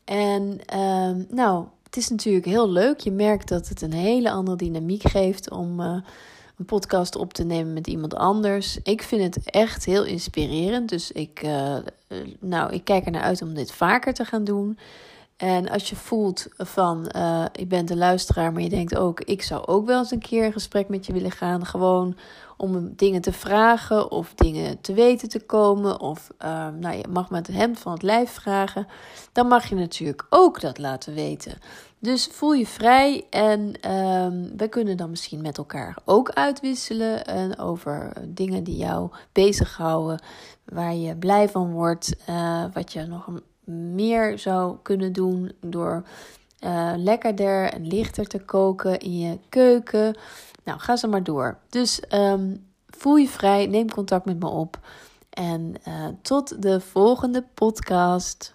En 0.05 0.61
ehm, 0.66 1.24
nou, 1.28 1.66
het 1.82 1.96
is 1.96 2.09
natuurlijk 2.09 2.46
heel 2.46 2.70
leuk. 2.70 3.00
Je 3.00 3.11
merkt 3.11 3.48
dat 3.48 3.68
het 3.68 3.82
een 3.82 3.92
hele 3.92 4.30
andere 4.30 4.57
dynamiek 4.57 5.09
geeft 5.09 5.50
om 5.50 5.80
eh, 5.80 5.96
een 6.59 6.64
podcast 6.64 7.16
op 7.16 7.32
te 7.32 7.44
nemen 7.44 7.72
met 7.72 7.86
iemand 7.86 8.14
anders. 8.14 8.78
Ik 8.82 9.03
vind 9.03 9.34
het 9.34 9.50
echt 9.50 9.84
heel 9.84 10.05
inspirerend. 10.05 10.88
Dus 10.88 11.12
ik, 11.12 11.42
eh, 11.42 11.76
eh, 11.76 11.82
nou, 12.40 12.72
ik 12.72 12.84
kijk 12.84 13.05
er 13.05 13.11
naar 13.11 13.22
uit 13.22 13.42
om 13.42 13.55
dit 13.55 13.72
vaker 13.72 14.14
te 14.14 14.24
gaan 14.24 14.44
doen. 14.44 14.78
En 15.36 15.68
als 15.68 15.90
je 15.90 15.96
voelt 15.96 16.46
van, 16.57 17.12
uh, 17.16 17.44
je 17.53 17.66
bent 17.66 17.90
een 17.90 17.98
luisteraar, 17.98 18.53
maar 18.53 18.62
je 18.62 18.68
denkt 18.68 18.96
ook, 18.96 19.20
ik 19.20 19.42
zou 19.42 19.66
ook 19.66 19.86
wel 19.86 19.98
eens 19.98 20.11
een 20.11 20.18
keer 20.18 20.44
een 20.44 20.53
gesprek 20.53 20.88
met 20.88 21.07
je 21.07 21.12
willen 21.12 21.30
gaan. 21.30 21.66
Gewoon 21.66 22.16
om 22.62 22.92
dingen 22.96 23.20
te 23.20 23.32
vragen 23.32 24.10
of 24.10 24.34
dingen 24.34 24.80
te 24.80 24.92
weten 24.92 25.28
te 25.28 25.40
komen. 25.40 26.00
Of 26.00 26.30
uh, 26.44 26.68
nou, 26.78 26.96
je 26.96 27.08
mag 27.08 27.30
met 27.30 27.46
het 27.46 27.56
hemd 27.56 27.78
van 27.78 27.92
het 27.92 28.02
lijf 28.02 28.30
vragen. 28.30 28.86
Dan 29.32 29.46
mag 29.46 29.68
je 29.68 29.74
natuurlijk 29.74 30.26
ook 30.30 30.60
dat 30.60 30.78
laten 30.78 31.14
weten. 31.14 31.58
Dus 31.98 32.26
voel 32.26 32.52
je 32.52 32.66
vrij 32.66 33.26
en 33.30 33.60
uh, 33.60 34.52
we 34.56 34.68
kunnen 34.68 34.96
dan 34.96 35.10
misschien 35.10 35.40
met 35.40 35.58
elkaar 35.58 35.96
ook 36.04 36.30
uitwisselen 36.30 37.26
en 37.26 37.58
over 37.58 38.12
dingen 38.28 38.64
die 38.64 38.76
jou 38.76 39.10
bezighouden, 39.32 40.22
waar 40.64 40.94
je 40.94 41.16
blij 41.16 41.48
van 41.48 41.72
wordt, 41.72 42.16
uh, 42.28 42.64
wat 42.72 42.92
je 42.92 43.06
nog 43.06 43.28
meer 43.94 44.38
zou 44.38 44.76
kunnen 44.82 45.12
doen 45.12 45.52
door 45.60 46.04
uh, 46.64 46.92
lekkerder 46.96 47.72
en 47.72 47.86
lichter 47.86 48.26
te 48.26 48.38
koken 48.38 48.98
in 48.98 49.18
je 49.18 49.38
keuken. 49.48 50.16
Nou, 50.64 50.80
ga 50.80 50.96
ze 50.96 51.06
maar 51.06 51.22
door. 51.22 51.58
Dus 51.68 52.02
um, 52.14 52.66
voel 52.86 53.16
je 53.16 53.28
vrij, 53.28 53.66
neem 53.66 53.90
contact 53.90 54.24
met 54.24 54.38
me 54.38 54.48
op. 54.48 54.78
En 55.30 55.74
uh, 55.88 56.06
tot 56.22 56.62
de 56.62 56.80
volgende 56.80 57.44
podcast. 57.54 58.54